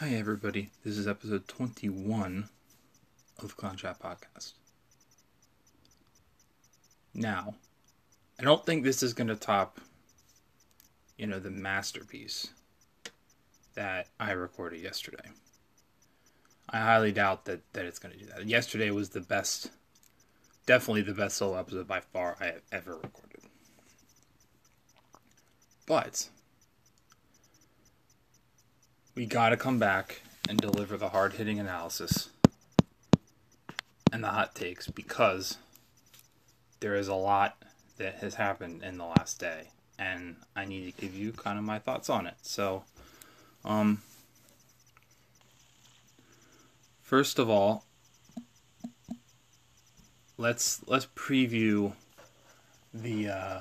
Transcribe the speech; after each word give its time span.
Hi, 0.00 0.10
everybody. 0.10 0.70
This 0.84 0.96
is 0.96 1.08
episode 1.08 1.48
21 1.48 2.48
of 3.40 3.48
the 3.48 3.54
Clown 3.54 3.74
Chat 3.74 3.98
Podcast. 3.98 4.52
Now, 7.12 7.56
I 8.38 8.44
don't 8.44 8.64
think 8.64 8.84
this 8.84 9.02
is 9.02 9.12
going 9.12 9.26
to 9.26 9.34
top, 9.34 9.80
you 11.16 11.26
know, 11.26 11.40
the 11.40 11.50
masterpiece 11.50 12.50
that 13.74 14.06
I 14.20 14.30
recorded 14.30 14.80
yesterday. 14.80 15.30
I 16.70 16.78
highly 16.78 17.10
doubt 17.10 17.46
that, 17.46 17.62
that 17.72 17.84
it's 17.84 17.98
going 17.98 18.14
to 18.14 18.20
do 18.20 18.26
that. 18.26 18.46
Yesterday 18.46 18.92
was 18.92 19.08
the 19.08 19.20
best, 19.20 19.72
definitely 20.64 21.02
the 21.02 21.12
best 21.12 21.38
solo 21.38 21.58
episode 21.58 21.88
by 21.88 21.98
far 21.98 22.36
I 22.38 22.44
have 22.44 22.62
ever 22.70 22.94
recorded. 22.94 23.40
But 25.86 26.28
we 29.18 29.26
got 29.26 29.48
to 29.48 29.56
come 29.56 29.80
back 29.80 30.22
and 30.48 30.60
deliver 30.60 30.96
the 30.96 31.08
hard 31.08 31.32
hitting 31.32 31.58
analysis 31.58 32.30
and 34.12 34.22
the 34.22 34.28
hot 34.28 34.54
takes 34.54 34.86
because 34.86 35.58
there 36.78 36.94
is 36.94 37.08
a 37.08 37.14
lot 37.16 37.60
that 37.96 38.14
has 38.18 38.36
happened 38.36 38.80
in 38.84 38.96
the 38.96 39.04
last 39.04 39.40
day 39.40 39.70
and 39.98 40.36
I 40.54 40.66
need 40.66 40.94
to 40.94 41.00
give 41.00 41.16
you 41.16 41.32
kind 41.32 41.58
of 41.58 41.64
my 41.64 41.80
thoughts 41.80 42.08
on 42.08 42.28
it. 42.28 42.36
So, 42.42 42.84
um, 43.64 44.02
first 47.02 47.40
of 47.40 47.50
all, 47.50 47.86
let's 50.36 50.80
let's 50.86 51.08
preview 51.16 51.92
the 52.94 53.30
uh, 53.30 53.60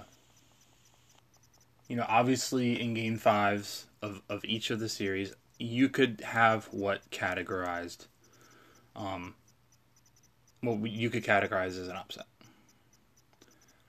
you 1.88 1.96
know 1.96 2.05
obviously 2.08 2.80
in 2.80 2.94
game 2.94 3.18
fives 3.18 3.88
of, 4.04 4.21
of 4.30 4.46
each 4.46 4.70
of 4.70 4.80
the 4.80 4.88
series 4.88 5.34
you 5.60 5.90
could 5.90 6.22
have 6.22 6.66
what 6.72 7.10
categorized 7.10 8.08
um 8.96 9.36
what 10.62 10.91
you 10.91 11.10
could 11.10 11.24
categorize 11.24 11.80
as 11.80 11.88
an 11.88 11.96
upset. 11.96 12.26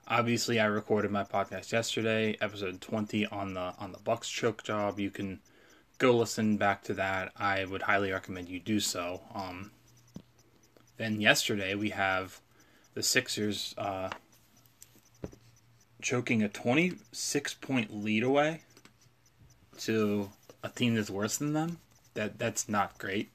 Obviously 0.06 0.60
i 0.60 0.64
recorded 0.64 1.10
my 1.10 1.24
podcast 1.24 1.72
yesterday 1.72 2.36
episode 2.40 2.80
20 2.80 3.26
on 3.26 3.54
the 3.54 3.74
on 3.78 3.92
the 3.92 3.98
bucks 3.98 4.28
choke 4.28 4.62
job. 4.62 4.98
You 4.98 5.10
can 5.10 5.40
go 5.98 6.16
listen 6.16 6.56
back 6.56 6.82
to 6.84 6.94
that. 6.94 7.32
I 7.36 7.64
would 7.64 7.82
highly 7.82 8.12
recommend 8.12 8.48
you 8.48 8.60
do 8.60 8.80
so. 8.80 9.20
Um 9.34 9.70
then 10.96 11.20
yesterday 11.20 11.74
we 11.74 11.90
have 11.90 12.40
the 12.94 13.02
sixers 13.02 13.74
uh 13.76 14.10
choking 16.00 16.42
a 16.42 16.48
26 16.48 17.54
point 17.54 17.94
lead 17.94 18.22
away 18.22 18.62
to 19.78 20.30
a 20.62 20.68
team 20.68 20.94
that's 20.94 21.10
worse 21.10 21.38
than 21.38 21.52
them, 21.52 21.78
that 22.14 22.38
that's 22.38 22.68
not 22.68 22.98
great. 22.98 23.30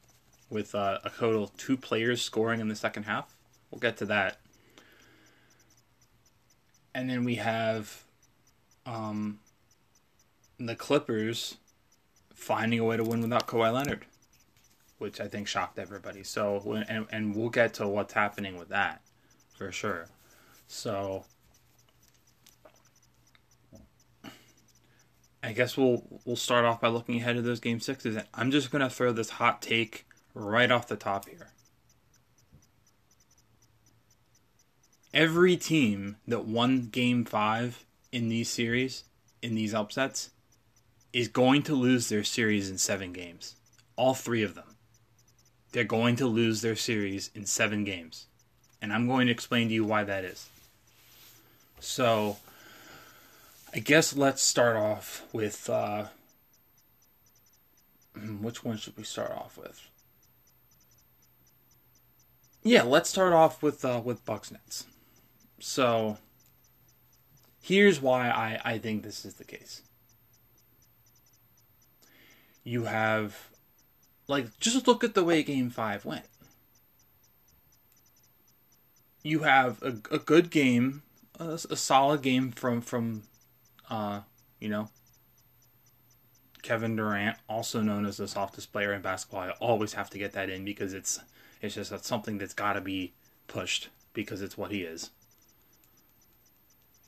With 0.49 0.75
uh, 0.75 0.99
a 1.03 1.09
total 1.09 1.47
two 1.57 1.77
players 1.77 2.21
scoring 2.21 2.59
in 2.59 2.67
the 2.67 2.75
second 2.75 3.03
half, 3.03 3.33
we'll 3.71 3.79
get 3.79 3.97
to 3.97 4.05
that. 4.05 4.37
And 6.93 7.09
then 7.09 7.23
we 7.23 7.35
have 7.35 8.03
um, 8.85 9.39
the 10.59 10.75
Clippers 10.75 11.57
finding 12.33 12.79
a 12.79 12.83
way 12.83 12.97
to 12.97 13.03
win 13.03 13.21
without 13.21 13.47
Kawhi 13.47 13.73
Leonard, 13.73 14.05
which 14.99 15.19
I 15.19 15.27
think 15.27 15.47
shocked 15.47 15.79
everybody. 15.79 16.23
So, 16.23 16.83
and, 16.87 17.07
and 17.11 17.35
we'll 17.35 17.49
get 17.49 17.73
to 17.75 17.87
what's 17.87 18.13
happening 18.13 18.57
with 18.57 18.69
that 18.69 19.01
for 19.53 19.71
sure. 19.71 20.07
So, 20.67 21.25
I 25.43 25.51
guess 25.51 25.75
we'll 25.75 26.03
we'll 26.23 26.37
start 26.37 26.63
off 26.63 26.79
by 26.79 26.87
looking 26.87 27.17
ahead 27.17 27.35
of 27.35 27.43
those 27.43 27.59
game 27.59 27.81
sixes. 27.81 28.17
I'm 28.33 28.49
just 28.49 28.71
gonna 28.71 28.89
throw 28.89 29.11
this 29.11 29.31
hot 29.31 29.61
take 29.61 30.07
right 30.33 30.71
off 30.71 30.87
the 30.87 30.95
top 30.95 31.27
here. 31.27 31.49
Every 35.13 35.57
team 35.57 36.15
that 36.27 36.45
won 36.45 36.87
game 36.91 37.25
five 37.25 37.85
in 38.11 38.29
these 38.29 38.49
series, 38.49 39.03
in 39.43 39.53
these 39.53 39.73
upsets, 39.73 40.31
is 41.11 41.27
going 41.27 41.61
to 41.63 41.75
lose 41.75 42.09
their 42.09 42.23
series 42.23 42.69
in 42.69 42.79
seven 42.79 43.13
games. 43.13 43.55
All 43.95 44.15
three 44.15 44.41
of 44.41 44.55
them. 44.55 44.75
They're 45.71 45.83
going 45.83 46.15
to 46.15 46.25
lose 46.25 46.61
their 46.61 46.75
series 46.75 47.29
in 47.35 47.45
seven 47.45 47.83
games. 47.83 48.25
And 48.81 48.91
I'm 48.91 49.07
going 49.07 49.27
to 49.27 49.31
explain 49.31 49.67
to 49.67 49.73
you 49.73 49.83
why 49.83 50.03
that 50.03 50.23
is. 50.23 50.49
So 51.79 52.37
I 53.75 53.79
guess 53.79 54.15
let's 54.15 54.43
start 54.43 54.75
off 54.75 55.25
with 55.33 55.67
uh, 55.67 56.05
hmm, 58.15 58.43
which 58.43 58.63
one 58.63 58.77
should 58.77 58.95
we 58.95 59.03
start 59.03 59.31
off 59.31 59.57
with? 59.57 59.89
Yeah, 62.61 62.83
let's 62.83 63.09
start 63.09 63.33
off 63.33 63.63
with 63.63 63.83
uh, 63.83 63.99
with 64.03 64.23
Bucks 64.25 64.51
Nets. 64.51 64.85
So 65.59 66.17
here's 67.61 67.99
why 67.99 68.29
I, 68.29 68.61
I 68.63 68.77
think 68.77 69.01
this 69.01 69.25
is 69.25 69.35
the 69.35 69.43
case. 69.43 69.81
You 72.63 72.83
have 72.83 73.49
like 74.27 74.59
just 74.59 74.87
look 74.87 75.03
at 75.03 75.15
the 75.15 75.23
way 75.23 75.41
game 75.41 75.71
five 75.71 76.05
went. 76.05 76.25
You 79.23 79.39
have 79.39 79.81
a, 79.81 79.95
a 80.11 80.19
good 80.19 80.51
game, 80.51 81.01
a, 81.39 81.59
a 81.71 81.75
solid 81.75 82.21
game 82.21 82.51
from 82.51 82.79
from 82.79 83.23
uh, 83.93 84.21
you 84.59 84.69
know, 84.69 84.89
Kevin 86.63 86.95
Durant, 86.95 87.37
also 87.47 87.81
known 87.81 88.07
as 88.07 88.17
the 88.17 88.27
softest 88.27 88.71
player 88.71 88.91
in 88.91 89.03
basketball. 89.03 89.41
I 89.41 89.49
always 89.59 89.93
have 89.93 90.09
to 90.11 90.17
get 90.17 90.33
that 90.33 90.49
in 90.49 90.65
because 90.65 90.93
it's 90.93 91.19
it's 91.61 91.75
just 91.75 91.91
that's 91.91 92.07
something 92.07 92.39
that's 92.39 92.55
got 92.55 92.73
to 92.73 92.81
be 92.81 93.13
pushed 93.47 93.89
because 94.13 94.41
it's 94.41 94.57
what 94.57 94.71
he 94.71 94.81
is. 94.81 95.11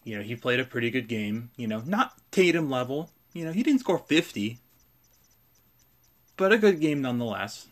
You 0.03 0.17
know, 0.17 0.23
he 0.23 0.35
played 0.35 0.59
a 0.59 0.65
pretty 0.65 0.91
good 0.91 1.07
game. 1.07 1.49
You 1.57 1.67
know, 1.67 1.81
not 1.85 2.13
Tatum 2.29 2.69
level. 2.69 3.09
You 3.33 3.45
know, 3.45 3.51
he 3.51 3.63
didn't 3.63 3.79
score 3.79 3.97
fifty, 3.97 4.59
but 6.37 6.53
a 6.53 6.57
good 6.59 6.79
game 6.79 7.01
nonetheless. 7.01 7.67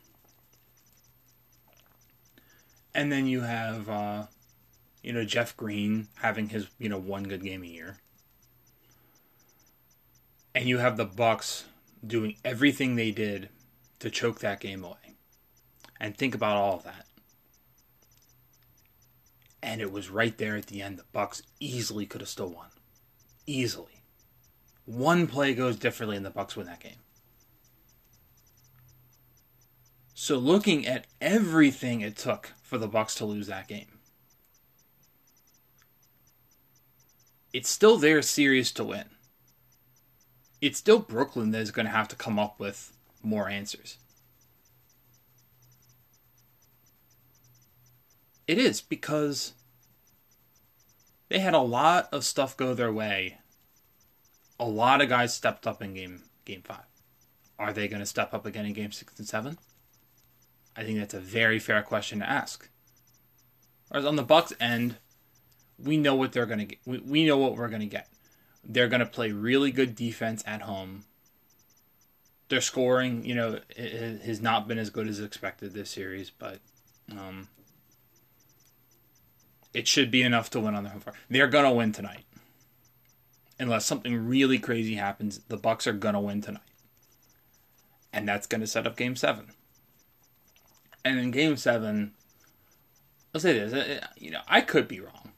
And 2.95 3.11
then 3.11 3.27
you 3.27 3.41
have, 3.41 3.89
uh, 3.89 4.23
you 5.03 5.13
know, 5.13 5.23
Jeff 5.23 5.55
Green 5.55 6.07
having 6.15 6.49
his 6.49 6.67
you 6.79 6.89
know 6.89 6.97
one 6.97 7.25
good 7.25 7.43
game 7.43 7.61
a 7.61 7.67
year 7.67 7.97
and 10.55 10.67
you 10.67 10.77
have 10.77 10.97
the 10.97 11.05
Bucks 11.05 11.65
doing 12.05 12.35
everything 12.43 12.95
they 12.95 13.11
did 13.11 13.49
to 13.99 14.09
choke 14.09 14.39
that 14.39 14.59
game 14.59 14.83
away. 14.83 14.97
And 15.99 16.15
think 16.15 16.35
about 16.35 16.57
all 16.57 16.77
of 16.77 16.83
that. 16.83 17.05
And 19.61 19.81
it 19.81 19.91
was 19.91 20.09
right 20.09 20.37
there 20.37 20.57
at 20.57 20.67
the 20.67 20.81
end. 20.81 20.97
The 20.97 21.05
Bucks 21.13 21.41
easily 21.59 22.05
could 22.05 22.21
have 22.21 22.29
still 22.29 22.49
won. 22.49 22.67
Easily. 23.47 24.03
One 24.85 25.27
play 25.27 25.53
goes 25.53 25.77
differently 25.77 26.17
and 26.17 26.25
the 26.25 26.29
Bucks 26.29 26.55
win 26.57 26.67
that 26.67 26.81
game. 26.81 26.97
So 30.13 30.37
looking 30.37 30.85
at 30.85 31.07
everything 31.21 32.01
it 32.01 32.17
took 32.17 32.51
for 32.61 32.77
the 32.77 32.87
Bucks 32.87 33.15
to 33.15 33.25
lose 33.25 33.47
that 33.47 33.67
game. 33.67 33.99
It's 37.53 37.69
still 37.69 37.97
their 37.97 38.21
series 38.21 38.71
to 38.73 38.83
win 38.83 39.12
it's 40.63 40.79
still 40.79 40.99
Brooklyn 40.99 41.51
that 41.51 41.61
is 41.61 41.71
going 41.71 41.85
to 41.85 41.91
have 41.91 42.07
to 42.07 42.15
come 42.15 42.39
up 42.39 42.57
with 42.57 42.93
more 43.21 43.49
answers. 43.49 43.97
It 48.47 48.57
is 48.57 48.79
because 48.79 49.55
they 51.27 51.39
had 51.39 51.53
a 51.53 51.59
lot 51.59 52.07
of 52.13 52.23
stuff 52.23 52.55
go 52.55 52.73
their 52.73 52.93
way. 52.93 53.39
A 54.57 54.63
lot 54.63 55.01
of 55.01 55.09
guys 55.09 55.33
stepped 55.33 55.67
up 55.67 55.81
in 55.81 55.95
game 55.95 56.21
game 56.45 56.61
5. 56.63 56.77
Are 57.59 57.73
they 57.73 57.89
going 57.89 57.99
to 57.99 58.05
step 58.05 58.33
up 58.33 58.45
again 58.45 58.65
in 58.65 58.71
game 58.71 58.93
6 58.93 59.19
and 59.19 59.27
7? 59.27 59.57
I 60.77 60.83
think 60.83 60.97
that's 60.97 61.13
a 61.13 61.19
very 61.19 61.59
fair 61.59 61.83
question 61.83 62.19
to 62.19 62.29
ask. 62.29 62.69
Whereas 63.89 64.05
on 64.05 64.15
the 64.15 64.23
Bucks 64.23 64.53
end, 64.61 64.95
we 65.77 65.97
know 65.97 66.15
what 66.15 66.31
they're 66.31 66.45
going 66.45 66.59
to 66.59 66.65
get. 66.65 66.79
We, 66.85 66.99
we 66.99 67.25
know 67.25 67.37
what 67.37 67.57
we're 67.57 67.67
going 67.67 67.81
to 67.81 67.85
get. 67.85 68.07
They're 68.63 68.87
going 68.87 68.99
to 68.99 69.05
play 69.05 69.31
really 69.31 69.71
good 69.71 69.95
defense 69.95 70.43
at 70.45 70.61
home. 70.61 71.03
Their 72.49 72.61
scoring, 72.61 73.25
you 73.25 73.35
know, 73.35 73.59
has 73.77 74.41
not 74.41 74.67
been 74.67 74.77
as 74.77 74.89
good 74.89 75.07
as 75.07 75.19
expected 75.19 75.73
this 75.73 75.89
series, 75.89 76.29
but 76.29 76.59
um, 77.11 77.47
it 79.73 79.87
should 79.87 80.11
be 80.11 80.21
enough 80.21 80.49
to 80.51 80.59
win 80.59 80.75
on 80.75 80.83
the 80.83 80.89
home 80.89 81.01
floor. 81.01 81.15
They're 81.29 81.47
going 81.47 81.65
to 81.65 81.71
win 81.71 81.91
tonight. 81.91 82.25
Unless 83.59 83.85
something 83.85 84.27
really 84.27 84.59
crazy 84.59 84.95
happens, 84.95 85.39
the 85.47 85.57
Bucks 85.57 85.87
are 85.87 85.93
going 85.93 86.13
to 86.13 86.19
win 86.19 86.41
tonight. 86.41 86.61
And 88.11 88.27
that's 88.27 88.47
going 88.47 88.61
to 88.61 88.67
set 88.67 88.85
up 88.85 88.95
game 88.95 89.15
7. 89.15 89.51
And 91.05 91.19
in 91.19 91.31
game 91.31 91.57
7, 91.57 92.13
I'll 93.33 93.41
say 93.41 93.57
this, 93.57 94.01
you 94.17 94.31
know, 94.31 94.41
I 94.47 94.61
could 94.61 94.87
be 94.87 94.99
wrong. 94.99 95.32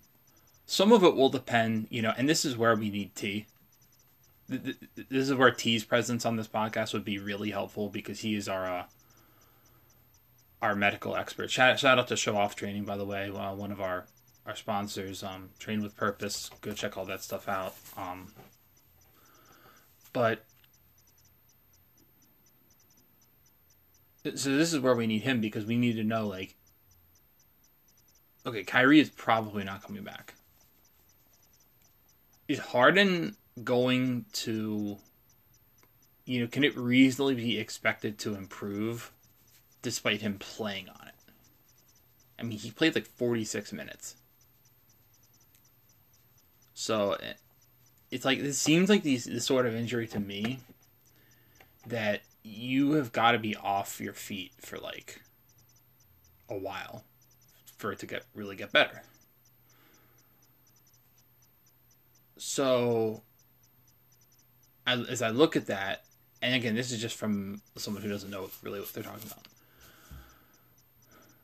Some 0.66 0.92
of 0.92 1.04
it 1.04 1.16
will 1.16 1.30
depend, 1.30 1.88
you 1.90 2.02
know, 2.02 2.14
and 2.18 2.28
this 2.28 2.44
is 2.44 2.58
where 2.58 2.76
we 2.76 2.90
need 2.90 3.16
T. 3.16 3.46
this 4.48 4.76
is 5.12 5.34
where 5.34 5.52
T's 5.52 5.84
presence 5.84 6.26
on 6.26 6.36
this 6.36 6.48
podcast 6.48 6.94
would 6.94 7.06
be 7.06 7.20
really 7.20 7.52
helpful 7.52 7.90
because 7.90 8.20
he 8.20 8.36
is 8.36 8.50
our 8.50 8.66
uh, 8.66 8.86
our 10.62 10.76
medical 10.76 11.16
expert. 11.16 11.52
Shout, 11.52 11.80
shout 11.80 12.00
out 12.00 12.08
to 12.08 12.18
Show 12.18 12.36
Off 12.36 12.56
Training, 12.56 12.86
by 12.86 12.98
the 12.98 13.06
way, 13.06 13.30
uh, 13.30 13.54
one 13.54 13.72
of 13.72 13.82
our 13.82 14.06
our 14.46 14.56
sponsors. 14.56 15.24
Um, 15.24 15.50
Train 15.60 15.82
with 15.82 15.96
Purpose. 15.96 16.50
Go 16.62 16.74
check 16.74 16.98
all 16.98 17.06
that 17.06 17.24
stuff 17.24 17.48
out. 17.48 17.76
Um, 17.98 18.34
but 20.14 20.46
so 24.24 24.56
this 24.56 24.74
is 24.74 24.80
where 24.80 24.96
we 24.96 25.06
need 25.06 25.22
him 25.22 25.42
because 25.42 25.66
we 25.66 25.78
need 25.78 25.98
to 25.98 26.04
know 26.04 26.28
like, 26.28 26.56
okay, 28.46 28.64
Kyrie 28.64 29.00
is 29.00 29.10
probably 29.10 29.64
not 29.64 29.84
coming 29.84 30.04
back. 30.04 30.34
Is 32.48 32.60
Harden 32.60 33.36
going 33.64 34.26
to, 34.34 34.98
you 36.26 36.42
know, 36.42 36.48
can 36.48 36.64
it 36.64 36.78
reasonably 36.78 37.36
be 37.36 37.58
expected 37.58 38.18
to 38.20 38.36
improve 38.36 39.12
despite 39.82 40.22
him 40.22 40.38
playing 40.38 40.90
on 40.90 41.08
it? 41.08 41.14
I 42.38 42.44
mean, 42.44 42.58
he 42.58 42.72
played 42.72 42.96
like 42.96 43.08
46 43.08 43.74
minutes. 43.74 44.16
So 46.74 47.18
it's 48.12 48.26
like, 48.26 48.40
it 48.40 48.54
seems 48.54 48.90
like 48.90 49.04
these, 49.04 49.26
this 49.26 49.46
sort 49.46 49.66
of 49.66 49.74
injury 49.74 50.08
to 50.08 50.20
me 50.20 50.60
that 51.88 52.22
you 52.44 52.94
have 52.94 53.12
got 53.12 53.32
to 53.32 53.40
be 53.40 53.56
off 53.56 54.00
your 54.00 54.14
feet 54.14 54.52
for 54.60 54.78
like 54.78 55.22
a 56.50 56.58
while 56.58 57.06
for 57.78 57.92
it 57.92 58.00
to 58.00 58.06
get 58.06 58.24
really 58.36 58.56
get 58.56 58.72
better. 58.72 59.02
So 62.38 63.24
as 64.88 65.22
I 65.22 65.30
look 65.30 65.56
at 65.56 65.68
that, 65.68 66.04
and 66.42 66.54
again, 66.54 66.76
this 66.76 66.92
is 66.92 67.02
just 67.02 67.18
from 67.18 67.62
someone 67.76 68.04
who 68.04 68.10
doesn't 68.10 68.30
know 68.30 68.50
really 68.62 68.80
what 68.80 68.94
they're 68.94 69.04
talking 69.04 69.26
about. 69.26 69.48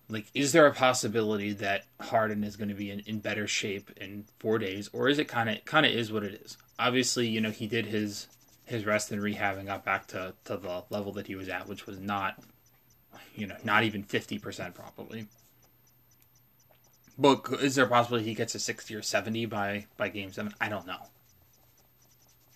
Like, 0.09 0.27
is 0.33 0.51
there 0.51 0.67
a 0.67 0.73
possibility 0.73 1.53
that 1.53 1.85
Harden 1.99 2.43
is 2.43 2.57
going 2.57 2.69
to 2.69 2.75
be 2.75 2.91
in, 2.91 2.99
in 3.01 3.19
better 3.19 3.47
shape 3.47 3.91
in 3.97 4.25
four 4.39 4.59
days, 4.59 4.89
or 4.91 5.07
is 5.07 5.19
it 5.19 5.27
kind 5.29 5.49
of 5.49 5.63
kind 5.63 5.85
of 5.85 5.93
is 5.93 6.11
what 6.11 6.23
it 6.23 6.41
is? 6.43 6.57
Obviously, 6.77 7.27
you 7.27 7.39
know 7.39 7.49
he 7.49 7.65
did 7.65 7.85
his 7.85 8.27
his 8.65 8.85
rest 8.85 9.11
and 9.11 9.21
rehab 9.21 9.57
and 9.57 9.67
got 9.67 9.85
back 9.85 10.07
to 10.07 10.33
to 10.45 10.57
the 10.57 10.83
level 10.89 11.13
that 11.13 11.27
he 11.27 11.35
was 11.35 11.47
at, 11.47 11.67
which 11.67 11.87
was 11.87 11.99
not, 11.99 12.43
you 13.35 13.47
know, 13.47 13.55
not 13.63 13.85
even 13.85 14.03
fifty 14.03 14.37
percent 14.37 14.75
probably. 14.75 15.27
But 17.21 17.45
is 17.61 17.75
there 17.75 17.85
a 17.85 17.89
possibility 17.89 18.25
he 18.25 18.33
gets 18.33 18.55
a 18.55 18.59
sixty 18.59 18.95
or 18.95 19.01
seventy 19.01 19.45
by 19.45 19.85
by 19.95 20.09
game 20.09 20.31
seven? 20.33 20.53
I 20.59 20.69
don't 20.69 20.87
know 20.87 21.07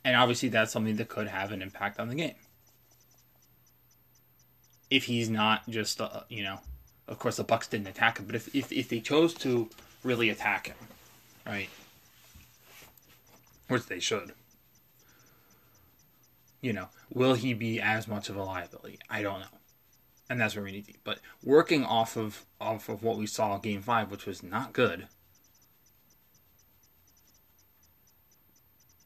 and 0.05 0.15
obviously 0.15 0.49
that's 0.49 0.71
something 0.71 0.95
that 0.95 1.09
could 1.09 1.27
have 1.27 1.51
an 1.51 1.63
impact 1.63 1.99
on 1.99 2.07
the 2.07 2.15
game. 2.15 2.35
If 4.91 5.05
he's 5.05 5.29
not 5.29 5.67
just, 5.67 5.99
uh, 5.99 6.21
you 6.29 6.43
know, 6.43 6.59
of 7.07 7.17
course 7.17 7.37
the 7.37 7.43
Bucks 7.43 7.67
didn't 7.67 7.87
attack 7.87 8.19
him, 8.19 8.27
but 8.27 8.35
if, 8.35 8.55
if 8.55 8.71
if 8.71 8.87
they 8.87 8.99
chose 8.99 9.33
to 9.33 9.67
really 10.03 10.29
attack 10.29 10.67
him, 10.67 10.77
right, 11.45 11.69
which 13.67 13.87
they 13.87 13.99
should, 13.99 14.33
you 16.61 16.71
know, 16.71 16.89
will 17.11 17.33
he 17.33 17.55
be 17.55 17.81
as 17.81 18.07
much 18.07 18.29
of 18.29 18.35
a 18.37 18.43
liability? 18.43 18.99
I 19.09 19.23
don't 19.23 19.39
know, 19.39 19.57
and 20.29 20.39
that's 20.39 20.55
where 20.55 20.63
we 20.63 20.71
need 20.71 20.85
to. 20.87 20.93
Be. 20.93 20.99
But 21.03 21.19
working 21.43 21.83
off 21.83 22.17
of 22.17 22.45
off 22.59 22.89
of 22.89 23.03
what 23.03 23.17
we 23.17 23.27
saw 23.27 23.57
Game 23.57 23.81
Five, 23.81 24.11
which 24.11 24.25
was 24.25 24.43
not 24.43 24.73
good, 24.73 25.07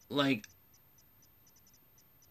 like 0.10 0.46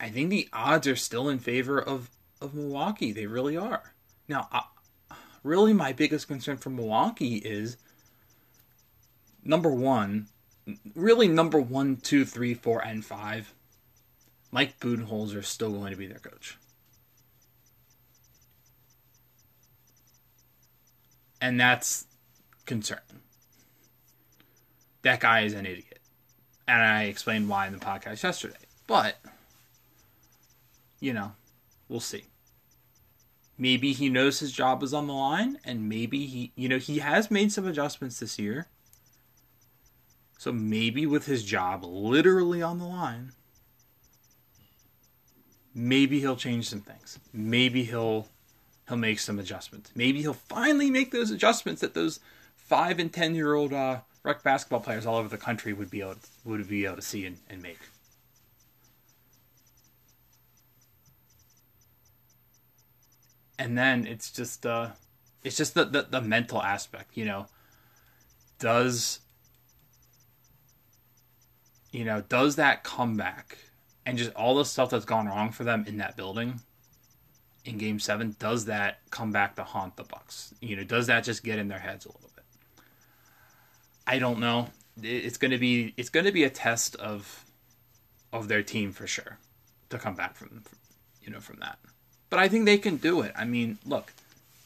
I 0.01 0.09
think 0.09 0.31
the 0.31 0.49
odds 0.53 0.87
are 0.87 0.97
still 0.97 1.29
in 1.29 1.39
favor 1.39 1.81
of, 1.81 2.11
of 2.41 2.55
Milwaukee. 2.55 3.13
They 3.13 3.27
really 3.27 3.57
are. 3.57 3.95
Now, 4.29 4.49
uh, 4.53 5.15
really, 5.43 5.73
my 5.73 5.93
biggest 5.93 6.29
concern 6.29 6.57
for 6.57 6.71
Milwaukee 6.71 7.37
is 7.37 7.77
number 9.43 9.71
one, 9.71 10.29
really 10.95 11.27
number 11.27 11.61
one, 11.61 11.97
two, 11.97 12.25
three, 12.25 12.55
four, 12.55 12.85
and 12.85 13.05
five. 13.05 13.55
Mike 14.51 14.79
Budenholzer 14.79 15.39
is 15.39 15.49
still 15.49 15.73
going 15.73 15.91
to 15.91 15.99
be 15.99 16.07
their 16.07 16.19
coach. 16.19 16.57
And 21.41 21.59
that's 21.59 22.07
concerning. 22.67 23.05
That 25.03 25.21
guy 25.21 25.43
is 25.43 25.55
an 25.55 25.67
idiot. 25.67 26.01
And 26.67 26.83
I 26.83 27.05
explained 27.05 27.49
why 27.49 27.67
in 27.67 27.73
the 27.73 27.79
podcast 27.79 28.23
yesterday. 28.23 28.57
But 28.87 29.17
you 31.01 31.13
know, 31.13 31.33
we'll 31.89 32.01
see. 32.01 32.25
Maybe 33.57 33.93
he 33.93 34.09
knows 34.09 34.41
his 34.41 34.53
job 34.53 34.83
is 34.83 34.95
on 34.95 35.09
the 35.09 35.13
line, 35.13 35.59
and 35.65 35.89
maybe 35.89 36.27
he, 36.27 36.53
you 36.55 36.69
know, 36.69 36.79
he 36.79 37.01
has 37.01 37.31
made 37.31 37.51
some 37.53 37.67
adjustments 37.67 38.21
this 38.21 38.39
year. 38.39 38.69
So 40.39 40.53
maybe 40.53 41.07
with 41.07 41.27
his 41.27 41.43
job 41.43 41.83
literally 41.83 42.63
on 42.63 42.79
the 42.79 42.85
line, 42.85 43.33
maybe 45.75 46.21
he'll 46.21 46.37
change 46.37 46.69
some 46.69 46.81
things. 46.81 47.19
Maybe 47.33 47.83
he'll 47.83 48.29
he'll 48.89 48.97
make 48.97 49.21
some 49.21 49.39
adjustments. 49.39 49.93
Maybe 49.95 50.21
he'll 50.23 50.33
finally 50.33 50.91
make 50.91 51.11
those 51.11 51.31
adjustments 51.31 51.81
that 51.83 51.95
those 51.95 52.21
five 52.57 52.99
and 52.99 53.13
ten 53.13 53.35
year 53.35 53.55
old 53.55 53.73
uh, 53.73 54.01
rec 54.23 54.43
basketball 54.43 54.81
players 54.81 55.07
all 55.07 55.17
over 55.17 55.29
the 55.29 55.39
country 55.39 55.73
would 55.73 55.91
be 55.91 56.01
able 56.01 56.15
to, 56.15 56.21
would 56.45 56.69
be 56.69 56.85
able 56.85 56.97
to 56.97 57.03
see 57.03 57.25
and, 57.27 57.39
and 57.49 57.63
make. 57.63 57.79
and 63.59 63.77
then 63.77 64.07
it's 64.07 64.31
just 64.31 64.65
uh 64.65 64.91
it's 65.45 65.57
just 65.57 65.75
the, 65.75 65.85
the, 65.85 66.07
the 66.11 66.21
mental 66.21 66.63
aspect 66.63 67.17
you 67.17 67.25
know 67.25 67.47
does 68.59 69.21
you 71.91 72.05
know 72.05 72.23
does 72.29 72.57
that 72.57 72.85
comeback 72.85 73.59
and 74.07 74.17
just 74.17 74.33
all 74.35 74.55
the 74.55 74.65
stuff 74.65 74.91
that's 74.91 75.05
gone 75.05 75.27
wrong 75.27 75.51
for 75.51 75.65
them 75.65 75.85
in 75.87 75.99
that 75.99 76.17
building 76.17 76.61
in 77.69 77.79
game 77.79 77.99
seven 77.99 78.35
does 78.39 78.65
that 78.65 78.99
come 79.11 79.31
back 79.31 79.57
to 79.57 79.63
haunt 79.63 79.97
the 79.97 80.05
bucks 80.05 80.55
you 80.61 80.75
know 80.75 80.85
does 80.85 81.07
that 81.07 81.23
just 81.23 81.45
get 81.45 81.59
in 81.59 81.69
their 81.69 81.79
heads 81.79 82.05
a 82.05 82.09
little 82.09 82.31
bit 82.35 82.45
i 84.07 84.19
don't 84.19 84.41
know 84.41 84.69
it's 85.03 85.37
going 85.37 85.51
to 85.51 85.59
be 85.59 85.95
it's 85.97 86.11
to 86.11 86.33
be 86.33 86.45
a 86.45 86.51
test 86.51 86.97
of 86.97 87.45
of 88.33 88.49
their 88.49 88.63
team 88.63 88.93
for 88.93 89.07
sure 89.07 89.39
to 89.91 89.99
come 89.99 90.15
back 90.15 90.35
from 90.35 90.65
you 91.23 91.31
know 91.31 91.41
from 91.41 91.59
that 91.61 91.79
but 92.31 92.39
I 92.39 92.49
think 92.49 92.67
they 92.67 92.79
can 92.79 92.97
do 92.97 93.23
it. 93.23 93.33
I 93.37 93.45
mean, 93.45 93.79
look, 93.87 94.13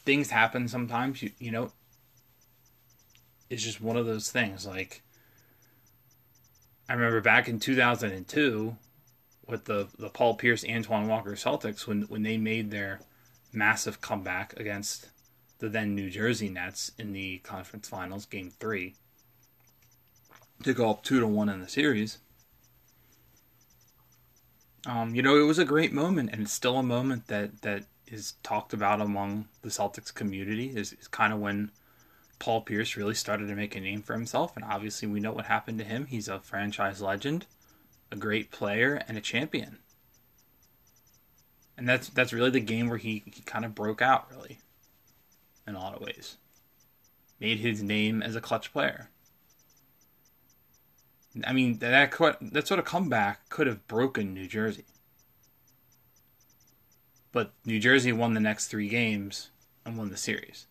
things 0.05 0.29
happen 0.29 0.67
sometimes. 0.67 1.21
You 1.21 1.31
you 1.39 1.51
know, 1.51 1.71
it's 3.49 3.63
just 3.63 3.81
one 3.81 3.97
of 3.97 4.05
those 4.05 4.31
things. 4.31 4.65
Like 4.65 5.01
I 6.89 6.93
remember 6.93 7.21
back 7.21 7.47
in 7.47 7.59
2002 7.59 8.75
with 9.47 9.65
the 9.65 9.87
the 9.97 10.09
Paul 10.09 10.35
Pierce 10.35 10.65
Antoine 10.67 11.07
Walker 11.07 11.31
Celtics 11.31 11.87
when 11.87 12.03
when 12.03 12.23
they 12.23 12.37
made 12.37 12.71
their 12.71 13.01
massive 13.51 14.01
comeback 14.01 14.53
against 14.59 15.09
the 15.59 15.69
then 15.69 15.95
New 15.95 16.09
Jersey 16.09 16.49
Nets 16.49 16.91
in 16.97 17.13
the 17.13 17.37
conference 17.39 17.87
finals, 17.87 18.25
game 18.25 18.51
three, 18.59 18.95
to 20.63 20.73
go 20.73 20.89
up 20.89 21.03
two 21.03 21.19
to 21.19 21.27
one 21.27 21.49
in 21.49 21.61
the 21.61 21.69
series. 21.69 22.17
Um, 24.85 25.15
you 25.15 25.21
know, 25.21 25.37
it 25.37 25.45
was 25.45 25.59
a 25.59 25.65
great 25.65 25.93
moment, 25.93 26.31
and 26.33 26.41
it's 26.41 26.51
still 26.51 26.77
a 26.77 26.83
moment 26.83 27.27
that 27.27 27.61
that 27.61 27.85
is 28.07 28.33
talked 28.43 28.73
about 28.73 28.99
among 28.99 29.47
the 29.61 29.69
Celtics 29.69 30.13
community. 30.13 30.73
Is, 30.75 30.93
is 30.93 31.07
kind 31.07 31.31
of 31.31 31.39
when 31.39 31.71
Paul 32.39 32.61
Pierce 32.61 32.97
really 32.97 33.15
started 33.15 33.47
to 33.47 33.55
make 33.55 33.75
a 33.75 33.79
name 33.79 34.01
for 34.01 34.13
himself, 34.13 34.57
and 34.57 34.65
obviously 34.65 35.07
we 35.07 35.21
know 35.21 35.31
what 35.31 35.45
happened 35.45 35.79
to 35.79 35.85
him. 35.85 36.07
He's 36.07 36.27
a 36.27 36.41
franchise 36.41 37.01
legend, 37.01 37.45
a 38.13 38.15
great 38.15 38.51
player, 38.51 39.01
and 39.07 39.17
a 39.17 39.21
champion. 39.21 39.79
And 41.75 41.89
that's 41.89 42.07
that's 42.09 42.31
really 42.31 42.51
the 42.51 42.59
game 42.59 42.87
where 42.87 42.99
he, 42.99 43.23
he 43.25 43.41
kind 43.41 43.65
of 43.65 43.73
broke 43.73 44.01
out, 44.01 44.31
really, 44.31 44.59
in 45.67 45.73
a 45.73 45.79
lot 45.79 45.95
of 45.95 46.01
ways. 46.01 46.37
Made 47.39 47.59
his 47.59 47.81
name 47.81 48.21
as 48.21 48.35
a 48.35 48.41
clutch 48.41 48.71
player. 48.71 49.09
I 51.45 51.51
mean, 51.51 51.79
that 51.79 52.11
that 52.39 52.67
sort 52.67 52.79
of 52.79 52.85
comeback 52.85 53.49
could 53.49 53.65
have 53.65 53.87
broken 53.87 54.33
New 54.33 54.47
Jersey. 54.47 54.85
But 57.31 57.51
New 57.65 57.79
Jersey 57.79 58.13
won 58.13 58.35
the 58.35 58.39
next 58.39 58.67
three 58.67 58.87
games 58.87 59.49
and 59.83 59.97
won 59.97 60.11
the 60.11 60.17
series. 60.17 60.67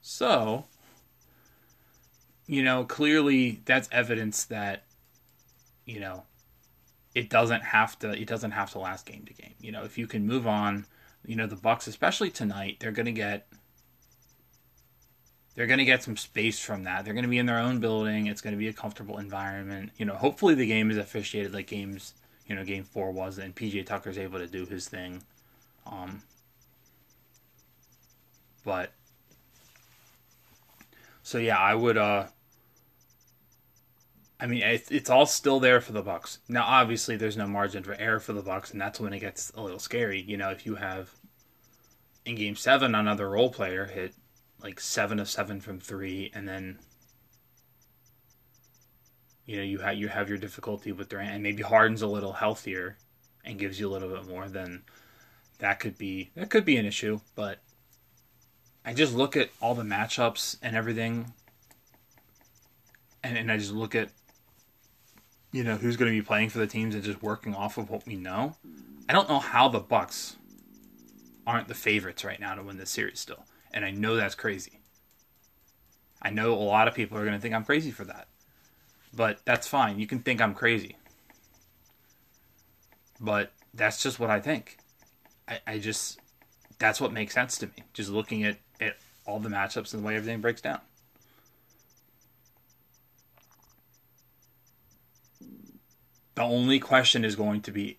So, 0.00 0.66
you 2.48 2.62
know, 2.62 2.84
clearly 2.84 3.60
that's 3.66 3.88
evidence 3.92 4.46
that, 4.46 4.84
you 5.84 6.00
know, 6.00 6.24
it 7.14 7.28
doesn't 7.28 7.62
have 7.62 7.98
to 8.00 8.10
it 8.10 8.26
doesn't 8.26 8.52
have 8.52 8.72
to 8.72 8.78
last 8.78 9.06
game 9.06 9.24
to 9.26 9.34
game. 9.34 9.54
You 9.60 9.70
know, 9.70 9.84
if 9.84 9.98
you 9.98 10.06
can 10.06 10.26
move 10.26 10.46
on, 10.46 10.86
you 11.24 11.36
know, 11.36 11.46
the 11.46 11.56
Bucks, 11.56 11.86
especially 11.86 12.30
tonight, 12.30 12.78
they're 12.80 12.90
gonna 12.90 13.12
get 13.12 13.46
they're 15.54 15.66
going 15.66 15.80
to 15.80 15.84
get 15.84 16.04
some 16.04 16.16
space 16.16 16.60
from 16.60 16.84
that. 16.84 17.04
They're 17.04 17.14
going 17.14 17.24
to 17.24 17.28
be 17.28 17.38
in 17.38 17.46
their 17.46 17.58
own 17.58 17.80
building. 17.80 18.28
It's 18.28 18.40
going 18.40 18.52
to 18.52 18.58
be 18.58 18.68
a 18.68 18.72
comfortable 18.72 19.18
environment. 19.18 19.90
You 19.96 20.04
know, 20.04 20.14
hopefully 20.14 20.54
the 20.54 20.68
game 20.68 20.88
is 20.88 20.96
officiated 20.96 21.52
like 21.52 21.66
games, 21.66 22.14
you 22.46 22.54
know, 22.54 22.62
game 22.62 22.84
four 22.84 23.10
was, 23.10 23.38
and 23.38 23.56
PJ 23.56 23.84
Tucker's 23.84 24.18
able 24.18 24.38
to 24.38 24.46
do 24.46 24.66
his 24.66 24.86
thing. 24.86 25.20
Um, 25.84 26.22
but 28.64 28.92
so 31.24 31.38
yeah, 31.38 31.58
I 31.58 31.74
would. 31.74 31.98
uh 31.98 32.26
I 34.40 34.46
mean, 34.46 34.62
it's, 34.62 34.90
it's 34.90 35.10
all 35.10 35.26
still 35.26 35.58
there 35.58 35.80
for 35.80 35.92
the 35.92 36.02
Bucks. 36.02 36.38
Now, 36.48 36.64
obviously, 36.64 37.16
there's 37.16 37.36
no 37.36 37.48
margin 37.48 37.82
for 37.82 37.94
error 37.94 38.20
for 38.20 38.32
the 38.32 38.42
Bucks, 38.42 38.70
and 38.70 38.80
that's 38.80 39.00
when 39.00 39.12
it 39.12 39.18
gets 39.18 39.50
a 39.56 39.60
little 39.60 39.80
scary. 39.80 40.20
You 40.20 40.36
know, 40.36 40.50
if 40.50 40.64
you 40.64 40.76
have 40.76 41.10
in 42.24 42.36
Game 42.36 42.54
Seven 42.54 42.94
another 42.94 43.28
role 43.30 43.50
player 43.50 43.86
hit 43.86 44.14
like 44.62 44.80
seven 44.80 45.18
of 45.18 45.28
seven 45.28 45.60
from 45.60 45.80
three, 45.80 46.30
and 46.34 46.48
then 46.48 46.78
you 49.44 49.56
know 49.56 49.62
you 49.62 49.78
have 49.78 49.96
you 49.96 50.08
have 50.08 50.28
your 50.28 50.38
difficulty 50.38 50.92
with 50.92 51.08
Durant, 51.08 51.30
and 51.30 51.42
maybe 51.42 51.62
Harden's 51.62 52.02
a 52.02 52.06
little 52.06 52.34
healthier 52.34 52.96
and 53.44 53.58
gives 53.58 53.80
you 53.80 53.88
a 53.88 53.92
little 53.92 54.08
bit 54.08 54.28
more, 54.28 54.48
then 54.48 54.82
that 55.58 55.80
could 55.80 55.98
be 55.98 56.30
that 56.36 56.50
could 56.50 56.64
be 56.64 56.76
an 56.76 56.86
issue. 56.86 57.20
But 57.34 57.58
I 58.84 58.94
just 58.94 59.14
look 59.14 59.36
at 59.36 59.50
all 59.60 59.74
the 59.74 59.82
matchups 59.82 60.58
and 60.62 60.76
everything, 60.76 61.32
and, 63.24 63.36
and 63.36 63.50
I 63.50 63.56
just 63.56 63.72
look 63.72 63.94
at 63.96 64.10
you 65.52 65.64
know 65.64 65.76
who's 65.76 65.96
going 65.96 66.10
to 66.10 66.16
be 66.16 66.24
playing 66.24 66.50
for 66.50 66.58
the 66.58 66.66
teams 66.66 66.94
and 66.94 67.04
just 67.04 67.22
working 67.22 67.54
off 67.54 67.78
of 67.78 67.90
what 67.90 68.06
we 68.06 68.16
know. 68.16 68.56
I 69.08 69.12
don't 69.12 69.28
know 69.28 69.38
how 69.38 69.68
the 69.68 69.80
Bucks 69.80 70.36
aren't 71.46 71.68
the 71.68 71.74
favorites 71.74 72.24
right 72.24 72.40
now 72.40 72.54
to 72.54 72.62
win 72.62 72.76
this 72.76 72.90
series 72.90 73.20
still, 73.20 73.44
and 73.72 73.84
I 73.84 73.90
know 73.90 74.16
that's 74.16 74.34
crazy. 74.34 74.80
I 76.20 76.30
know 76.30 76.52
a 76.52 76.56
lot 76.56 76.88
of 76.88 76.94
people 76.94 77.16
are 77.16 77.24
going 77.24 77.36
to 77.36 77.40
think 77.40 77.54
I'm 77.54 77.64
crazy 77.64 77.90
for 77.90 78.04
that, 78.04 78.28
but 79.14 79.40
that's 79.44 79.66
fine. 79.66 79.98
You 79.98 80.06
can 80.06 80.20
think 80.20 80.40
I'm 80.40 80.54
crazy, 80.54 80.96
but 83.20 83.52
that's 83.72 84.02
just 84.02 84.18
what 84.18 84.30
I 84.30 84.40
think. 84.40 84.78
I, 85.48 85.60
I 85.66 85.78
just 85.78 86.20
that's 86.78 87.00
what 87.00 87.12
makes 87.12 87.34
sense 87.34 87.58
to 87.58 87.66
me. 87.66 87.84
Just 87.92 88.10
looking 88.10 88.44
at, 88.44 88.58
at 88.80 88.96
all 89.26 89.40
the 89.40 89.48
matchups 89.48 89.94
and 89.94 90.02
the 90.02 90.06
way 90.06 90.16
everything 90.16 90.40
breaks 90.40 90.60
down. 90.60 90.80
The 96.38 96.44
only 96.44 96.78
question 96.78 97.24
is 97.24 97.34
going 97.34 97.62
to 97.62 97.72
be 97.72 97.98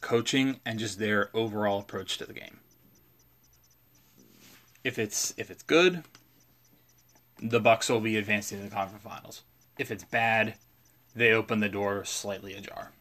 coaching 0.00 0.60
and 0.64 0.78
just 0.78 0.98
their 0.98 1.28
overall 1.36 1.80
approach 1.80 2.16
to 2.16 2.24
the 2.24 2.32
game. 2.32 2.60
If 4.82 4.98
it's 4.98 5.34
if 5.36 5.50
it's 5.50 5.62
good, 5.62 6.02
the 7.38 7.60
Bucks 7.60 7.90
will 7.90 8.00
be 8.00 8.16
advancing 8.16 8.56
to 8.56 8.64
the 8.64 8.74
conference 8.74 9.04
finals. 9.04 9.42
If 9.78 9.90
it's 9.90 10.04
bad, 10.04 10.54
they 11.14 11.32
open 11.32 11.60
the 11.60 11.68
door 11.68 12.02
slightly 12.06 12.54
ajar. 12.54 12.92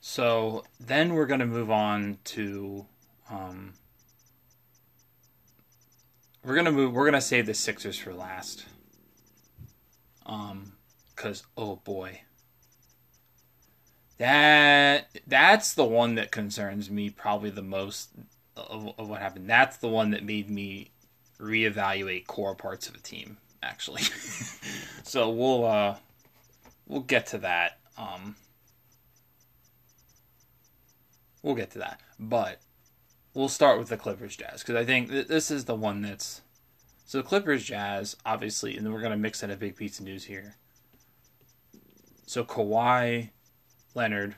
So 0.00 0.62
then 0.78 1.14
we're 1.14 1.26
going 1.26 1.40
to 1.40 1.46
move 1.46 1.72
on 1.72 2.18
to 2.26 2.86
um, 3.28 3.74
we're 6.44 6.54
gonna 6.54 6.70
move. 6.70 6.92
We're 6.92 7.06
gonna 7.06 7.20
save 7.20 7.46
the 7.46 7.54
Sixers 7.54 7.98
for 7.98 8.14
last. 8.14 8.66
Um, 10.24 10.74
cause 11.16 11.42
oh 11.56 11.74
boy, 11.76 12.20
that 14.18 15.08
that's 15.26 15.74
the 15.74 15.84
one 15.84 16.16
that 16.16 16.30
concerns 16.30 16.90
me 16.90 17.08
probably 17.08 17.50
the 17.50 17.62
most 17.62 18.10
of, 18.56 18.92
of 18.98 19.08
what 19.08 19.20
happened. 19.20 19.48
That's 19.48 19.76
the 19.76 19.88
one 19.88 20.10
that 20.10 20.24
made 20.24 20.50
me 20.50 20.90
reevaluate 21.40 22.26
core 22.26 22.54
parts 22.54 22.88
of 22.88 22.94
a 22.94 22.98
team. 22.98 23.38
Actually, 23.62 24.02
so 25.02 25.30
we'll 25.30 25.64
uh, 25.64 25.96
we'll 26.86 27.00
get 27.00 27.26
to 27.28 27.38
that. 27.38 27.78
Um, 27.96 28.36
we'll 31.42 31.56
get 31.56 31.72
to 31.72 31.78
that, 31.78 32.00
but 32.18 32.60
we'll 33.34 33.48
start 33.48 33.78
with 33.78 33.88
the 33.88 33.96
Clippers 33.96 34.36
Jazz 34.36 34.62
because 34.62 34.76
I 34.76 34.84
think 34.84 35.10
th- 35.10 35.26
this 35.26 35.50
is 35.50 35.64
the 35.64 35.74
one 35.74 36.02
that's 36.02 36.42
so 37.04 37.22
Clippers 37.22 37.64
Jazz 37.64 38.16
obviously, 38.24 38.76
and 38.76 38.86
then 38.86 38.92
we're 38.92 39.00
gonna 39.00 39.16
mix 39.16 39.42
in 39.42 39.50
a 39.50 39.56
big 39.56 39.76
piece 39.76 39.98
of 39.98 40.04
news 40.04 40.24
here. 40.24 40.56
So 42.26 42.44
Kawhi 42.44 43.30
Leonard, 43.94 44.34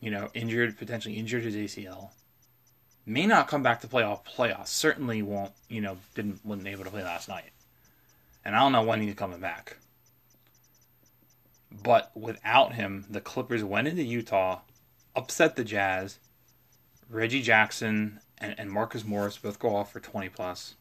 you 0.00 0.10
know, 0.10 0.28
injured 0.34 0.78
potentially 0.78 1.14
injured 1.14 1.44
his 1.44 1.54
ACL, 1.54 2.10
may 3.06 3.26
not 3.26 3.48
come 3.48 3.62
back 3.62 3.80
to 3.80 3.88
playoff 3.88 4.24
playoffs. 4.24 4.68
Certainly 4.68 5.22
won't, 5.22 5.52
you 5.68 5.80
know, 5.80 5.98
didn't 6.14 6.44
wasn't 6.44 6.68
able 6.68 6.84
to 6.84 6.90
play 6.90 7.02
last 7.02 7.28
night, 7.28 7.50
and 8.44 8.54
I 8.54 8.60
don't 8.60 8.72
know 8.72 8.82
when 8.82 9.00
he's 9.02 9.14
coming 9.14 9.40
back. 9.40 9.78
But 11.82 12.12
without 12.14 12.74
him, 12.74 13.04
the 13.10 13.20
Clippers 13.20 13.64
went 13.64 13.88
into 13.88 14.04
Utah, 14.04 14.60
upset 15.16 15.56
the 15.56 15.64
Jazz, 15.64 16.18
Reggie 17.10 17.42
Jackson 17.42 18.20
and, 18.38 18.54
and 18.58 18.70
Marcus 18.70 19.04
Morris 19.04 19.38
both 19.38 19.58
go 19.58 19.74
off 19.74 19.92
for 19.92 20.00
20 20.00 20.28
plus. 20.28 20.74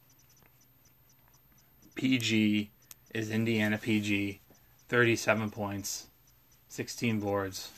PG 1.96 2.72
is 3.13 3.30
Indiana 3.30 3.78
PG, 3.78 4.42
37 4.90 5.52
points, 5.52 6.08
16 6.74 7.20
boards. 7.20 7.70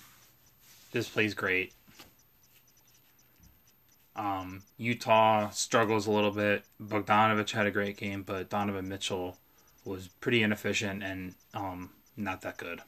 This 0.94 1.10
plays 1.10 1.34
great. 1.34 1.74
Um, 4.16 4.64
Utah 4.78 5.50
struggles 5.50 6.08
a 6.08 6.12
little 6.12 6.32
bit. 6.32 6.64
Bogdanovich 6.82 7.52
had 7.52 7.68
a 7.68 7.72
great 7.72 7.98
game, 7.98 8.24
but 8.24 8.50
Donovan 8.50 8.88
Mitchell 8.88 9.38
was 9.84 10.08
pretty 10.08 10.42
inefficient 10.42 11.04
and 11.04 11.36
um, 11.54 11.90
not 12.16 12.42
that 12.44 12.58
good. 12.58 12.82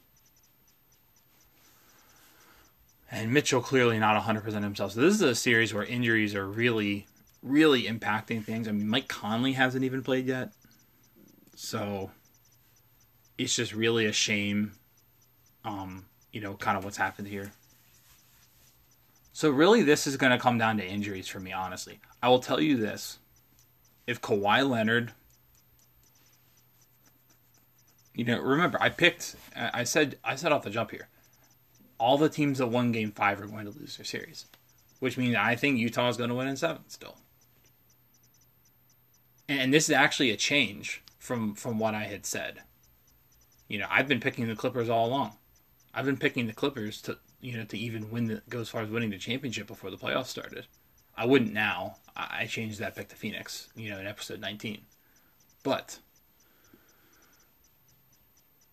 and 3.10 3.32
Mitchell 3.32 3.60
clearly 3.60 3.98
not 3.98 4.22
100% 4.22 4.62
himself. 4.62 4.92
So 4.92 5.00
this 5.00 5.14
is 5.14 5.22
a 5.22 5.34
series 5.34 5.72
where 5.72 5.84
injuries 5.84 6.34
are 6.34 6.46
really, 6.46 7.06
really 7.42 7.84
impacting 7.84 8.44
things. 8.44 8.68
I 8.68 8.72
mean, 8.72 8.88
Mike 8.88 9.08
Conley 9.08 9.52
hasn't 9.52 9.84
even 9.84 10.02
played 10.02 10.26
yet. 10.26 10.52
So 11.54 12.10
it's 13.38 13.54
just 13.54 13.74
really 13.74 14.06
a 14.06 14.12
shame, 14.12 14.72
um, 15.64 16.06
you 16.32 16.40
know, 16.40 16.54
kind 16.54 16.76
of 16.76 16.84
what's 16.84 16.96
happened 16.96 17.28
here. 17.28 17.52
So 19.32 19.50
really, 19.50 19.82
this 19.82 20.06
is 20.06 20.16
going 20.16 20.32
to 20.32 20.38
come 20.38 20.58
down 20.58 20.78
to 20.78 20.86
injuries 20.86 21.28
for 21.28 21.40
me, 21.40 21.52
honestly. 21.52 22.00
I 22.22 22.28
will 22.28 22.40
tell 22.40 22.60
you 22.60 22.76
this. 22.76 23.18
If 24.06 24.20
Kawhi 24.20 24.68
Leonard 24.68 25.12
you 28.14 28.24
know, 28.24 28.40
remember 28.40 28.78
I 28.80 28.88
picked. 28.88 29.36
I 29.54 29.84
said 29.84 30.18
I 30.24 30.34
said 30.34 30.50
off 30.50 30.64
the 30.64 30.70
jump 30.70 30.90
here 30.90 31.08
all 31.98 32.16
the 32.16 32.28
teams 32.28 32.58
that 32.58 32.66
won 32.66 32.92
game 32.92 33.12
five 33.12 33.40
are 33.40 33.46
going 33.46 33.64
to 33.64 33.78
lose 33.78 33.96
their 33.96 34.04
series, 34.04 34.46
which 35.00 35.18
means 35.18 35.36
I 35.36 35.56
think 35.56 35.78
Utah 35.78 36.08
is 36.08 36.16
going 36.16 36.30
to 36.30 36.36
win 36.36 36.48
in 36.48 36.56
seven 36.56 36.82
still. 36.88 37.16
And 39.48 39.72
this 39.72 39.88
is 39.88 39.94
actually 39.94 40.30
a 40.30 40.36
change 40.36 41.02
from 41.18 41.54
from 41.54 41.78
what 41.78 41.94
I 41.94 42.04
had 42.04 42.26
said. 42.26 42.62
You 43.68 43.78
know, 43.78 43.86
I've 43.90 44.08
been 44.08 44.20
picking 44.20 44.46
the 44.46 44.56
Clippers 44.56 44.88
all 44.88 45.06
along. 45.06 45.32
I've 45.94 46.04
been 46.04 46.16
picking 46.16 46.46
the 46.46 46.52
Clippers 46.52 47.00
to 47.02 47.18
you 47.40 47.56
know 47.56 47.64
to 47.64 47.78
even 47.78 48.10
win 48.10 48.26
the 48.26 48.42
go 48.48 48.60
as 48.60 48.68
far 48.68 48.82
as 48.82 48.90
winning 48.90 49.10
the 49.10 49.18
championship 49.18 49.66
before 49.66 49.90
the 49.90 49.96
playoffs 49.96 50.26
started. 50.26 50.66
I 51.16 51.26
wouldn't 51.26 51.52
now. 51.52 51.96
I 52.16 52.46
changed 52.46 52.78
that 52.78 52.94
pick 52.94 53.08
to 53.08 53.16
Phoenix. 53.16 53.68
You 53.74 53.90
know, 53.90 53.98
in 53.98 54.06
episode 54.06 54.40
19. 54.40 54.82
But 55.62 55.98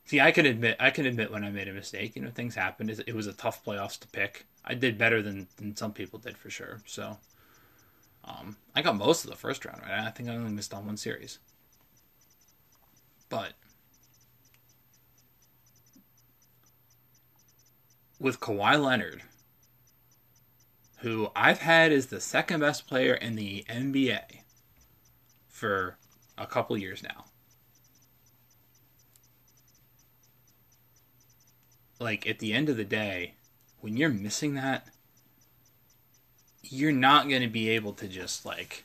See, 0.06 0.22
I 0.22 0.32
can 0.32 0.46
admit 0.46 0.78
I 0.80 0.92
can 0.92 1.08
admit 1.08 1.32
when 1.32 1.44
I 1.44 1.50
made 1.50 1.68
a 1.68 1.74
mistake. 1.74 2.16
You 2.16 2.22
know, 2.22 2.30
things 2.30 2.54
happened. 2.54 2.92
It 3.06 3.16
was 3.16 3.26
a 3.26 3.34
tough 3.34 3.66
playoffs 3.66 4.00
to 4.00 4.08
pick. 4.08 4.46
I 4.64 4.76
did 4.76 4.98
better 4.98 5.22
than, 5.22 5.48
than 5.58 5.76
some 5.76 5.94
people 5.94 6.20
did 6.20 6.38
for 6.38 6.50
sure. 6.50 6.82
So, 6.86 7.18
um, 8.24 8.58
I 8.76 8.82
got 8.84 8.96
most 8.96 9.24
of 9.24 9.32
the 9.32 9.36
first 9.36 9.66
round 9.66 9.82
right. 9.82 10.06
I 10.06 10.12
think 10.12 10.30
I 10.30 10.36
only 10.36 10.52
missed 10.52 10.74
on 10.74 10.86
one 10.86 10.98
series. 10.98 11.40
But 13.30 13.54
with 18.20 18.40
Kawhi 18.40 18.82
Leonard, 18.84 19.24
who 21.00 21.30
I've 21.36 21.60
had 21.60 21.92
as 21.92 22.08
the 22.08 22.22
second 22.22 22.62
best 22.62 22.88
player 22.88 23.14
in 23.14 23.36
the 23.36 23.66
NBA 23.70 24.42
for 25.48 25.98
a 26.38 26.48
couple 26.48 26.78
years 26.78 27.04
now. 27.04 27.26
like 32.00 32.28
at 32.28 32.40
the 32.40 32.54
end 32.54 32.70
of 32.70 32.78
the 32.78 32.86
day, 32.86 33.34
when 33.80 33.98
you're 33.98 34.10
missing 34.10 34.56
that, 34.56 34.88
you're 36.64 36.92
not 36.92 37.30
going 37.30 37.42
to 37.42 37.48
be 37.48 37.70
able 37.70 37.94
to 37.94 38.08
just 38.08 38.46
like. 38.46 38.84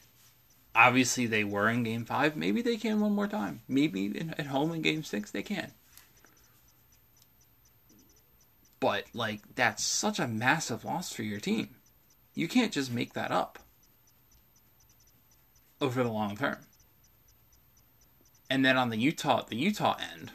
Obviously, 0.74 1.26
they 1.26 1.42
were 1.42 1.68
in 1.68 1.82
game 1.82 2.04
five. 2.04 2.36
Maybe 2.36 2.62
they 2.62 2.76
can 2.76 3.00
one 3.00 3.12
more 3.12 3.26
time. 3.26 3.62
Maybe 3.66 4.06
in, 4.06 4.34
at 4.38 4.46
home 4.46 4.72
in 4.72 4.82
game 4.82 5.02
six, 5.02 5.30
they 5.30 5.42
can. 5.42 5.72
But, 8.80 9.04
like, 9.12 9.42
that's 9.54 9.84
such 9.84 10.18
a 10.18 10.26
massive 10.26 10.84
loss 10.84 11.12
for 11.12 11.22
your 11.22 11.38
team. 11.40 11.76
You 12.34 12.48
can't 12.48 12.72
just 12.72 12.90
make 12.90 13.12
that 13.12 13.30
up 13.30 13.58
over 15.80 16.02
the 16.02 16.10
long 16.10 16.36
term. 16.36 16.58
And 18.48 18.64
then 18.64 18.76
on 18.76 18.90
the 18.90 18.96
Utah 18.96 19.42
the 19.42 19.56
Utah 19.56 19.96
end, 20.12 20.32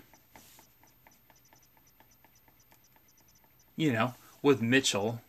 you 3.75 3.91
know, 3.91 4.13
with 4.41 4.61
Mitchell, 4.61 5.21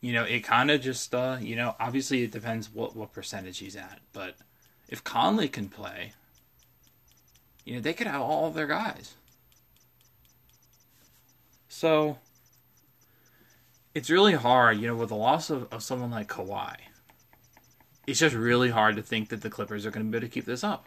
you 0.00 0.12
know, 0.12 0.22
it 0.22 0.40
kind 0.40 0.70
of 0.70 0.80
just 0.80 1.14
uh, 1.14 1.38
you 1.40 1.56
know, 1.56 1.74
obviously 1.80 2.22
it 2.22 2.30
depends 2.30 2.72
what 2.72 2.94
what 2.94 3.12
percentage 3.12 3.58
he's 3.58 3.74
at, 3.74 4.00
but 4.12 4.36
if 4.88 5.02
Conley 5.02 5.48
can 5.48 5.68
play, 5.68 6.12
you 7.64 7.74
know, 7.74 7.80
they 7.80 7.92
could 7.92 8.06
have 8.06 8.20
all 8.20 8.50
their 8.50 8.68
guys. 8.68 9.14
So 11.76 12.16
it's 13.94 14.08
really 14.08 14.32
hard, 14.32 14.80
you 14.80 14.86
know, 14.86 14.96
with 14.96 15.10
the 15.10 15.14
loss 15.14 15.50
of, 15.50 15.70
of 15.70 15.82
someone 15.82 16.10
like 16.10 16.26
Kawhi. 16.26 16.74
It's 18.06 18.20
just 18.20 18.34
really 18.34 18.70
hard 18.70 18.96
to 18.96 19.02
think 19.02 19.28
that 19.28 19.42
the 19.42 19.50
Clippers 19.50 19.84
are 19.84 19.90
going 19.90 20.06
to 20.06 20.10
be 20.10 20.16
able 20.16 20.26
to 20.26 20.32
keep 20.32 20.46
this 20.46 20.64
up. 20.64 20.86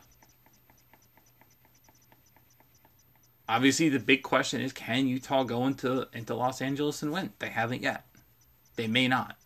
Obviously, 3.48 3.90
the 3.90 4.00
big 4.00 4.24
question 4.24 4.62
is 4.62 4.74
can 4.74 5.08
Utah 5.08 5.44
go 5.44 5.68
into, 5.68 6.08
into 6.12 6.34
Los 6.34 6.60
Angeles 6.60 7.04
and 7.04 7.12
win? 7.12 7.34
They 7.38 7.50
haven't 7.50 7.84
yet. 7.84 8.08
They 8.76 8.88
may 8.88 9.08
not. 9.08 9.38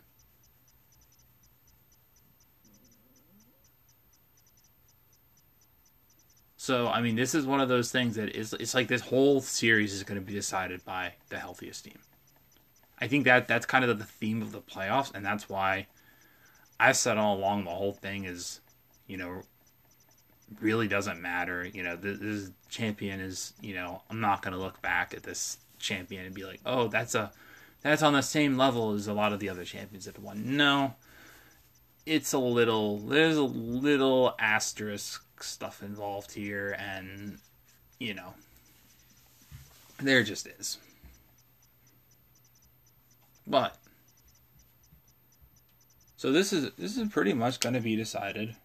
So 6.64 6.88
I 6.88 7.02
mean, 7.02 7.18
this 7.18 7.36
is 7.36 7.46
one 7.46 7.60
of 7.60 7.68
those 7.68 7.92
things 7.92 8.16
that 8.16 8.38
is 8.38 8.54
it's 8.54 8.74
like 8.74 8.88
this 8.88 9.02
whole 9.02 9.42
series 9.42 9.92
is 9.92 10.04
going 10.04 10.18
to 10.18 10.26
be 10.26 10.32
decided 10.32 10.86
by 10.86 11.16
the 11.28 11.38
healthiest 11.38 11.84
team. 11.84 12.00
I 12.98 13.10
think 13.10 13.26
that 13.26 13.50
that's 13.50 13.66
kind 13.66 13.84
of 13.84 14.00
the 14.00 14.06
theme 14.06 14.42
of 14.42 14.54
the 14.54 14.62
playoffs, 14.62 15.14
and 15.14 15.26
that's 15.26 15.50
why 15.50 15.88
I've 16.80 16.96
said 16.96 17.18
all 17.18 17.36
along 17.36 17.66
the 17.66 17.72
whole 17.72 17.92
thing 17.92 18.24
is, 18.24 18.62
you 19.08 19.18
know, 19.18 19.42
really 20.62 20.88
doesn't 20.88 21.22
matter. 21.22 21.66
You 21.66 21.84
know, 21.84 21.98
this, 21.98 22.20
this 22.20 22.52
champion 22.70 23.20
is, 23.20 23.52
you 23.60 23.74
know, 23.74 24.02
I'm 24.10 24.22
not 24.22 24.42
going 24.42 24.54
to 24.54 24.60
look 24.60 24.82
back 24.82 25.14
at 25.14 25.24
this 25.24 25.58
champion 25.80 26.26
and 26.26 26.34
be 26.34 26.46
like, 26.46 26.62
oh, 26.66 26.88
that's 26.88 27.14
a 27.14 27.34
that's 27.82 28.04
on 28.04 28.14
the 28.14 28.22
same 28.22 28.56
level 28.56 28.94
as 28.94 29.08
a 29.08 29.14
lot 29.14 29.34
of 29.34 29.42
the 29.42 29.50
other 29.50 29.66
champions 29.66 30.06
that 30.06 30.18
won. 30.18 30.56
No, 30.56 30.96
it's 32.06 32.32
a 32.32 32.40
little 32.40 33.00
there's 33.00 33.36
a 33.36 33.44
little 33.44 34.34
asterisk 34.40 35.23
stuff 35.44 35.84
involved 35.84 36.32
here, 36.32 36.76
and 36.80 37.40
you 38.00 38.14
know, 38.14 38.34
there 40.00 40.24
just 40.24 40.48
is. 40.48 40.78
But 43.46 43.78
so 46.18 46.32
this 46.32 46.54
is 46.54 46.72
this 46.78 46.98
is 46.98 47.10
pretty 47.10 47.34
much 47.34 47.60
going 47.60 47.76
to 47.76 47.82
be 47.82 47.96
decided 47.96 48.56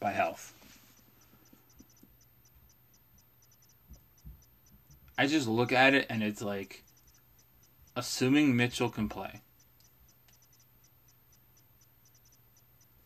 by 0.00 0.12
health. 0.12 0.52
I 5.16 5.26
just 5.26 5.46
look 5.46 5.72
at 5.72 5.94
it 5.94 6.06
and 6.10 6.22
it's 6.22 6.42
like 6.42 6.82
assuming 7.96 8.56
Mitchell 8.56 8.90
can 8.90 9.08
play. 9.08 9.40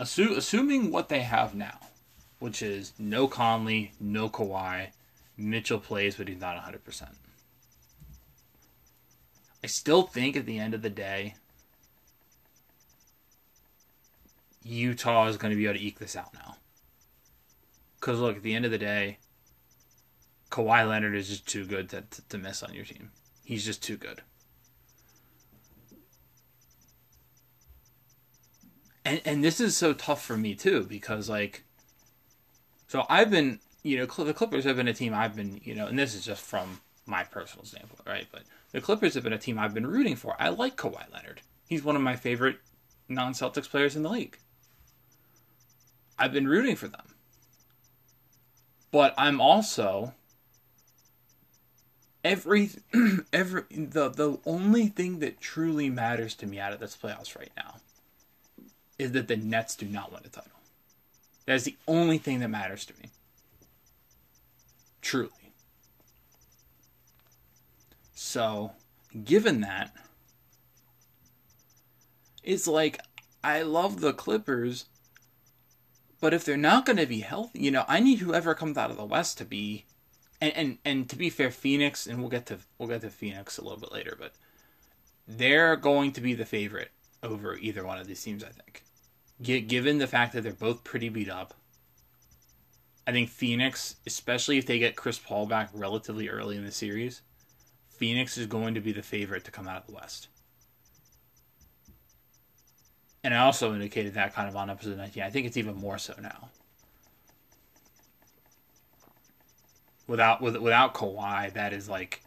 Assu- 0.00 0.36
assuming 0.36 0.90
what 0.90 1.08
they 1.08 1.20
have 1.20 1.54
now 1.54 1.87
which 2.38 2.62
is 2.62 2.92
no 2.98 3.26
Conley, 3.26 3.92
no 4.00 4.28
Kawhi. 4.28 4.88
Mitchell 5.36 5.78
plays, 5.78 6.16
but 6.16 6.28
he's 6.28 6.40
not 6.40 6.56
100%. 6.56 7.08
I 9.62 9.66
still 9.66 10.02
think 10.02 10.36
at 10.36 10.46
the 10.46 10.58
end 10.58 10.74
of 10.74 10.82
the 10.82 10.90
day, 10.90 11.34
Utah 14.62 15.26
is 15.26 15.36
going 15.36 15.50
to 15.50 15.56
be 15.56 15.64
able 15.64 15.78
to 15.78 15.84
eke 15.84 15.98
this 15.98 16.16
out 16.16 16.34
now. 16.34 16.56
Because, 17.98 18.20
look, 18.20 18.36
at 18.36 18.42
the 18.42 18.54
end 18.54 18.64
of 18.64 18.70
the 18.70 18.78
day, 18.78 19.18
Kawhi 20.50 20.88
Leonard 20.88 21.14
is 21.14 21.28
just 21.28 21.46
too 21.46 21.64
good 21.64 21.88
to, 21.90 22.02
to, 22.02 22.28
to 22.28 22.38
miss 22.38 22.62
on 22.62 22.74
your 22.74 22.84
team. 22.84 23.10
He's 23.44 23.64
just 23.64 23.82
too 23.82 23.96
good. 23.96 24.22
And, 29.04 29.20
and 29.24 29.42
this 29.42 29.58
is 29.60 29.76
so 29.76 29.94
tough 29.94 30.22
for 30.22 30.36
me, 30.36 30.54
too, 30.54 30.84
because, 30.84 31.28
like, 31.28 31.64
so 32.88 33.04
I've 33.08 33.30
been, 33.30 33.60
you 33.82 33.98
know, 33.98 34.06
the 34.06 34.34
Clippers 34.34 34.64
have 34.64 34.76
been 34.76 34.88
a 34.88 34.94
team 34.94 35.14
I've 35.14 35.36
been, 35.36 35.60
you 35.62 35.74
know, 35.74 35.86
and 35.86 35.98
this 35.98 36.14
is 36.14 36.24
just 36.24 36.42
from 36.42 36.80
my 37.06 37.22
personal 37.22 37.64
standpoint, 37.64 38.00
right? 38.06 38.26
But 38.32 38.42
the 38.72 38.80
Clippers 38.80 39.14
have 39.14 39.22
been 39.22 39.32
a 39.32 39.38
team 39.38 39.58
I've 39.58 39.74
been 39.74 39.86
rooting 39.86 40.16
for. 40.16 40.34
I 40.38 40.48
like 40.48 40.76
Kawhi 40.76 41.12
Leonard. 41.12 41.42
He's 41.68 41.84
one 41.84 41.96
of 41.96 42.02
my 42.02 42.16
favorite 42.16 42.56
non 43.08 43.34
Celtics 43.34 43.68
players 43.68 43.94
in 43.94 44.02
the 44.02 44.08
league. 44.08 44.38
I've 46.18 46.32
been 46.32 46.48
rooting 46.48 46.76
for 46.76 46.88
them. 46.88 47.14
But 48.90 49.14
I'm 49.18 49.40
also 49.40 50.14
every 52.24 52.70
every 53.32 53.62
the 53.70 54.08
the 54.08 54.38
only 54.46 54.88
thing 54.88 55.18
that 55.20 55.40
truly 55.40 55.90
matters 55.90 56.34
to 56.36 56.46
me 56.46 56.58
out 56.58 56.72
of 56.72 56.80
this 56.80 56.96
playoffs 56.96 57.38
right 57.38 57.52
now 57.56 57.76
is 58.98 59.12
that 59.12 59.28
the 59.28 59.36
Nets 59.36 59.76
do 59.76 59.86
not 59.86 60.10
win 60.10 60.22
a 60.24 60.28
title. 60.28 60.50
That 61.48 61.54
is 61.54 61.64
the 61.64 61.78
only 61.86 62.18
thing 62.18 62.40
that 62.40 62.48
matters 62.48 62.84
to 62.84 62.92
me. 63.00 63.08
Truly. 65.00 65.54
So, 68.14 68.72
given 69.24 69.62
that, 69.62 69.96
it's 72.42 72.66
like 72.66 73.00
I 73.42 73.62
love 73.62 74.02
the 74.02 74.12
Clippers, 74.12 74.90
but 76.20 76.34
if 76.34 76.44
they're 76.44 76.58
not 76.58 76.84
going 76.84 76.98
to 76.98 77.06
be 77.06 77.20
healthy, 77.20 77.60
you 77.60 77.70
know, 77.70 77.86
I 77.88 78.00
need 78.00 78.18
whoever 78.18 78.54
comes 78.54 78.76
out 78.76 78.90
of 78.90 78.98
the 78.98 79.06
West 79.06 79.38
to 79.38 79.46
be 79.46 79.86
and, 80.42 80.52
and 80.54 80.78
and 80.84 81.08
to 81.08 81.16
be 81.16 81.30
fair, 81.30 81.50
Phoenix, 81.50 82.06
and 82.06 82.18
we'll 82.18 82.28
get 82.28 82.44
to 82.44 82.58
we'll 82.76 82.90
get 82.90 83.00
to 83.00 83.08
Phoenix 83.08 83.56
a 83.56 83.62
little 83.62 83.80
bit 83.80 83.90
later, 83.90 84.14
but 84.20 84.34
they're 85.26 85.76
going 85.76 86.12
to 86.12 86.20
be 86.20 86.34
the 86.34 86.44
favorite 86.44 86.90
over 87.22 87.56
either 87.56 87.86
one 87.86 87.98
of 87.98 88.06
these 88.06 88.22
teams, 88.22 88.44
I 88.44 88.50
think 88.50 88.82
given 89.42 89.98
the 89.98 90.06
fact 90.06 90.32
that 90.32 90.42
they're 90.42 90.52
both 90.52 90.84
pretty 90.84 91.08
beat 91.08 91.28
up, 91.28 91.54
I 93.06 93.12
think 93.12 93.30
Phoenix, 93.30 93.96
especially 94.06 94.58
if 94.58 94.66
they 94.66 94.78
get 94.78 94.96
Chris 94.96 95.18
Paul 95.18 95.46
back 95.46 95.70
relatively 95.72 96.28
early 96.28 96.56
in 96.56 96.64
the 96.64 96.72
series, 96.72 97.22
Phoenix 97.88 98.36
is 98.36 98.46
going 98.46 98.74
to 98.74 98.80
be 98.80 98.92
the 98.92 99.02
favorite 99.02 99.44
to 99.44 99.50
come 99.50 99.66
out 99.66 99.78
of 99.80 99.86
the 99.86 99.92
West. 99.92 100.28
And 103.24 103.34
I 103.34 103.38
also 103.38 103.74
indicated 103.74 104.14
that 104.14 104.34
kind 104.34 104.48
of 104.48 104.56
on 104.56 104.70
episode 104.70 104.96
19. 104.96 105.22
I 105.22 105.30
think 105.30 105.46
it's 105.46 105.56
even 105.56 105.74
more 105.74 105.98
so 105.98 106.14
now. 106.20 106.50
Without 110.06 110.40
with, 110.40 110.56
without 110.56 110.94
Kawhi, 110.94 111.52
that 111.54 111.72
is 111.72 111.88
like 111.88 112.22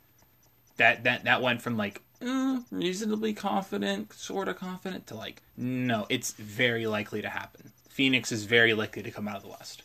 that 0.78 1.04
that 1.06 1.24
that 1.24 1.41
went 1.41 1.62
from 1.62 1.78
like 1.78 2.02
mm, 2.21 2.63
reasonably 2.71 3.34
confident, 3.34 4.13
sort 4.13 4.47
of 4.47 4.57
confident, 4.57 5.07
to 5.07 5.15
like, 5.15 5.41
no, 5.57 6.05
it's 6.10 6.31
very 6.34 6.88
likely 6.88 7.21
to 7.21 7.29
happen. 7.29 7.71
Phoenix 7.89 8.31
is 8.31 8.45
very 8.45 8.73
likely 8.73 9.03
to 9.03 9.12
come 9.12 9.27
out 9.27 9.38
of 9.38 9.43
the 9.43 9.49
West. 9.49 9.84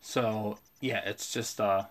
So, 0.00 0.58
yeah, 0.80 1.02
it's 1.04 1.32
just, 1.32 1.60
uh, 1.60 1.84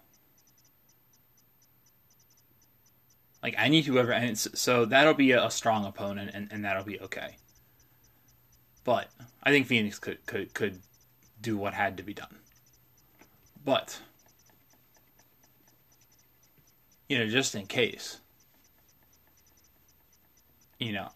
like, 3.43 3.55
I 3.57 3.67
need 3.67 3.85
whoever, 3.85 4.11
and 4.11 4.37
so 4.37 4.85
that'll 4.85 5.13
be 5.13 5.31
a, 5.31 5.45
a 5.45 5.51
strong 5.51 5.85
opponent, 5.85 6.31
and, 6.33 6.47
and 6.51 6.65
that'll 6.65 6.83
be 6.83 6.99
okay. 7.01 7.37
But 8.83 9.09
I 9.43 9.51
think 9.51 9.67
Phoenix 9.67 9.99
could, 9.99 10.25
could, 10.25 10.53
could 10.53 10.81
do 11.41 11.57
what 11.57 11.73
had 11.73 11.97
to 11.97 12.03
be 12.03 12.13
done. 12.13 12.35
But 13.63 13.99
you 17.07 17.17
know, 17.17 17.27
just 17.27 17.55
in 17.55 17.65
case. 17.67 18.19
You 20.79 20.91
know, 20.91 21.09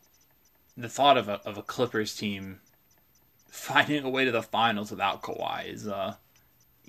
the 0.78 0.90
thought 0.90 1.18
of 1.18 1.28
a 1.28 1.42
of 1.46 1.58
a 1.58 1.64
Clippers 1.64 2.16
team 2.16 2.60
finding 3.50 4.04
a 4.04 4.10
way 4.10 4.26
to 4.26 4.32
the 4.32 4.44
finals 4.44 4.92
without 4.92 5.22
Kawhi 5.22 5.74
is 5.74 5.88
uh 5.88 6.16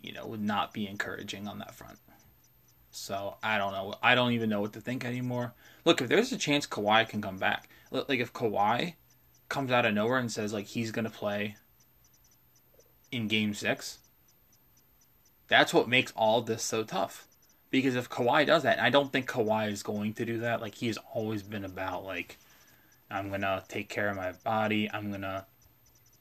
you 0.03 0.13
know, 0.13 0.27
would 0.27 0.43
not 0.43 0.73
be 0.73 0.87
encouraging 0.87 1.47
on 1.47 1.59
that 1.59 1.75
front. 1.75 1.99
So 2.91 3.37
I 3.43 3.59
don't 3.59 3.73
know. 3.73 3.95
I 4.03 4.15
don't 4.15 4.33
even 4.33 4.51
know 4.51 4.61
what 4.61 4.73
to 4.73 4.81
think 4.81 5.05
anymore. 5.05 5.55
Look, 5.85 6.01
if 6.01 6.09
there's 6.09 6.33
a 6.33 6.39
chance 6.39 6.67
Kawhi 6.67 7.09
can 7.09 7.23
come 7.23 7.39
back, 7.39 7.69
like 7.91 8.21
if 8.21 8.33
Kawhi 8.33 8.95
comes 9.49 9.71
out 9.71 9.87
of 9.87 9.95
nowhere 9.95 10.19
and 10.19 10.31
says 10.31 10.53
like 10.53 10.67
he's 10.67 10.91
gonna 10.91 11.11
play 11.11 11.57
in 13.13 13.29
Game 13.29 13.55
Six, 13.55 13.99
that's 15.49 15.75
what 15.75 15.89
makes 15.89 16.13
all 16.17 16.41
this 16.41 16.63
so 16.63 16.83
tough. 16.83 17.27
Because 17.71 17.95
if 17.95 18.09
Kawhi 18.09 18.47
does 18.47 18.65
that, 18.65 18.81
I 18.81 18.91
don't 18.91 19.13
think 19.13 19.29
Kawhi 19.29 19.71
is 19.71 19.83
going 19.83 20.15
to 20.15 20.25
do 20.25 20.39
that. 20.41 20.61
Like 20.61 20.75
he's 20.75 20.99
always 21.15 21.43
been 21.43 21.65
about 21.65 22.05
like 22.05 22.39
I'm 23.11 23.31
gonna 23.31 23.65
take 23.69 23.89
care 23.89 24.09
of 24.09 24.17
my 24.17 24.33
body. 24.33 24.91
I'm 24.93 25.11
gonna 25.11 25.47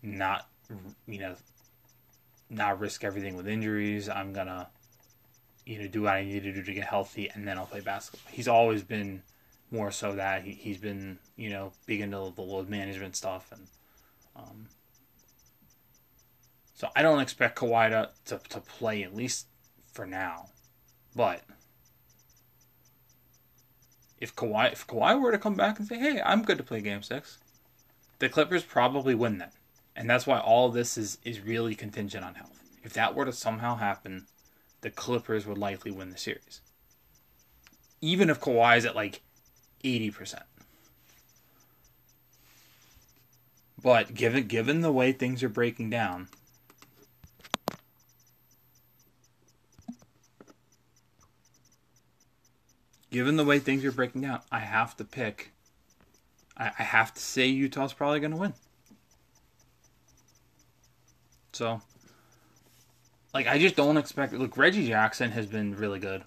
not 0.02 0.48
you 1.08 1.20
know 1.20 1.36
not 2.50 2.80
risk 2.80 3.04
everything 3.04 3.36
with 3.36 3.48
injuries. 3.48 4.10
I'm 4.10 4.34
gonna 4.34 4.70
you 5.66 5.80
know 5.80 5.88
do 5.88 6.04
what 6.04 6.14
I 6.14 6.24
need 6.24 6.44
to 6.44 6.54
do 6.54 6.64
to 6.64 6.74
get 6.74 6.86
healthy, 6.86 7.30
and 7.30 7.48
then 7.48 7.58
I'll 7.58 7.66
play 7.66 7.82
basketball. 7.82 8.32
He's 8.32 8.48
always 8.48 8.84
been 8.84 9.24
more 9.72 9.92
so 9.92 10.16
that 10.16 10.44
he, 10.44 10.52
he's 10.52 10.78
been, 10.78 11.20
you 11.36 11.50
know, 11.50 11.72
big 11.86 12.02
into 12.02 12.32
the 12.36 12.42
load 12.42 12.70
management 12.70 13.16
stuff. 13.16 13.52
And 13.52 13.68
um, 14.36 14.68
so 16.74 16.90
I 16.96 17.02
don't 17.02 17.20
expect 17.20 17.58
Kawhi 17.58 17.90
to, 17.90 18.10
to, 18.26 18.42
to 18.50 18.62
play, 18.62 19.04
at 19.04 19.16
least 19.16 19.48
for 19.92 20.06
now. 20.06 20.48
But 21.16 21.42
if 24.20 24.36
Kawhi, 24.36 24.72
if 24.72 24.86
Kawhi 24.86 25.20
were 25.20 25.32
to 25.32 25.38
come 25.38 25.56
back 25.56 25.80
and 25.80 25.88
say, 25.88 25.98
hey, 25.98 26.22
I'm 26.24 26.44
good 26.44 26.58
to 26.58 26.64
play 26.64 26.82
game 26.82 27.02
six, 27.02 27.38
the 28.20 28.30
Clippers 28.30 28.64
probably 28.64 29.16
win 29.16 29.38
that. 29.40 29.54
And 29.96 30.10
that's 30.10 30.28
why 30.28 30.40
all 30.40 30.70
this 30.70 30.98
is, 30.98 31.18
is 31.24 31.42
really 31.42 31.76
contingent 31.76 32.24
on 32.24 32.36
health. 32.36 32.64
If 32.84 32.94
that 32.94 33.16
were 33.16 33.26
to 33.26 33.34
somehow 33.34 33.76
happen, 33.76 34.28
the 34.82 34.90
Clippers 34.90 35.46
would 35.46 35.58
likely 35.58 35.92
win 35.92 36.10
the 36.10 36.18
series. 36.18 36.62
Even 38.02 38.30
if 38.30 38.40
Kawhi 38.40 38.78
is 38.78 38.86
at 38.86 38.96
like 38.96 39.22
80%. 39.84 40.42
But 43.82 44.14
given 44.14 44.48
given 44.48 44.82
the 44.82 44.92
way 44.92 45.12
things 45.12 45.42
are 45.42 45.50
breaking 45.50 45.90
down, 45.90 46.28
given 53.10 53.36
the 53.36 53.46
way 53.46 53.60
things 53.60 53.86
are 53.86 53.92
breaking 53.92 54.22
down, 54.22 54.42
I 54.52 54.60
have 54.60 54.96
to 54.98 55.04
pick. 55.04 55.52
I, 56.58 56.72
I 56.80 56.84
have 56.84 57.14
to 57.14 57.22
say 57.22 57.48
Utah's 57.48 57.94
probably 57.94 58.20
going 58.20 58.32
to 58.32 58.38
win. 58.38 58.54
So, 61.54 61.82
like, 63.34 63.48
I 63.48 63.58
just 63.58 63.76
don't 63.76 63.98
expect. 63.98 64.34
Look, 64.34 64.58
Reggie 64.58 64.88
Jackson 64.88 65.32
has 65.32 65.48
been 65.48 65.76
really 65.76 66.00
good 66.00 66.24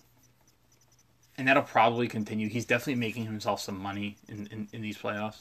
and 1.39 1.49
that'll 1.49 1.63
probably 1.63 2.09
continue. 2.09 2.49
He's 2.49 2.65
definitely 2.65 2.97
making 2.97 3.25
himself 3.25 3.61
some 3.61 3.79
money 3.79 4.17
in, 4.29 4.47
in, 4.49 4.69
in 4.73 4.83
these 4.83 4.99
playoffs. 4.99 5.41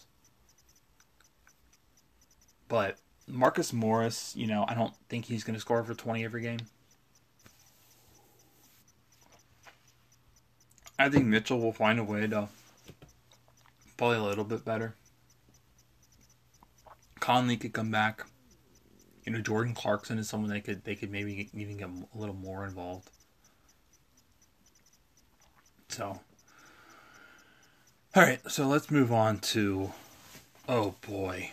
But 2.67 2.97
Marcus 3.27 3.73
Morris, 3.73 4.33
you 4.35 4.47
know, 4.47 4.65
I 4.67 4.73
don't 4.73 4.93
think 5.09 5.25
he's 5.25 5.43
going 5.43 5.55
to 5.55 5.59
score 5.59 5.83
for 5.83 5.93
20 5.93 6.23
every 6.23 6.41
game. 6.41 6.59
I 11.01 11.09
think 11.09 11.25
Mitchell 11.25 11.59
will 11.59 11.73
find 11.73 11.97
a 11.97 12.03
way 12.03 12.27
to 12.27 12.47
play 13.97 14.15
a 14.15 14.21
little 14.21 14.43
bit 14.43 14.63
better. 14.63 14.93
Conley 17.19 17.57
could 17.57 17.73
come 17.73 17.89
back. 17.89 18.27
You 19.25 19.31
know, 19.33 19.41
Jordan 19.41 19.73
Clarkson 19.73 20.19
is 20.19 20.29
someone 20.29 20.51
they 20.51 20.61
could 20.61 20.83
they 20.83 20.93
could 20.95 21.09
maybe 21.11 21.49
even 21.55 21.77
get 21.77 21.89
a 21.89 22.17
little 22.17 22.35
more 22.35 22.65
involved. 22.65 23.09
So, 25.89 26.19
all 28.15 28.23
right, 28.23 28.39
so 28.49 28.67
let's 28.67 28.91
move 28.91 29.11
on 29.11 29.39
to, 29.39 29.91
oh 30.69 30.93
boy, 31.01 31.51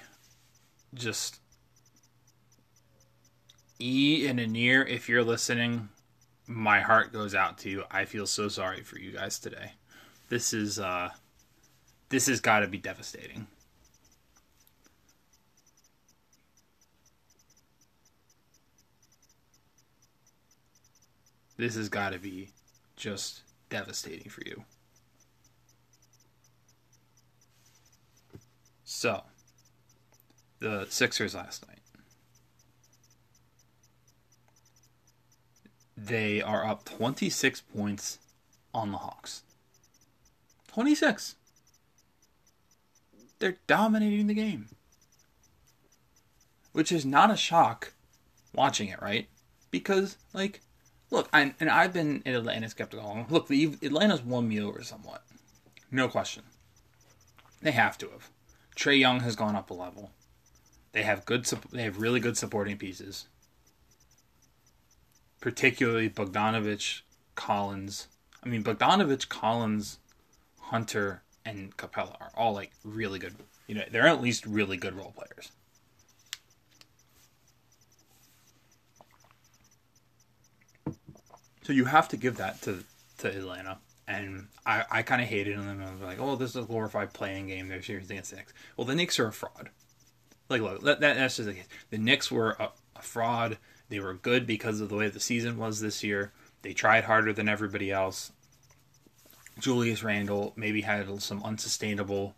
just 0.93 1.41
E 3.81 4.27
and 4.27 4.39
Anir, 4.39 4.87
if 4.87 5.09
you're 5.09 5.25
listening, 5.25 5.89
my 6.49 6.81
heart 6.81 7.13
goes 7.13 7.35
out 7.35 7.59
to 7.59 7.69
you. 7.69 7.85
I 7.91 8.07
feel 8.07 8.27
so 8.27 8.49
sorry 8.49 8.83
for 8.83 8.99
you 8.99 9.13
guys 9.13 9.39
today. 9.39 9.73
This 10.31 10.53
is 10.53 10.79
uh 10.79 11.11
this 12.09 12.27
has 12.27 12.41
got 12.41 12.61
to 12.61 12.67
be 12.67 12.79
devastating. 12.79 13.47
This 21.59 21.75
has 21.75 21.89
got 21.89 22.13
to 22.13 22.19
be 22.19 22.51
just 22.97 23.43
devastating 23.69 24.31
for 24.31 24.43
you. 24.47 24.65
So, 28.85 29.23
the 30.61 30.87
Sixers 30.89 31.35
last 31.35 31.67
night. 31.69 31.78
They 36.01 36.41
are 36.41 36.65
up 36.65 36.85
26 36.85 37.61
points 37.63 38.19
on 38.73 38.93
the 38.93 38.99
Hawks. 38.99 39.43
26. 40.69 41.35
They're 43.39 43.59
dominating 43.67 44.29
the 44.29 44.35
game. 44.35 44.69
Which 46.73 46.93
is 46.93 47.05
not 47.05 47.31
a 47.33 47.37
shock 47.37 47.95
watching 48.55 48.89
it, 48.89 49.03
right? 49.03 49.29
Because, 49.71 50.17
like, 50.33 50.61
Look, 51.11 51.29
I, 51.33 51.55
and 51.59 51.71
I've 51.71 51.93
been 51.93 52.23
in 52.27 52.35
Atlanta 52.35 52.69
skeptical. 52.69 53.27
Look, 53.31 53.49
the, 53.49 53.77
Atlanta's 53.83 54.23
won 54.23 54.49
me 54.49 54.61
over 54.61 54.83
somewhat. 54.83 55.25
No 55.91 56.07
question. 56.09 56.43
They 57.63 57.73
have 57.73 57.97
to 57.99 58.11
have. 58.11 58.31
Trae 58.77 58.99
Young 58.99 59.21
has 59.21 59.35
gone 59.35 59.57
up 59.57 59.71
a 59.71 59.75
level. 59.75 60.11
They 60.93 61.03
have 61.03 61.25
good. 61.25 61.47
They 61.73 61.83
have 61.83 62.01
really 62.01 62.21
good 62.21 62.37
supporting 62.37 62.77
pieces. 62.77 63.27
Particularly 65.40 66.11
Bogdanovich, 66.11 67.03
Collins. 67.35 68.09
I 68.44 68.48
mean, 68.48 68.62
Bogdanovich, 68.62 69.29
Collins, 69.29 69.98
Hunter, 70.61 71.22
and 71.44 71.77
Capela 71.77 72.20
are 72.20 72.33
all 72.35 72.53
like 72.53 72.72
really 72.85 73.18
good. 73.18 73.35
You 73.66 73.77
know, 73.77 73.85
they're 73.90 74.07
at 74.07 74.20
least 74.20 74.46
really 74.46 74.77
good 74.77 74.94
role 74.94 75.14
players. 75.16 75.53
So 81.62 81.72
you 81.72 81.85
have 81.85 82.09
to 82.09 82.16
give 82.16 82.38
that 82.38 82.62
to 82.62 82.85
to 83.18 83.29
Atlanta. 83.29 83.79
And 84.07 84.46
I, 84.64 84.85
I 84.90 85.03
kind 85.03 85.20
of 85.20 85.29
hated 85.29 85.59
them. 85.59 85.85
I 85.87 85.92
was 85.92 86.01
like, 86.01 86.18
oh, 86.18 86.35
this 86.35 86.51
is 86.51 86.57
a 86.57 86.62
glorified 86.62 87.12
play-in 87.12 87.46
game. 87.46 87.68
They're 87.68 87.83
seriously 87.83 88.14
against 88.14 88.31
the 88.31 88.37
Knicks. 88.37 88.55
Well, 88.74 88.87
the 88.87 88.94
Knicks 88.94 89.18
are 89.18 89.27
a 89.27 89.33
fraud. 89.35 89.68
Like, 90.48 90.62
look, 90.62 90.81
that, 90.81 91.01
that's 91.01 91.37
just 91.37 91.46
the 91.46 91.53
case. 91.53 91.68
The 91.90 91.98
Knicks 91.98 92.31
were 92.31 92.57
a, 92.59 92.70
a 92.96 93.03
fraud. 93.03 93.59
They 93.88 94.01
were 94.01 94.14
good 94.14 94.46
because 94.46 94.81
of 94.81 94.88
the 94.88 94.96
way 94.96 95.09
the 95.09 95.20
season 95.20 95.57
was 95.57 95.81
this 95.81 96.03
year. 96.05 96.33
They 96.62 96.72
tried 96.72 97.05
harder 97.05 97.33
than 97.33 97.48
everybody 97.48 97.90
else. 97.90 98.33
Julius 99.59 100.03
Randle 100.03 100.53
maybe 100.57 100.83
had 100.83 101.22
some 101.22 101.42
unsustainable 101.42 102.35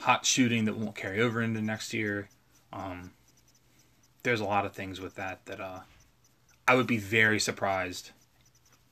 hot 0.00 0.26
shooting 0.26 0.64
that 0.64 0.76
won't 0.76 0.96
carry 0.96 1.20
over 1.20 1.40
into 1.40 1.60
next 1.60 1.94
year. 1.94 2.28
Um, 2.72 3.12
there's 4.22 4.40
a 4.40 4.44
lot 4.44 4.66
of 4.66 4.72
things 4.72 5.00
with 5.00 5.14
that 5.14 5.46
that 5.46 5.60
uh, 5.60 5.80
I 6.66 6.74
would 6.74 6.86
be 6.86 6.98
very 6.98 7.40
surprised, 7.40 8.10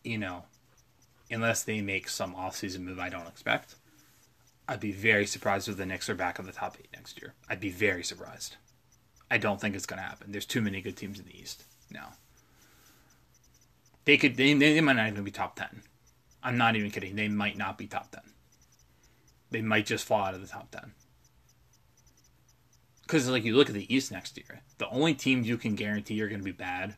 you 0.03 0.19
know, 0.19 0.45
unless 1.31 1.63
they 1.63 1.81
make 1.81 2.09
some 2.09 2.35
offseason 2.35 2.81
move 2.81 2.99
I 2.99 3.09
don't 3.09 3.29
expect. 3.29 3.75
I'd 4.67 4.81
be 4.81 4.93
very 4.93 5.27
surprised 5.27 5.69
if 5.69 5.79
the 5.79 5.87
Knicks 5.87 6.11
are 6.11 6.15
back 6.15 6.39
in 6.39 6.47
the 6.47 6.53
top 6.53 6.77
eight 6.79 6.89
next 6.95 7.21
year. 7.21 7.35
I'd 7.49 7.61
be 7.61 7.71
very 7.71 8.05
surprised. 8.05 8.57
I 9.31 9.39
don't 9.39 9.61
think 9.61 9.77
it's 9.77 9.87
going 9.87 10.01
to 10.01 10.09
happen. 10.09 10.33
There's 10.33 10.47
too 10.47 10.61
many 10.61 10.81
good 10.81 10.97
teams 10.97 11.19
in 11.19 11.27
the 11.27 11.39
East 11.39 11.65
now. 11.91 12.15
They 14.05 14.17
could. 14.17 14.37
They, 14.37 14.55
they 14.55 14.81
might 14.81 14.97
not 14.97 15.09
even 15.09 15.25
be 15.25 15.31
top 15.31 15.57
ten. 15.57 15.83
I'm 16.43 16.57
not 16.57 16.77
even 16.77 16.91
kidding. 16.91 17.15
They 17.15 17.29
might 17.29 17.59
not 17.59 17.77
be 17.77 17.87
top 17.87 18.11
ten. 18.11 18.23
They 19.51 19.61
might 19.61 19.87
just 19.87 20.07
fall 20.07 20.25
out 20.25 20.35
of 20.35 20.41
the 20.41 20.47
top 20.47 20.71
ten. 20.71 20.93
Because 23.03 23.29
like 23.29 23.45
you 23.45 23.57
look 23.57 23.69
at 23.69 23.75
the 23.75 23.95
East 23.95 24.13
next 24.13 24.37
year, 24.37 24.63
the 24.79 24.89
only 24.89 25.15
teams 25.15 25.49
you 25.49 25.57
can 25.57 25.75
guarantee 25.75 26.21
are 26.23 26.29
going 26.29 26.41
to 26.41 26.45
be 26.45 26.53
bad 26.53 26.97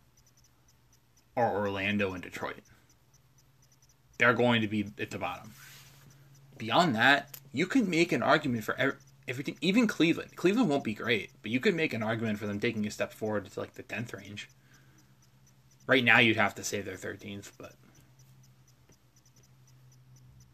are 1.37 1.57
Orlando 1.57 2.12
and 2.12 2.23
Detroit. 2.23 2.62
They're 4.19 4.35
going 4.35 4.61
to 4.61 4.69
be 4.69 4.87
at 4.99 5.11
the 5.11 5.19
bottom. 5.19 5.53
Beyond 6.59 6.95
that, 6.95 7.37
you 7.53 7.66
can 7.66 7.88
make 7.88 8.12
an 8.12 8.23
argument 8.23 8.64
for 8.64 8.77
everything, 9.31 9.57
even 9.61 9.87
Cleveland. 9.87 10.35
Cleveland 10.35 10.69
won't 10.69 10.83
be 10.83 10.93
great, 10.93 11.31
but 11.40 11.53
you 11.53 11.61
could 11.61 11.75
make 11.75 11.95
an 11.95 12.03
argument 12.03 12.38
for 12.38 12.49
them 12.49 12.59
taking 12.59 12.85
a 12.87 12.90
step 12.90 13.12
forward 13.12 13.49
to 13.49 13.61
like 13.61 13.75
the 13.75 13.83
10th 13.85 14.12
range. 14.12 14.51
Right 15.87 16.05
now, 16.05 16.19
you'd 16.19 16.37
have 16.37 16.57
to 16.57 16.64
say 16.64 16.81
they're 16.81 16.97
13th, 16.97 17.53
but. 17.57 17.75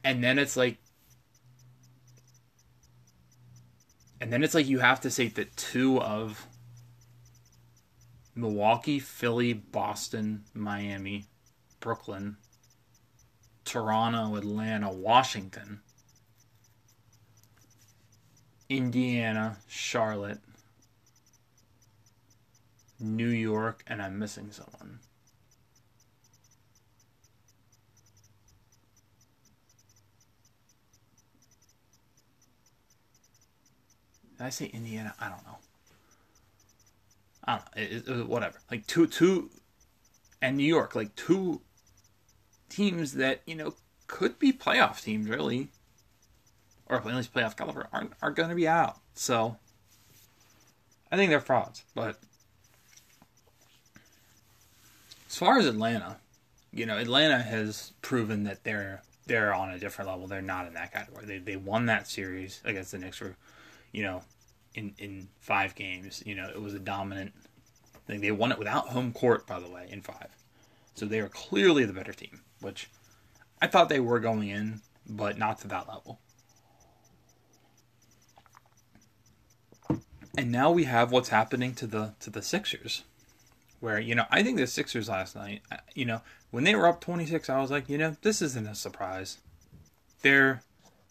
And 0.05 0.23
then 0.23 0.39
it's 0.39 0.57
like. 0.57 0.77
And 4.21 4.33
then 4.33 4.45
it's 4.45 4.55
like 4.55 4.69
you 4.69 4.79
have 4.79 5.01
to 5.01 5.11
say 5.11 5.29
that 5.29 5.57
two 5.57 6.01
of 6.01 6.47
Milwaukee, 8.35 8.99
Philly, 8.99 9.53
Boston, 9.53 10.45
Miami, 10.55 11.25
Brooklyn, 11.81 12.37
Toronto, 13.65 14.37
Atlanta, 14.37 14.91
Washington, 14.91 15.81
Indiana, 18.69 19.59
Charlotte, 19.69 20.41
New 22.99 23.29
York, 23.29 23.85
and 23.87 24.03
I'm 24.03 24.19
missing 24.19 24.51
someone. 24.51 24.99
Did 34.37 34.45
I 34.45 34.51
say 34.51 34.67
Indiana? 34.67 35.15
I 35.19 35.29
don't 35.29 35.45
know. 35.47 35.59
I 37.45 37.53
don't 37.53 37.77
know, 37.77 37.83
it, 37.83 38.09
it, 38.21 38.29
whatever. 38.29 38.59
Like 38.71 38.87
two, 38.87 39.07
two, 39.07 39.51
and 40.43 40.57
New 40.57 40.65
York, 40.65 40.95
like 40.95 41.15
two 41.15 41.63
teams 42.69 43.13
that 43.15 43.43
you 43.47 43.55
know 43.55 43.75
could 44.09 44.39
be 44.39 44.53
playoff 44.53 45.03
teams, 45.03 45.29
really. 45.29 45.71
Or 46.89 46.97
at 46.97 47.07
least 47.07 47.35
playoff 47.35 47.57
caliber, 47.57 47.89
aren't 47.93 48.13
are 48.23 48.31
going 48.31 48.49
to 48.49 48.55
be 48.55 48.69
out. 48.69 48.99
So 49.15 49.57
I 51.11 51.17
think 51.17 51.31
they're 51.31 51.41
frauds. 51.41 51.83
But 51.95 52.19
as 55.29 55.37
far 55.37 55.59
as 55.59 55.67
Atlanta, 55.67 56.17
you 56.73 56.87
know, 56.87 56.99
Atlanta 56.99 57.43
has 57.43 57.93
proven 58.03 58.45
that 58.45 58.65
they're 58.65 59.03
they're 59.27 59.53
on 59.55 59.71
a 59.71 59.79
different 59.79 60.11
level. 60.11 60.27
They're 60.27 60.43
not 60.43 60.67
in 60.67 60.75
that 60.75 60.93
category. 60.93 61.27
They 61.27 61.39
they 61.39 61.57
won 61.57 61.87
that 61.87 62.07
series 62.09 62.61
against 62.65 62.93
the 62.93 62.99
Knicks 62.99 63.19
for, 63.19 63.37
you 63.93 64.03
know, 64.03 64.23
in 64.75 64.95
in 64.99 65.29
five 65.41 65.75
games. 65.75 66.23
You 66.25 66.35
know, 66.35 66.49
it 66.49 66.61
was 66.61 66.75
a 66.75 66.79
dominant 66.79 67.33
thing. 68.07 68.21
They 68.21 68.31
won 68.31 68.53
it 68.53 68.59
without 68.59 68.89
home 68.89 69.13
court, 69.13 69.47
by 69.47 69.61
the 69.61 69.69
way, 69.69 69.89
in 69.91 70.01
five. 70.01 70.29
So 70.95 71.07
they 71.07 71.21
are 71.21 71.29
clearly 71.29 71.85
the 71.85 71.93
better 71.93 72.13
team, 72.13 72.41
which 72.61 72.89
I 73.61 73.67
thought 73.67 73.89
they 73.89 74.01
were 74.01 74.21
going 74.21 74.49
in, 74.49 74.81
but 75.09 75.39
not 75.39 75.59
to 75.61 75.69
that 75.69 75.89
level. 75.89 76.21
And 80.37 80.53
now 80.53 80.71
we 80.71 80.85
have 80.85 81.13
what's 81.13 81.31
happening 81.31 81.75
to 81.77 81.87
the 81.87 82.15
to 82.21 82.31
the 82.31 82.43
Sixers, 82.43 83.05
where 83.81 83.99
you 83.99 84.15
know 84.15 84.27
I 84.31 84.43
think 84.43 84.59
the 84.59 84.67
Sixers 84.67 85.09
last 85.09 85.35
night, 85.35 85.63
uh, 85.73 85.79
you 85.95 86.05
know, 86.05 86.21
when 86.51 86.65
they 86.65 86.75
were 86.75 86.87
up 86.87 87.01
twenty 87.01 87.25
six, 87.25 87.49
I 87.49 87.61
was 87.61 87.71
like, 87.71 87.89
you 87.89 87.97
know, 87.97 88.17
this 88.21 88.43
isn't 88.43 88.67
a 88.67 88.75
surprise. 88.75 89.39
They're 90.21 90.63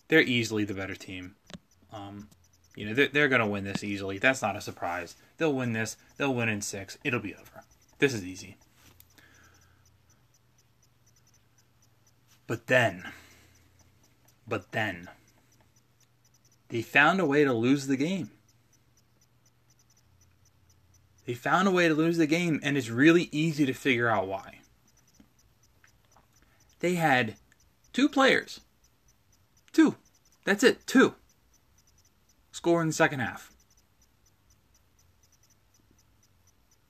they're 0.10 0.22
easily 0.22 0.64
the 0.64 0.76
better 0.76 0.96
team. 0.96 1.36
Um, 1.92 2.30
you 2.76 2.86
know, 2.86 2.94
they're, 2.94 3.08
they're 3.08 3.28
gonna 3.28 3.48
win 3.48 3.64
this 3.64 3.84
easily. 3.84 4.20
That's 4.20 4.44
not 4.44 4.56
a 4.56 4.62
surprise. 4.62 5.16
They'll 5.38 5.54
win 5.54 5.74
this. 5.74 5.98
They'll 6.18 6.34
win 6.34 6.50
in 6.50 6.62
six. 6.62 6.98
It'll 7.04 7.20
be 7.20 7.34
over. 7.34 7.64
This 7.98 8.14
is 8.14 8.24
easy. 8.24 8.58
But 12.48 12.68
then, 12.68 13.12
but 14.48 14.72
then, 14.72 15.10
they 16.70 16.84
found 16.84 17.20
a 17.20 17.26
way 17.26 17.44
to 17.44 17.54
lose 17.54 17.88
the 17.88 17.98
game. 17.98 18.30
They 21.26 21.34
found 21.34 21.68
a 21.68 21.72
way 21.72 21.88
to 21.88 21.94
lose 21.94 22.18
the 22.18 22.28
game, 22.28 22.60
and 22.64 22.78
it's 22.78 22.90
really 22.90 23.30
easy 23.32 23.66
to 23.66 23.74
figure 23.74 24.08
out 24.08 24.28
why. 24.28 24.60
They 26.80 26.96
had 26.96 27.36
two 27.94 28.08
players. 28.08 28.62
Two. 29.74 29.96
That's 30.44 30.64
it. 30.64 30.86
Two. 30.86 31.16
Score 32.52 32.82
in 32.82 32.88
the 32.88 32.94
second 32.94 33.22
half. 33.22 33.52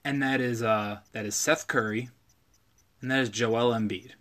And 0.03 0.21
that 0.21 0.39
is 0.39 0.61
uh 0.61 0.99
that 1.13 1.25
is 1.25 1.35
Seth 1.35 1.65
Curry 1.65 2.09
and 3.01 3.09
that 3.09 3.21
is 3.21 3.29
Joel 3.29 3.71
Embiid. 3.71 4.11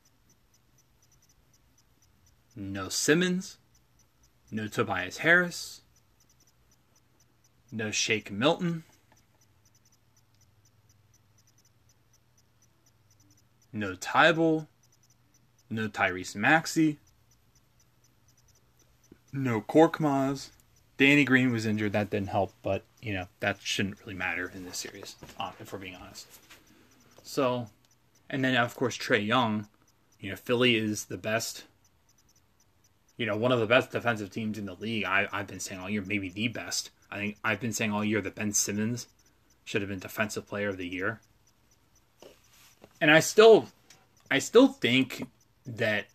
No 2.57 2.89
Simmons, 2.89 3.59
no 4.51 4.69
Tobias 4.69 5.19
Harris, 5.19 5.83
no 7.73 7.91
Shake 7.91 8.31
Milton, 8.31 8.85
no 13.75 13.95
Thybulle, 13.95 14.69
no 15.69 15.89
Tyrese 15.89 16.37
Maxey, 16.37 16.99
no 19.33 19.61
Korkmaz. 19.61 20.51
Danny 20.97 21.25
Green 21.25 21.51
was 21.51 21.67
injured. 21.67 21.93
That 21.93 22.09
didn't 22.09 22.29
help, 22.29 22.53
but 22.63 22.85
you 23.03 23.13
know 23.13 23.27
that 23.41 23.59
shouldn't 23.61 23.99
really 24.01 24.15
matter 24.15 24.51
in 24.55 24.65
this 24.65 24.79
series, 24.79 25.17
uh, 25.39 25.51
if 25.61 25.73
we're 25.73 25.81
being 25.81 25.97
honest. 25.97 26.29
So, 27.25 27.67
and 28.31 28.45
then 28.45 28.57
of 28.57 28.77
course 28.77 28.97
Trae 28.97 29.27
Young. 29.27 29.69
You 30.21 30.31
know, 30.31 30.37
Philly 30.37 30.77
is 30.77 31.07
the 31.07 31.19
best. 31.19 31.65
You 33.17 33.27
know, 33.27 33.37
one 33.37 33.53
of 33.53 33.61
the 33.61 33.67
best 33.67 33.91
defensive 33.91 34.31
teams 34.31 34.57
in 34.57 34.67
the 34.67 34.75
league. 34.75 35.05
I, 35.05 35.29
I've 35.33 35.47
been 35.47 35.61
saying 35.61 35.81
all 35.81 35.91
year, 35.91 36.03
maybe 36.03 36.29
the 36.29 36.49
best. 36.49 36.91
I 37.11 37.17
think 37.17 37.37
I've 37.45 37.61
been 37.61 37.73
saying 37.73 37.93
all 37.93 38.05
year 38.05 38.21
that 38.21 38.35
Ben 38.35 38.53
Simmons 38.53 39.07
should 39.65 39.83
have 39.83 39.89
been 39.89 40.01
Defensive 40.01 40.49
Player 40.49 40.69
of 40.69 40.79
the 40.79 40.87
Year 40.87 41.21
and 43.05 43.11
I 43.11 43.21
still, 43.21 43.67
I 44.31 44.39
still 44.39 44.67
think 44.67 45.29
that 45.67 46.07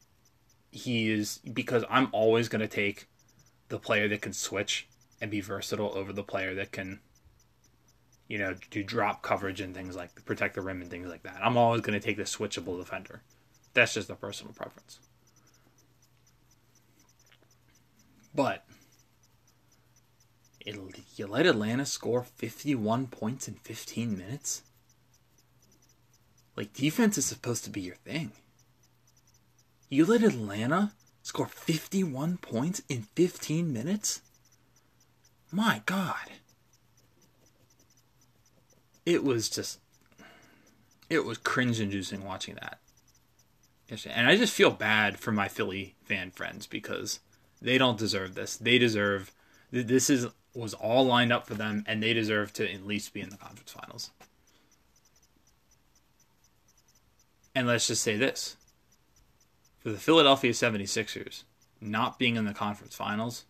he 0.71 1.11
is 1.11 1.37
because 1.53 1.83
I'm 1.87 2.07
always 2.11 2.49
going 2.49 2.61
to 2.61 2.67
take 2.67 3.05
the 3.67 3.77
player 3.77 4.07
that 4.07 4.23
can 4.23 4.33
switch 4.33 4.87
and 5.21 5.29
be 5.29 5.39
versatile 5.39 5.95
over 5.95 6.11
the 6.11 6.23
player 6.23 6.55
that 6.55 6.71
can, 6.71 6.99
you 8.27 8.39
know, 8.39 8.55
do 8.71 8.83
drop 8.83 9.21
coverage 9.21 9.61
and 9.61 9.75
things 9.75 9.95
like 9.95 10.25
protect 10.25 10.55
the 10.55 10.61
rim 10.61 10.81
and 10.81 10.89
things 10.89 11.07
like 11.09 11.21
that. 11.21 11.37
I'm 11.43 11.57
always 11.57 11.81
going 11.81 11.93
to 11.93 12.03
take 12.03 12.17
the 12.17 12.23
switchable 12.23 12.79
defender. 12.79 13.21
That's 13.75 13.93
just 13.93 14.09
a 14.09 14.15
personal 14.15 14.53
preference. 14.53 14.97
But 18.33 18.65
it, 20.65 20.75
you 21.17 21.27
let 21.27 21.45
Atlanta 21.45 21.85
score 21.85 22.23
51 22.23 23.05
points 23.05 23.47
in 23.47 23.53
15 23.53 24.17
minutes? 24.17 24.63
Like, 26.59 26.73
defense 26.73 27.17
is 27.17 27.25
supposed 27.25 27.63
to 27.63 27.69
be 27.69 27.79
your 27.79 27.95
thing. 27.95 28.33
You 29.87 30.05
let 30.05 30.23
Atlanta 30.23 30.91
score 31.23 31.47
51 31.47 32.35
points 32.35 32.81
in 32.89 33.03
15 33.15 33.71
minutes? 33.71 34.19
My 35.53 35.81
God. 35.85 36.31
It 39.05 39.23
was 39.23 39.49
just. 39.49 39.79
It 41.09 41.23
was 41.23 41.37
cringe 41.37 41.79
inducing 41.79 42.25
watching 42.25 42.55
that. 42.55 42.79
And 44.05 44.27
I 44.27 44.35
just 44.35 44.53
feel 44.53 44.69
bad 44.69 45.17
for 45.17 45.31
my 45.31 45.47
Philly 45.47 45.95
fan 46.03 46.29
friends 46.29 46.67
because 46.67 47.21
they 47.61 47.77
don't 47.77 47.97
deserve 47.97 48.35
this. 48.35 48.57
They 48.57 48.77
deserve. 48.77 49.31
This 49.71 50.09
is 50.09 50.27
was 50.53 50.73
all 50.73 51.05
lined 51.05 51.31
up 51.31 51.47
for 51.47 51.53
them, 51.53 51.85
and 51.87 52.03
they 52.03 52.11
deserve 52.11 52.51
to 52.51 52.69
at 52.69 52.85
least 52.85 53.13
be 53.13 53.21
in 53.21 53.29
the 53.29 53.37
conference 53.37 53.71
finals. 53.71 54.11
And 57.55 57.67
let's 57.67 57.87
just 57.87 58.03
say 58.03 58.15
this 58.15 58.55
for 59.79 59.89
the 59.89 59.97
Philadelphia 59.97 60.51
76ers, 60.51 61.43
not 61.81 62.19
being 62.19 62.35
in 62.35 62.45
the 62.45 62.53
conference 62.53 62.95
finals 62.95 63.45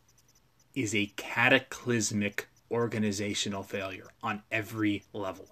is 0.76 0.94
a 0.94 1.12
cataclysmic 1.18 2.48
organizational 2.72 3.64
failure 3.64 4.08
on 4.22 4.44
every 4.52 5.04
level. 5.12 5.48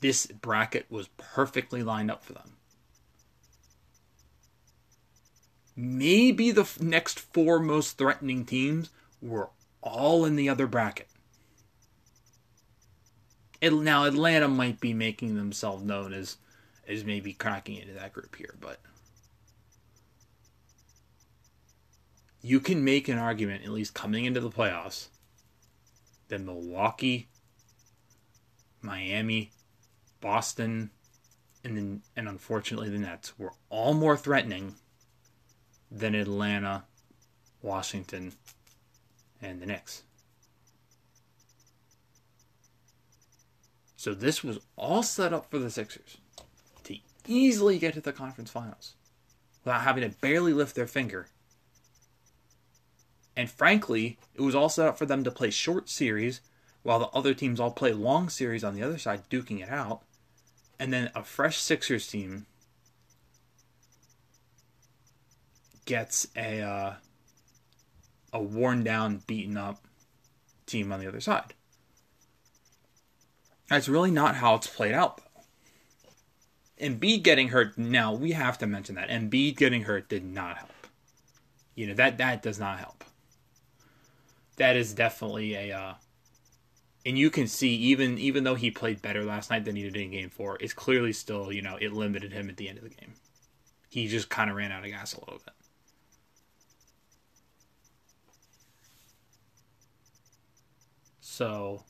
This 0.00 0.26
bracket 0.26 0.86
was 0.90 1.08
perfectly 1.16 1.82
lined 1.82 2.10
up 2.10 2.22
for 2.22 2.34
them. 2.34 2.52
Maybe 5.74 6.50
the 6.50 6.68
next 6.80 7.18
four 7.18 7.58
most 7.58 7.98
threatening 7.98 8.44
teams 8.44 8.90
were 9.20 9.50
all 9.82 10.24
in 10.24 10.36
the 10.36 10.48
other 10.48 10.66
bracket 10.66 11.08
now 13.72 14.04
Atlanta 14.04 14.48
might 14.48 14.80
be 14.80 14.92
making 14.92 15.36
themselves 15.36 15.82
known 15.82 16.12
as 16.12 16.38
as 16.88 17.04
maybe 17.04 17.32
cracking 17.32 17.76
into 17.76 17.94
that 17.94 18.12
group 18.12 18.36
here, 18.36 18.54
but 18.60 18.80
you 22.42 22.60
can 22.60 22.84
make 22.84 23.08
an 23.08 23.18
argument, 23.18 23.64
at 23.64 23.70
least 23.70 23.92
coming 23.92 24.24
into 24.24 24.40
the 24.40 24.50
playoffs, 24.50 25.08
that 26.28 26.40
Milwaukee, 26.40 27.28
Miami, 28.82 29.50
Boston, 30.20 30.90
and 31.64 31.76
then 31.76 32.02
and 32.14 32.28
unfortunately 32.28 32.88
the 32.88 32.98
Nets 32.98 33.36
were 33.36 33.52
all 33.68 33.94
more 33.94 34.16
threatening 34.16 34.76
than 35.90 36.14
Atlanta, 36.14 36.84
Washington, 37.62 38.32
and 39.42 39.60
the 39.60 39.66
Knicks. 39.66 40.04
So 44.06 44.14
this 44.14 44.44
was 44.44 44.60
all 44.76 45.02
set 45.02 45.32
up 45.32 45.50
for 45.50 45.58
the 45.58 45.68
Sixers 45.68 46.18
to 46.84 46.96
easily 47.26 47.76
get 47.76 47.94
to 47.94 48.00
the 48.00 48.12
conference 48.12 48.52
finals 48.52 48.94
without 49.64 49.80
having 49.80 50.08
to 50.08 50.16
barely 50.18 50.52
lift 50.52 50.76
their 50.76 50.86
finger. 50.86 51.26
And 53.36 53.50
frankly, 53.50 54.16
it 54.36 54.42
was 54.42 54.54
all 54.54 54.68
set 54.68 54.86
up 54.86 54.96
for 54.96 55.06
them 55.06 55.24
to 55.24 55.32
play 55.32 55.50
short 55.50 55.88
series 55.88 56.40
while 56.84 57.00
the 57.00 57.08
other 57.08 57.34
teams 57.34 57.58
all 57.58 57.72
play 57.72 57.92
long 57.92 58.28
series 58.28 58.62
on 58.62 58.76
the 58.76 58.82
other 58.84 58.96
side, 58.96 59.28
duking 59.28 59.60
it 59.60 59.70
out. 59.70 60.02
And 60.78 60.92
then 60.92 61.10
a 61.16 61.24
fresh 61.24 61.58
Sixers 61.58 62.06
team 62.06 62.46
gets 65.84 66.28
a 66.36 66.60
uh, 66.60 66.94
a 68.32 68.40
worn 68.40 68.84
down, 68.84 69.24
beaten 69.26 69.56
up 69.56 69.84
team 70.64 70.92
on 70.92 71.00
the 71.00 71.08
other 71.08 71.20
side. 71.20 71.54
That's 73.68 73.88
really 73.88 74.10
not 74.10 74.36
how 74.36 74.54
it's 74.54 74.66
played 74.66 74.94
out, 74.94 75.18
though. 75.18 76.86
Embiid 76.86 77.22
getting 77.22 77.48
hurt, 77.48 77.76
now 77.76 78.12
we 78.12 78.32
have 78.32 78.58
to 78.58 78.66
mention 78.66 78.94
that. 78.94 79.08
Embiid 79.08 79.56
getting 79.56 79.82
hurt 79.82 80.08
did 80.08 80.24
not 80.24 80.58
help. 80.58 80.70
You 81.74 81.88
know, 81.88 81.94
that, 81.94 82.18
that 82.18 82.42
does 82.42 82.58
not 82.58 82.78
help. 82.78 83.04
That 84.56 84.76
is 84.76 84.94
definitely 84.94 85.54
a. 85.54 85.76
Uh, 85.76 85.94
and 87.04 87.16
you 87.16 87.30
can 87.30 87.46
see, 87.46 87.74
even 87.76 88.18
even 88.18 88.44
though 88.44 88.54
he 88.54 88.70
played 88.70 89.02
better 89.02 89.22
last 89.22 89.50
night 89.50 89.64
than 89.64 89.76
he 89.76 89.82
did 89.82 89.96
in 89.96 90.10
game 90.10 90.30
four, 90.30 90.56
it's 90.60 90.72
clearly 90.72 91.12
still, 91.12 91.52
you 91.52 91.62
know, 91.62 91.76
it 91.80 91.92
limited 91.92 92.32
him 92.32 92.48
at 92.48 92.56
the 92.56 92.68
end 92.68 92.78
of 92.78 92.84
the 92.84 92.90
game. 92.90 93.12
He 93.90 94.08
just 94.08 94.28
kind 94.28 94.50
of 94.50 94.56
ran 94.56 94.72
out 94.72 94.84
of 94.84 94.90
gas 94.90 95.14
a 95.14 95.20
little 95.20 95.40
bit. 95.44 95.54
So 101.20 101.84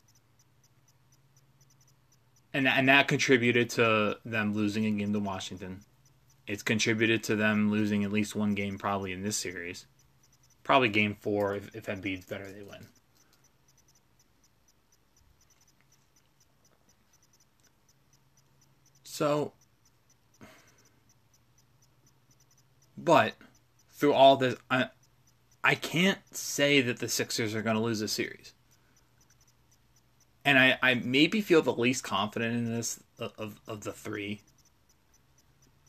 and 2.57 2.67
and 2.67 2.89
that 2.89 3.07
contributed 3.07 3.69
to 3.69 4.17
them 4.25 4.55
losing 4.55 4.87
a 4.87 4.91
game 4.91 5.13
to 5.13 5.21
Washington. 5.21 5.83
It's 6.47 6.63
contributed 6.63 7.23
to 7.25 7.37
them 7.37 7.71
losing 7.71 8.03
at 8.03 8.11
least 8.11 8.35
one 8.35 8.55
game 8.55 8.79
probably 8.79 9.13
in 9.13 9.23
this 9.23 9.37
series. 9.37 9.85
Probably 10.65 10.89
game 10.89 11.17
four 11.21 11.55
if, 11.55 11.75
if 11.77 11.85
Embiid's 11.85 12.25
better, 12.25 12.51
they 12.51 12.63
win. 12.63 12.87
So, 19.05 19.53
but 22.97 23.35
through 23.93 24.15
all 24.15 24.37
this, 24.37 24.57
I, 24.71 24.89
I 25.63 25.75
can't 25.75 26.19
say 26.35 26.81
that 26.81 27.01
the 27.01 27.09
Sixers 27.09 27.55
are 27.55 27.63
going 27.63 27.77
to 27.77 27.83
lose 27.83 28.01
a 28.01 28.09
series. 28.09 28.55
And 30.47 30.61
I, 30.61 30.79
I 30.81 30.95
maybe 30.95 31.41
feel 31.41 31.61
the 31.61 31.75
least 31.75 32.05
confident 32.05 32.55
in 32.55 32.73
this 32.73 33.01
of, 33.19 33.61
of 33.67 33.83
the 33.83 33.93
three. 33.93 34.41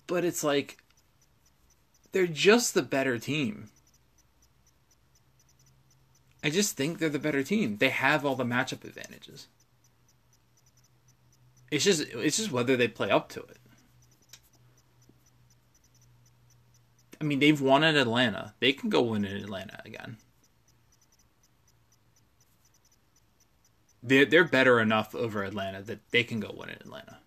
But 0.07 0.25
it's 0.25 0.43
like, 0.43 0.79
they're 2.11 2.25
just 2.25 2.73
the 2.73 2.81
better 2.81 3.19
team. 3.19 3.69
I 6.43 6.49
just 6.49 6.75
think 6.75 6.97
they're 6.97 7.09
the 7.09 7.19
better 7.19 7.43
team. 7.43 7.77
They 7.77 7.89
have 7.89 8.25
all 8.25 8.35
the 8.35 8.43
matchup 8.43 8.83
advantages. 8.83 9.47
It's 11.69 11.83
just 11.83 12.01
it's 12.01 12.37
just 12.37 12.51
whether 12.51 12.77
they 12.77 12.87
play 12.87 13.11
up 13.11 13.29
to 13.29 13.41
it. 13.41 13.57
I 17.19 17.25
mean, 17.25 17.39
they've 17.39 17.59
won 17.59 17.83
in 17.83 17.95
Atlanta. 17.95 18.53
They 18.59 18.73
can 18.73 18.89
go 18.89 19.01
win 19.01 19.25
in 19.25 19.37
Atlanta 19.37 19.81
again. 19.85 20.17
They're, 24.03 24.25
they're 24.25 24.43
better 24.43 24.79
enough 24.79 25.15
over 25.15 25.43
Atlanta 25.43 25.81
that 25.83 25.99
they 26.11 26.23
can 26.23 26.39
go 26.39 26.53
win 26.55 26.69
in 26.69 26.75
Atlanta. 26.75 27.17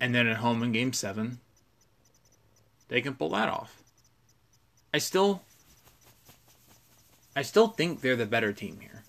And 0.00 0.14
then 0.14 0.26
at 0.26 0.38
home 0.38 0.62
in 0.62 0.72
game 0.72 0.92
seven, 0.92 1.40
they 2.88 3.00
can 3.00 3.14
pull 3.14 3.30
that 3.30 3.48
off. 3.48 3.82
I 4.92 4.98
still 4.98 5.42
I 7.34 7.42
still 7.42 7.68
think 7.68 8.00
they're 8.00 8.16
the 8.16 8.26
better 8.26 8.52
team 8.52 8.78
here. 8.80 9.04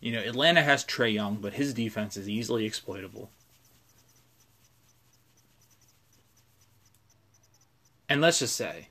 You 0.00 0.12
know, 0.12 0.20
Atlanta 0.20 0.62
has 0.62 0.84
Trae 0.84 1.12
Young, 1.12 1.36
but 1.36 1.54
his 1.54 1.72
defense 1.72 2.16
is 2.16 2.28
easily 2.28 2.66
exploitable. 2.66 3.30
And 8.08 8.20
let's 8.20 8.38
just 8.38 8.56
say, 8.56 8.88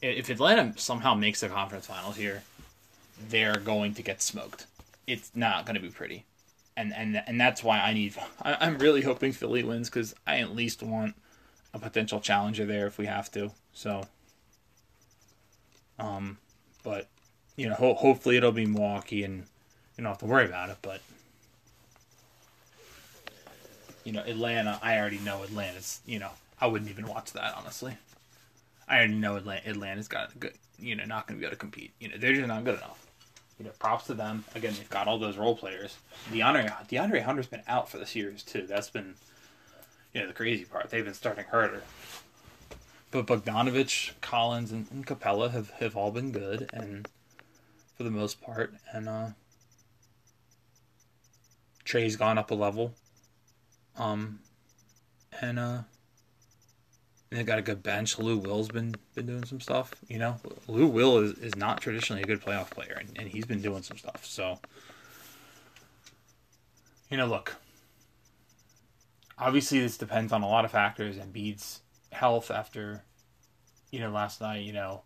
if 0.00 0.28
Atlanta 0.30 0.74
somehow 0.76 1.14
makes 1.14 1.40
the 1.40 1.48
conference 1.48 1.86
finals 1.86 2.16
here, 2.16 2.42
they're 3.28 3.56
going 3.56 3.94
to 3.94 4.02
get 4.02 4.22
smoked. 4.22 4.66
It's 5.06 5.30
not 5.34 5.66
going 5.66 5.74
to 5.74 5.80
be 5.80 5.90
pretty, 5.90 6.24
and 6.76 6.92
and 6.94 7.22
and 7.26 7.40
that's 7.40 7.62
why 7.62 7.80
I 7.80 7.92
need. 7.92 8.14
I, 8.42 8.66
am 8.66 8.78
really 8.78 9.02
hoping 9.02 9.32
Philly 9.32 9.62
wins 9.62 9.90
because 9.90 10.14
I 10.26 10.38
at 10.38 10.54
least 10.54 10.82
want 10.82 11.14
a 11.72 11.78
potential 11.78 12.20
challenger 12.20 12.64
there 12.64 12.86
if 12.86 12.98
we 12.98 13.06
have 13.06 13.30
to. 13.32 13.50
So, 13.72 14.06
um, 15.98 16.38
but 16.82 17.08
you 17.56 17.68
know, 17.68 17.74
ho- 17.74 17.94
hopefully 17.94 18.36
it'll 18.36 18.52
be 18.52 18.66
Milwaukee 18.66 19.24
and 19.24 19.46
you 19.96 20.04
don't 20.04 20.06
have 20.06 20.18
to 20.18 20.26
worry 20.26 20.46
about 20.46 20.70
it. 20.70 20.78
But 20.82 21.00
you 24.04 24.12
know, 24.12 24.22
Atlanta, 24.22 24.78
I 24.82 24.98
already 24.98 25.18
know 25.18 25.42
Atlanta's. 25.42 26.00
You 26.06 26.20
know, 26.20 26.30
I 26.60 26.66
wouldn't 26.66 26.90
even 26.90 27.06
watch 27.06 27.32
that 27.32 27.54
honestly. 27.56 27.96
I 28.88 28.98
already 28.98 29.14
know 29.14 29.36
Atlanta, 29.36 29.68
Atlanta's 29.68 30.08
got 30.08 30.34
a 30.34 30.38
good. 30.38 30.54
You 30.78 30.96
know, 30.96 31.04
not 31.04 31.26
going 31.26 31.38
to 31.38 31.40
be 31.40 31.46
able 31.46 31.56
to 31.56 31.60
compete. 31.60 31.92
You 32.00 32.08
know, 32.08 32.16
they're 32.16 32.32
just 32.32 32.48
not 32.48 32.64
good 32.64 32.78
enough. 32.78 33.09
You 33.60 33.66
know, 33.66 33.72
props 33.78 34.06
to 34.06 34.14
them. 34.14 34.42
Again, 34.54 34.72
they've 34.78 34.88
got 34.88 35.06
all 35.06 35.18
those 35.18 35.36
role 35.36 35.54
players. 35.54 35.98
DeAndre 36.32 36.88
DeAndre 36.88 37.22
Hunter's 37.22 37.46
been 37.46 37.62
out 37.68 37.90
for 37.90 37.98
the 37.98 38.06
series 38.06 38.42
too. 38.42 38.66
That's 38.66 38.88
been, 38.88 39.16
you 40.14 40.22
know, 40.22 40.28
the 40.28 40.32
crazy 40.32 40.64
part. 40.64 40.88
They've 40.88 41.04
been 41.04 41.12
starting 41.12 41.44
Huerter. 41.44 41.82
But 43.10 43.26
Bogdanovich, 43.26 44.12
Collins, 44.22 44.72
and, 44.72 44.86
and 44.90 45.06
Capela 45.06 45.50
have, 45.50 45.70
have 45.72 45.94
all 45.94 46.10
been 46.10 46.32
good, 46.32 46.70
and 46.72 47.06
for 47.98 48.04
the 48.04 48.10
most 48.10 48.40
part, 48.40 48.72
and 48.94 49.06
uh, 49.06 49.26
Trae's 51.84 52.16
gone 52.16 52.38
up 52.38 52.50
a 52.50 52.54
level. 52.54 52.94
Um, 53.98 54.38
and 55.42 55.58
uh, 55.58 55.82
they 57.30 57.44
got 57.44 57.58
a 57.58 57.62
good 57.62 57.82
bench. 57.82 58.18
Lou 58.18 58.38
Will's 58.38 58.68
been 58.68 58.94
been 59.14 59.26
doing 59.26 59.44
some 59.44 59.60
stuff. 59.60 59.94
You 60.08 60.18
know, 60.18 60.36
Lou 60.66 60.86
Will 60.86 61.18
is, 61.18 61.38
is 61.38 61.56
not 61.56 61.80
traditionally 61.80 62.22
a 62.22 62.26
good 62.26 62.42
playoff 62.42 62.70
player, 62.70 62.96
and, 62.98 63.16
and 63.16 63.28
he's 63.28 63.46
been 63.46 63.62
doing 63.62 63.82
some 63.82 63.96
stuff. 63.96 64.24
So, 64.24 64.58
you 67.08 67.16
know, 67.16 67.26
look. 67.26 67.56
Obviously, 69.38 69.80
this 69.80 69.96
depends 69.96 70.32
on 70.32 70.42
a 70.42 70.48
lot 70.48 70.66
of 70.66 70.70
factors. 70.70 71.16
And 71.16 71.32
Embiid's 71.32 71.80
health 72.12 72.50
after, 72.50 73.04
you 73.90 73.98
know, 73.98 74.10
last 74.10 74.40
night. 74.42 74.64
You 74.64 74.72
know, 74.72 75.02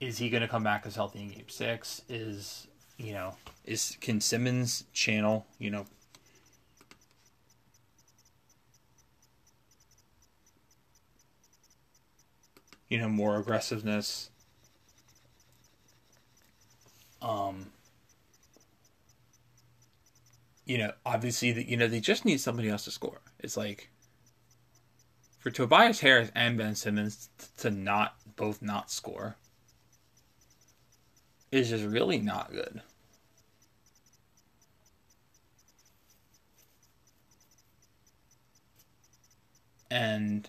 is 0.00 0.18
he 0.18 0.30
going 0.30 0.40
to 0.40 0.48
come 0.48 0.62
back 0.62 0.86
as 0.86 0.94
healthy 0.94 1.20
in 1.20 1.28
Game 1.28 1.48
Six? 1.48 2.02
Is 2.08 2.68
you 2.98 3.12
know, 3.12 3.34
is 3.64 3.96
can 4.00 4.20
Simmons 4.20 4.84
channel, 4.92 5.46
you 5.58 5.70
know, 5.70 5.86
you 12.88 12.98
know, 12.98 13.08
more 13.08 13.36
aggressiveness. 13.36 14.30
Um, 17.20 17.66
you 20.64 20.78
know, 20.78 20.92
obviously 21.04 21.64
you 21.64 21.76
know 21.76 21.88
they 21.88 22.00
just 22.00 22.24
need 22.24 22.40
somebody 22.40 22.68
else 22.68 22.84
to 22.84 22.90
score. 22.90 23.20
It's 23.40 23.56
like 23.56 23.90
for 25.38 25.50
Tobias 25.50 26.00
Harris 26.00 26.30
and 26.34 26.58
Ben 26.58 26.74
Simmons 26.74 27.30
to 27.58 27.70
not 27.70 28.16
both 28.36 28.60
not 28.62 28.90
score 28.90 29.36
is 31.52 31.70
just 31.70 31.84
really 31.84 32.18
not 32.18 32.50
good. 32.50 32.82
And 39.90 40.48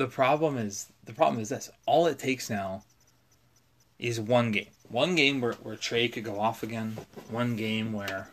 the 0.00 0.06
problem 0.06 0.56
is 0.56 0.86
the 1.04 1.12
problem 1.12 1.42
is 1.42 1.50
this. 1.50 1.70
All 1.84 2.06
it 2.06 2.18
takes 2.18 2.48
now 2.48 2.84
is 3.98 4.18
one 4.18 4.50
game. 4.50 4.68
One 4.88 5.14
game 5.14 5.42
where, 5.42 5.52
where 5.52 5.76
Trae 5.76 6.10
could 6.10 6.24
go 6.24 6.40
off 6.40 6.62
again. 6.62 6.96
One 7.28 7.54
game 7.54 7.92
where, 7.92 8.30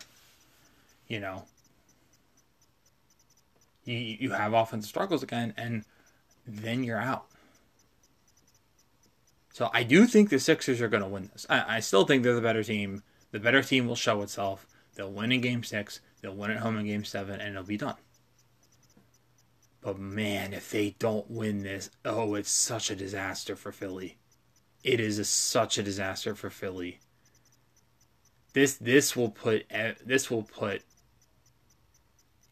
you 1.09 1.19
know, 1.19 1.43
you, 3.83 3.97
you 3.97 4.31
have 4.31 4.53
offensive 4.53 4.87
struggles 4.87 5.23
again, 5.23 5.53
and 5.57 5.83
then 6.47 6.85
you're 6.85 7.01
out. 7.01 7.25
So 9.51 9.69
I 9.73 9.83
do 9.83 10.07
think 10.07 10.29
the 10.29 10.39
Sixers 10.39 10.79
are 10.81 10.87
going 10.87 11.03
to 11.03 11.09
win 11.09 11.29
this. 11.33 11.45
I, 11.49 11.77
I 11.77 11.79
still 11.81 12.05
think 12.05 12.23
they're 12.23 12.33
the 12.33 12.41
better 12.41 12.63
team. 12.63 13.03
The 13.31 13.39
better 13.39 13.61
team 13.61 13.87
will 13.87 13.95
show 13.95 14.21
itself. 14.21 14.65
They'll 14.95 15.11
win 15.11 15.33
in 15.33 15.41
game 15.41 15.63
six. 15.63 15.99
They'll 16.21 16.33
win 16.33 16.51
at 16.51 16.59
home 16.59 16.77
in 16.77 16.85
game 16.85 17.03
seven, 17.03 17.41
and 17.41 17.49
it'll 17.51 17.63
be 17.63 17.77
done. 17.77 17.95
But 19.87 19.99
man, 19.99 20.51
if 20.51 20.69
they 20.69 20.97
don't 20.99 21.31
win 21.31 21.63
this, 21.63 21.89
oh, 22.03 22.35
it's 22.35 22.51
such 22.51 22.91
a 22.91 22.95
disaster 22.95 23.55
for 23.55 23.71
Philly. 23.71 24.17
It 24.83 24.99
is 24.99 25.17
a, 25.17 25.23
such 25.23 25.77
a 25.77 25.81
disaster 25.81 26.35
for 26.35 26.49
Philly. 26.49 26.99
This 28.51 28.75
this 28.75 29.15
will 29.15 29.29
put 29.29 29.65
eh, 29.69 29.93
this 30.05 30.29
will 30.29 30.43
put 30.43 30.81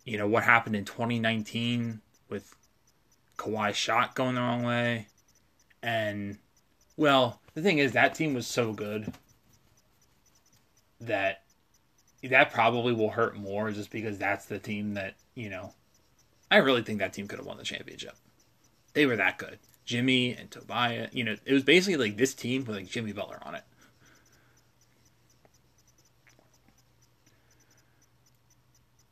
you 0.06 0.18
know 0.18 0.30
what 0.30 0.46
happened 0.46 0.78
in 0.78 0.86
2019 0.86 2.00
with 2.30 2.56
Kawhi's 3.36 3.76
shot 3.76 4.16
going 4.16 4.36
the 4.36 4.42
wrong 4.42 4.64
way 4.64 5.10
and 5.84 6.38
well, 6.96 7.42
the 7.54 7.62
thing 7.62 7.80
is, 7.80 7.92
that 7.92 8.16
team 8.16 8.34
was 8.34 8.48
so 8.48 8.72
good 8.72 9.12
that 11.02 11.44
that 12.24 12.54
probably 12.54 12.94
will 12.94 13.10
hurt 13.10 13.36
more 13.36 13.72
just 13.72 13.92
because 13.92 14.18
that's 14.18 14.46
the 14.46 14.58
team 14.58 14.94
that, 14.94 15.16
you 15.34 15.50
know, 15.50 15.74
I 16.52 16.58
really 16.58 16.84
think 16.84 17.00
that 17.00 17.14
team 17.14 17.28
could 17.28 17.40
have 17.40 17.46
won 17.46 17.58
the 17.58 17.64
championship. 17.64 18.16
They 18.94 19.06
were 19.06 19.16
that 19.18 19.38
good. 19.38 19.60
Jimmy 19.86 20.34
and 20.34 20.50
Tobias, 20.50 21.14
you 21.14 21.24
know, 21.24 21.36
it 21.46 21.54
was 21.54 21.64
basically 21.64 22.10
like 22.10 22.18
this 22.18 22.34
team 22.34 22.66
with 22.66 22.76
like 22.76 22.90
Jimmy 22.90 23.12
Butler 23.12 23.40
on 23.44 23.56
it. 23.56 23.64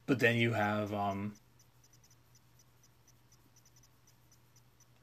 But 0.06 0.20
then 0.20 0.36
you 0.36 0.54
have 0.54 0.94
um 0.94 1.34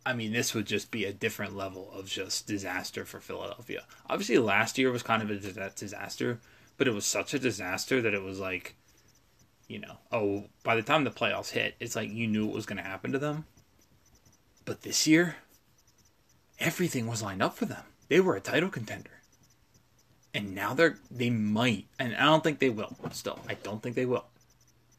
I 0.05 0.14
mean, 0.14 0.33
this 0.33 0.55
would 0.55 0.66
just 0.66 0.91
be 0.91 1.05
a 1.05 1.12
different 1.12 1.55
level 1.57 1.91
of 1.93 2.07
just 2.07 2.47
disaster 2.47 3.05
for 3.05 3.20
Philadelphia. 3.20 3.85
Obviously, 4.09 4.39
last 4.39 4.78
year 4.78 4.91
was 4.91 5.03
kind 5.03 5.22
of 5.22 5.31
a 5.31 5.37
disaster, 5.37 6.41
but 6.78 6.89
it 6.89 6.95
was 6.95 7.05
such 7.05 7.35
a 7.35 7.39
disaster 7.39 8.01
that 8.01 8.14
it 8.14 8.22
was 8.22 8.41
like, 8.41 8.76
you 9.71 9.79
know, 9.79 9.99
oh, 10.11 10.45
by 10.64 10.75
the 10.75 10.83
time 10.83 11.05
the 11.05 11.11
playoffs 11.11 11.51
hit, 11.51 11.77
it's 11.79 11.95
like 11.95 12.11
you 12.11 12.27
knew 12.27 12.45
what 12.45 12.57
was 12.57 12.66
going 12.66 12.77
to 12.79 12.83
happen 12.83 13.12
to 13.12 13.21
them. 13.21 13.45
But 14.64 14.83
this 14.83 15.07
year, 15.07 15.37
everything 16.59 17.07
was 17.07 17.23
lined 17.23 17.41
up 17.41 17.57
for 17.57 17.66
them. 17.66 17.85
They 18.09 18.18
were 18.18 18.35
a 18.35 18.41
title 18.41 18.68
contender. 18.68 19.23
And 20.35 20.57
now 20.57 20.75
they're 20.75 20.99
they 21.09 21.31
might, 21.31 21.87
and 21.99 22.16
I 22.16 22.25
don't 22.25 22.43
think 22.43 22.59
they 22.59 22.68
will. 22.68 22.97
Still, 23.12 23.39
I 23.49 23.55
don't 23.55 23.81
think 23.81 23.95
they 23.95 24.07
will. 24.07 24.27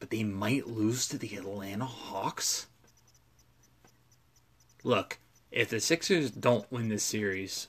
But 0.00 0.10
they 0.10 0.24
might 0.24 0.66
lose 0.66 1.06
to 1.08 1.18
the 1.18 1.36
Atlanta 1.36 1.84
Hawks. 1.84 2.66
Look, 4.84 5.18
if 5.50 5.68
the 5.68 5.80
Sixers 5.80 6.30
don't 6.30 6.70
win 6.72 6.88
this 6.88 7.04
series, 7.04 7.68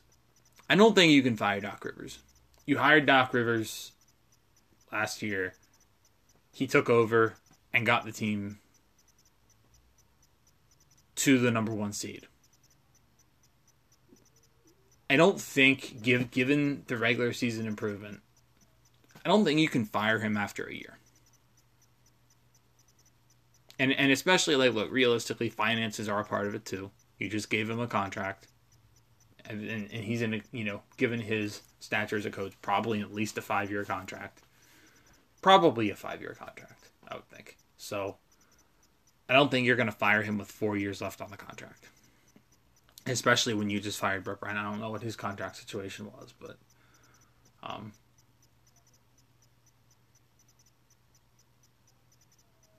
I 0.70 0.76
don't 0.76 0.95
think 0.95 1.12
you 1.12 1.22
can 1.22 1.38
fire 1.38 1.60
Doc 1.60 1.84
Rivers. 1.84 2.20
You 2.66 2.78
hired 2.78 3.06
Doc 3.06 3.34
Rivers 3.34 3.91
last 4.91 5.22
year. 5.22 5.56
He 6.54 6.68
took 6.68 6.89
over 6.89 7.34
and 7.74 7.86
got 7.86 8.06
the 8.06 8.12
team 8.12 8.60
to 11.16 11.39
the 11.39 11.51
number 11.51 11.74
one 11.74 11.91
seed. 11.91 12.28
I 15.10 15.16
don't 15.16 15.41
think, 15.41 16.01
give, 16.01 16.32
given 16.32 16.84
the 16.88 16.97
regular 16.97 17.34
season 17.34 17.68
improvement, 17.68 18.22
I 19.26 19.30
don't 19.30 19.43
think 19.43 19.60
you 19.60 19.68
can 19.68 19.86
fire 19.86 20.20
him 20.20 20.38
after 20.38 20.66
a 20.66 20.74
year. 20.74 20.99
And 23.80 23.91
and 23.91 24.12
especially 24.12 24.56
like 24.56 24.74
look, 24.74 24.91
realistically, 24.91 25.49
finances 25.49 26.08
are 26.08 26.20
a 26.20 26.26
part 26.26 26.45
of 26.45 26.54
it 26.54 26.64
too. 26.64 26.91
You 27.18 27.28
just 27.28 27.49
gave 27.49 27.70
him 27.70 27.80
a 27.80 27.88
contract, 27.88 28.47
and, 29.45 29.62
and, 29.68 29.91
and 29.91 30.04
he's 30.04 30.22
in 30.22 30.36
a 30.36 30.41
you 30.51 30.64
know 30.64 30.84
given 30.97 31.20
his 31.20 31.62
stature 31.80 32.18
as 32.18 32.26
a 32.26 32.32
coach, 32.32 32.54
probably 32.62 33.01
at 33.01 33.14
least 33.14 33.38
a 33.38 33.41
five 33.41 33.72
year 33.72 33.84
contract. 33.84 34.43
Probably 35.44 35.91
a 35.91 35.96
five 35.96 36.22
year 36.22 36.34
contract, 36.34 36.89
I 37.08 37.16
would 37.16 37.30
think. 37.30 37.58
So 37.78 38.18
I 39.30 39.34
don't 39.34 39.52
think 39.52 39.68
you're 39.68 39.76
going 39.76 39.88
to 39.88 39.91
fire 39.91 40.24
him 40.24 40.38
with 40.38 40.50
four 40.50 40.78
years 40.78 41.02
left 41.02 41.22
on 41.22 41.30
the 41.30 41.38
contract. 41.38 41.89
Especially 43.06 43.54
when 43.54 43.70
you 43.70 43.80
just 43.82 44.00
fired 44.00 44.24
Brett 44.24 44.39
Brown. 44.39 44.58
I 44.58 44.64
don't 44.64 44.80
know 44.80 44.89
what 44.89 45.04
his 45.04 45.18
contract 45.18 45.58
situation 45.58 46.06
was, 46.06 46.34
but 46.39 46.58
um, 47.62 47.91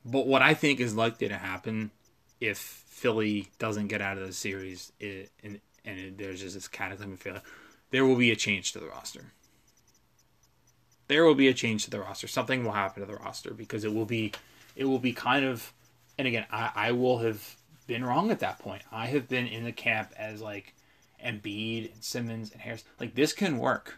but 0.05 0.27
what 0.27 0.41
I 0.41 0.55
think 0.55 0.81
is 0.81 0.95
likely 0.95 1.29
to 1.29 1.37
happen 1.37 1.91
if 2.41 2.59
Philly 2.59 3.51
doesn't 3.59 3.89
get 3.89 4.01
out 4.01 4.17
of 4.17 4.27
the 4.27 4.33
series 4.33 4.93
it, 5.01 5.31
and, 5.43 5.61
and 5.85 5.99
it, 5.99 6.19
there's 6.19 6.41
just 6.41 6.55
this 6.55 6.69
cataclysmic 6.69 7.19
failure, 7.19 7.43
there 7.91 8.07
will 8.07 8.17
be 8.17 8.31
a 8.31 8.37
change 8.37 8.73
to 8.73 8.79
the 8.79 8.87
roster. 8.87 9.33
There 11.09 11.24
will 11.24 11.34
be 11.34 11.48
a 11.48 11.55
change 11.55 11.84
to 11.84 11.90
the 11.90 12.00
roster. 12.00 12.26
Something 12.26 12.64
will 12.64 12.72
happen 12.72 13.02
to 13.02 13.07
the 13.07 13.18
roster 13.18 13.52
because 13.52 13.84
it 13.84 13.92
will 13.92 14.07
be, 14.07 14.32
it 14.74 14.84
will 14.84 14.98
be 14.98 15.12
kind 15.12 15.44
of, 15.44 15.72
and 16.18 16.26
again, 16.26 16.46
I, 16.50 16.70
I 16.74 16.92
will 16.92 17.18
have 17.18 17.57
been 17.86 18.05
wrong 18.05 18.30
at 18.30 18.40
that 18.40 18.59
point. 18.59 18.82
I 18.90 19.07
have 19.07 19.28
been 19.28 19.46
in 19.46 19.64
the 19.64 19.72
camp 19.72 20.12
as 20.16 20.40
like 20.40 20.74
Embiid 21.24 21.92
and 21.92 22.02
Simmons 22.02 22.50
and 22.52 22.61
Harris. 22.61 22.84
Like 22.98 23.14
this 23.14 23.32
can 23.32 23.59
work. 23.59 23.96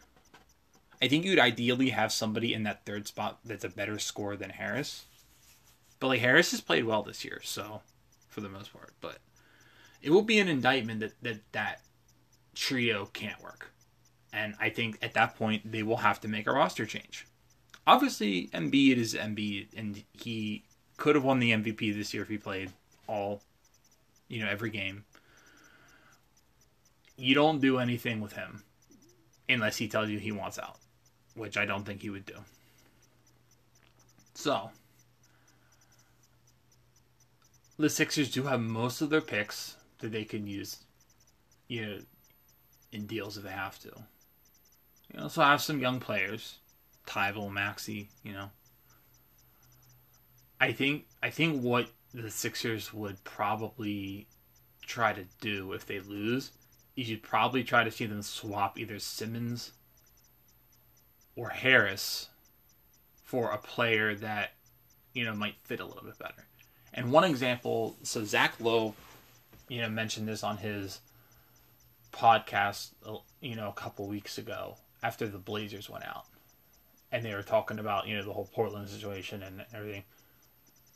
I 1.01 1.09
think 1.09 1.25
you'd 1.25 1.39
ideally 1.39 1.91
have 1.91 2.13
somebody 2.13 2.55
in 2.55 2.63
that 2.63 2.87
third 2.87 3.07
spot 3.07 3.39
that's 3.45 3.65
a 3.65 3.69
better 3.69 3.99
scorer 3.99 4.37
than 4.37 4.51
Harris. 4.51 5.05
But 6.01 6.09
like 6.09 6.21
Harris 6.21 6.51
has 6.51 6.61
played 6.61 6.85
well 6.85 7.03
this 7.03 7.25
year, 7.25 7.41
so 7.43 7.83
for 8.29 8.41
the 8.41 8.49
most 8.49 8.73
part. 8.73 8.93
But 9.01 9.19
it 10.03 10.11
will 10.11 10.23
be 10.23 10.39
an 10.39 10.49
indictment 10.49 11.01
that 11.01 11.13
that, 11.23 11.41
that 11.53 11.81
trio 12.55 13.07
can't 13.07 13.43
work. 13.43 13.71
And 14.33 14.55
I 14.61 14.71
think 14.71 14.99
at 15.03 15.15
that 15.15 15.37
point 15.37 15.71
they 15.71 15.83
will 15.83 15.99
have 15.99 16.21
to 16.21 16.29
make 16.29 16.47
a 16.47 16.53
roster 16.53 16.87
change. 16.87 17.27
Obviously, 17.87 18.49
Embiid 18.49 18.97
is 18.97 19.15
Embiid, 19.15 19.69
and 19.77 20.03
he 20.13 20.65
could 20.97 21.15
have 21.15 21.25
won 21.25 21.39
the 21.39 21.53
MVP 21.53 21.95
this 21.95 22.13
year 22.13 22.25
if 22.25 22.29
he 22.29 22.37
played 22.39 22.73
all 23.07 23.43
you 24.29 24.45
know, 24.45 24.51
every 24.51 24.71
game. 24.71 25.05
You 27.17 27.35
don't 27.35 27.61
do 27.61 27.79
anything 27.79 28.21
with 28.21 28.33
him 28.33 28.63
unless 29.49 29.77
he 29.77 29.89
tells 29.89 30.11
you 30.11 30.19
he 30.19 30.33
wants 30.33 30.59
out, 30.59 30.77
which 31.35 31.57
I 31.57 31.65
don't 31.65 31.85
think 31.85 32.03
he 32.03 32.11
would 32.11 32.27
do. 32.27 32.37
So, 34.35 34.71
the 37.79 37.89
Sixers 37.89 38.31
do 38.31 38.43
have 38.43 38.61
most 38.61 39.01
of 39.01 39.09
their 39.09 39.21
picks 39.21 39.77
that 40.01 40.13
they 40.13 40.25
can 40.25 40.47
use, 40.47 40.79
you 41.69 41.87
know, 41.87 41.99
in 42.93 43.07
deals 43.07 43.39
if 43.39 43.45
they 43.45 43.51
have 43.51 43.79
to. 43.81 43.93
You 45.13 45.23
also 45.23 45.43
have 45.43 45.63
some 45.63 45.81
young 45.81 46.01
players, 46.01 46.59
Thybulle, 47.07 47.53
Maxey, 47.53 48.09
you 48.23 48.33
know. 48.33 48.51
I 50.61 50.73
think 50.73 51.07
I 51.23 51.31
think 51.31 51.63
what 51.63 51.91
the 52.13 52.31
Sixers 52.31 52.93
would 52.93 53.23
probably 53.25 54.27
try 54.83 55.13
to 55.13 55.25
do 55.41 55.73
if 55.73 55.87
they 55.87 56.01
lose, 56.01 56.53
you 56.95 57.05
should 57.05 57.23
probably 57.23 57.63
try 57.63 57.85
to 57.85 57.91
see 57.91 58.07
them 58.07 58.23
swap 58.23 58.79
either 58.79 58.99
Simmons 58.99 59.73
or 61.35 61.51
Harris 61.51 62.29
for 63.23 63.51
a 63.51 63.59
player 63.59 64.15
that 64.15 64.55
you 65.13 65.25
know 65.25 65.35
might 65.35 65.57
fit 65.65 65.81
a 65.81 65.85
little 65.85 66.05
bit 66.05 66.19
better. 66.19 66.47
And 66.95 67.13
one 67.13 67.25
example, 67.25 67.97
so 68.03 68.25
Zach 68.25 68.55
Lowe, 68.59 68.95
you 69.69 69.83
know, 69.83 69.89
mentioned 69.91 70.27
this 70.27 70.43
on 70.43 70.57
his 70.57 71.01
podcast, 72.13 72.93
uh, 73.05 73.19
you 73.43 73.55
know, 73.55 73.69
a 73.69 73.75
couple 73.75 74.07
weeks 74.09 74.39
ago 74.39 74.79
after 75.07 75.29
the 75.29 75.39
Blazers 75.39 75.89
went 75.89 76.05
out, 76.05 76.27
and 77.13 77.25
they 77.25 77.33
were 77.33 77.43
talking 77.43 77.79
about 77.79 78.09
you 78.09 78.17
know 78.17 78.25
the 78.25 78.33
whole 78.33 78.51
Portland 78.53 78.89
situation 78.89 79.43
and 79.43 79.65
everything. 79.73 80.05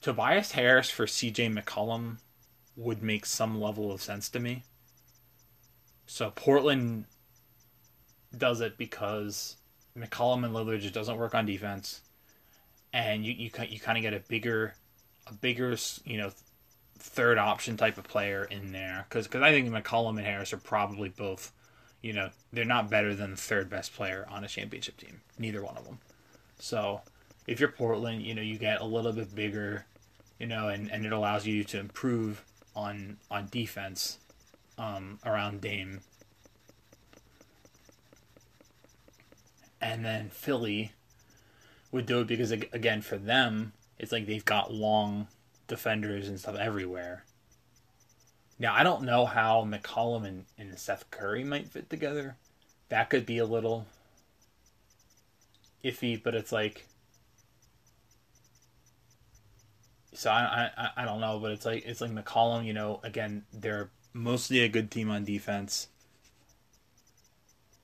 Tobias 0.01 0.53
Harris 0.53 0.91
for 0.91 1.07
CJ 1.07 1.57
McCollum 1.57 2.17
would 2.77 3.03
make 3.03 3.25
some 3.25 3.61
level 3.61 3.93
of 3.93 4.03
sense 4.03 4.29
to 4.31 4.41
me. 4.41 4.65
So 6.07 6.31
Portland 6.31 7.05
does 8.37 8.61
it 8.61 8.77
because 8.77 9.57
McCollum 9.97 10.45
and 10.45 10.55
Lillard 10.55 10.81
just 10.81 10.95
doesn't 10.95 11.17
work 11.17 11.35
on 11.35 11.47
defense, 11.47 12.01
and 12.93 13.25
you 13.25 13.33
you 13.33 13.51
you 13.69 13.79
kind 13.79 13.97
of 13.97 14.03
get 14.03 14.15
a 14.15 14.21
bigger, 14.29 14.75
a 15.29 15.35
bigger 15.35 15.77
you 16.05 16.19
know, 16.19 16.33
third 16.99 17.39
option 17.39 17.77
type 17.77 17.97
of 17.97 18.05
player 18.05 18.45
in 18.45 18.73
there 18.73 19.07
because 19.09 19.29
because 19.29 19.43
I 19.43 19.53
think 19.53 19.69
McCollum 19.69 20.17
and 20.19 20.27
Harris 20.27 20.53
are 20.53 20.59
probably 20.59 21.11
both, 21.11 21.53
you 22.03 22.13
know, 22.13 22.31
they're 22.53 22.65
not 22.65 22.91
better 22.91 23.15
than 23.15 23.33
the 23.33 23.37
third 23.37 23.69
best 23.69 23.95
player 23.95 24.27
on 24.31 24.45
a 24.45 24.49
championship 24.49 24.97
team. 24.97 25.21
Neither 25.39 25.63
one 25.63 25.77
of 25.77 25.85
them. 25.85 25.99
So 26.59 27.03
if 27.47 27.61
you're 27.61 27.71
Portland, 27.71 28.23
you 28.23 28.35
know, 28.35 28.43
you 28.43 28.59
get 28.59 28.81
a 28.81 28.85
little 28.85 29.13
bit 29.13 29.35
bigger 29.35 29.87
you 30.41 30.47
know, 30.47 30.69
and, 30.69 30.91
and 30.91 31.07
it 31.07 31.13
allows 31.13 31.47
you 31.47 31.63
to 31.63 31.79
improve 31.79 32.43
on 32.75 33.19
on 33.31 33.47
defense 33.51 34.19
um, 34.79 35.19
around 35.25 35.61
Dame. 35.61 36.01
And 39.83 40.05
then 40.05 40.31
Philly 40.31 40.93
would 41.93 42.07
do 42.07 42.21
it 42.21 42.27
because 42.27 42.51
again 42.51 43.03
for 43.03 43.19
them 43.19 43.73
it's 43.99 44.13
like 44.13 44.27
they've 44.27 44.45
got 44.45 44.73
long 44.73 45.29
defenders 45.69 46.27
and 46.27 46.41
stuff 46.41 46.57
everywhere. 46.57 47.25
Now 48.61 48.75
I 48.75 48.85
don't 48.85 49.03
know 49.03 49.25
how 49.25 49.65
McCollum 49.65 50.27
and, 50.27 50.45
and 50.59 50.79
Seth 50.79 51.11
Curry 51.11 51.43
might 51.43 51.69
fit 51.69 51.89
together. 51.89 52.37
That 52.91 53.09
could 53.09 53.25
be 53.25 53.39
a 53.39 53.47
little 53.47 53.87
iffy, 55.83 56.23
but 56.23 56.35
it's 56.35 56.53
like 56.53 56.87
so 60.13 60.31
I, 60.31 60.71
I 60.77 60.91
I 60.99 61.05
don't 61.07 61.21
know, 61.21 61.39
but 61.39 61.53
it's 61.53 61.65
like 61.65 61.85
it's 61.87 62.03
like 62.03 62.11
McCollum. 62.11 62.67
You 62.67 62.75
know, 62.75 63.01
again, 63.03 63.45
they're 63.53 63.89
mostly 64.13 64.61
a 64.61 64.69
good 64.69 64.91
team 64.91 65.11
on 65.11 65.25
defense, 65.25 65.89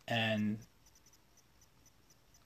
and 0.07 0.59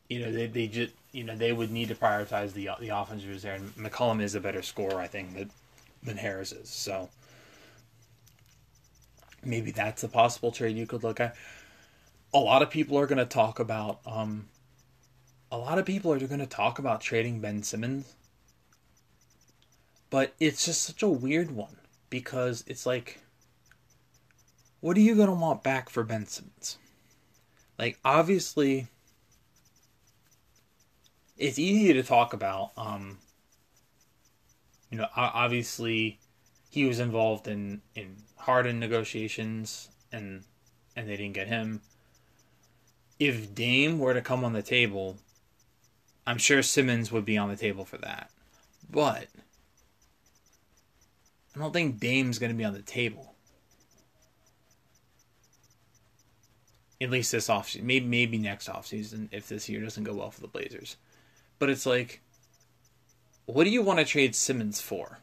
you 0.09 0.21
know 0.21 0.31
they 0.31 0.47
they 0.47 0.69
just 0.69 0.93
you 1.11 1.25
know 1.25 1.35
they 1.35 1.53
would 1.53 1.73
need 1.73 1.89
to 1.89 1.97
prioritize 1.97 2.53
the 2.53 2.71
the 2.79 2.91
offense 2.91 3.25
there. 3.43 3.55
And 3.55 3.75
McCollum 3.75 4.23
is 4.23 4.37
a 4.37 4.41
better 4.41 4.63
scorer, 4.63 5.01
I 5.01 5.09
think, 5.09 5.35
than 5.35 5.51
than 6.05 6.19
Harris 6.19 6.53
is. 6.53 6.69
So 6.69 7.09
maybe 9.45 9.71
that's 9.71 10.03
a 10.05 10.09
possible 10.09 10.53
trade 10.53 10.77
you 10.77 10.87
could 10.87 11.03
look 11.03 11.21
at. 11.21 11.37
A 12.33 12.39
lot 12.39 12.63
of 12.63 12.71
people 12.71 12.99
are 12.99 13.07
going 13.07 13.19
to 13.19 13.27
talk 13.27 13.59
about. 13.59 14.01
Um, 14.07 14.49
a 15.51 15.59
lot 15.59 15.79
of 15.79 15.87
people 15.87 16.13
are 16.13 16.19
going 16.19 16.39
to 16.41 16.47
talk 16.47 16.79
about 16.79 17.01
trading 17.01 17.41
Ben 17.41 17.63
Simmons 17.63 18.15
but 20.11 20.35
it's 20.41 20.67
just 20.67 20.83
such 20.83 21.03
a 21.03 21.09
weird 21.09 21.53
one 21.53 21.77
because 22.11 22.65
it's 22.67 22.85
like, 22.85 23.21
what 24.81 24.97
are 24.97 25.01
you 25.01 25.15
going 25.15 25.29
to 25.29 25.35
want 25.35 25.63
back 25.63 25.89
for 25.89 26.03
Ben 26.03 26.27
Simmons? 26.27 26.79
Like, 27.79 27.99
obviously, 28.05 28.89
it's 31.39 31.59
easy 31.59 31.93
to 31.93 32.03
talk 32.03 32.33
about. 32.33 32.73
Um, 32.77 33.19
you 34.91 34.99
know, 34.99 35.07
obviously, 35.17 36.19
he 36.69 36.85
was 36.85 36.99
involved 36.99 37.47
in 37.47 37.81
in 37.95 38.17
Harden 38.41 38.79
negotiations, 38.79 39.89
and 40.13 40.45
and 40.97 41.09
they 41.09 41.17
didn't 41.17 41.35
get 41.35 41.49
him. 41.49 41.81
If 43.19 43.55
Dame 43.55 43.99
were 43.99 44.15
to 44.15 44.23
come 44.23 44.45
on 44.45 44.53
the 44.53 44.63
table, 44.63 45.19
I'm 46.27 46.39
sure 46.39 46.63
Simmons 46.63 47.13
would 47.13 47.25
be 47.25 47.37
on 47.37 47.49
the 47.49 47.57
table 47.57 47.85
for 47.85 47.99
that. 47.99 48.31
But 48.91 49.27
I 51.55 51.59
don't 51.59 51.73
think 51.73 52.01
Dame's 52.01 52.39
going 52.39 52.51
to 52.51 52.57
be 52.57 52.65
on 52.65 52.73
the 52.73 52.83
table. 52.83 53.35
At 57.01 57.11
least 57.11 57.33
this 57.33 57.49
offseason. 57.49 57.83
Maybe 57.83 58.07
maybe 58.07 58.39
next 58.39 58.69
offseason 58.69 59.29
if 59.33 59.49
this 59.49 59.69
year 59.69 59.81
doesn't 59.81 60.05
go 60.05 60.15
well 60.15 60.31
for 60.31 60.41
the 60.41 60.49
Blazers. 60.49 60.97
But 61.59 61.71
it's 61.71 61.87
like 61.87 62.21
what 63.47 63.65
do 63.65 63.71
you 63.71 63.83
want 63.83 63.99
to 63.99 64.05
trade 64.05 64.35
Simmons 64.35 64.81
for? 64.81 65.19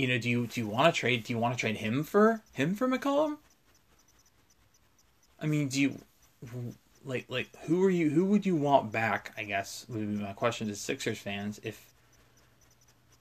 You 0.00 0.08
know, 0.08 0.16
do 0.16 0.30
you 0.30 0.46
do 0.46 0.62
you 0.62 0.66
want 0.66 0.94
to 0.94 0.98
trade 0.98 1.24
do 1.24 1.32
you 1.34 1.38
want 1.38 1.52
to 1.52 1.60
trade 1.60 1.76
him 1.76 2.04
for 2.04 2.40
him 2.54 2.74
for 2.74 2.88
McCollum? 2.88 3.36
I 5.38 5.44
mean, 5.44 5.68
do 5.68 5.78
you 5.78 5.98
like 7.04 7.26
like 7.28 7.54
who 7.66 7.84
are 7.84 7.90
you 7.90 8.08
who 8.08 8.24
would 8.24 8.46
you 8.46 8.56
want 8.56 8.90
back, 8.90 9.34
I 9.36 9.44
guess 9.44 9.84
would 9.90 10.10
be 10.10 10.24
my 10.24 10.32
question 10.32 10.68
to 10.68 10.74
Sixers 10.74 11.18
fans 11.18 11.60
if 11.62 11.84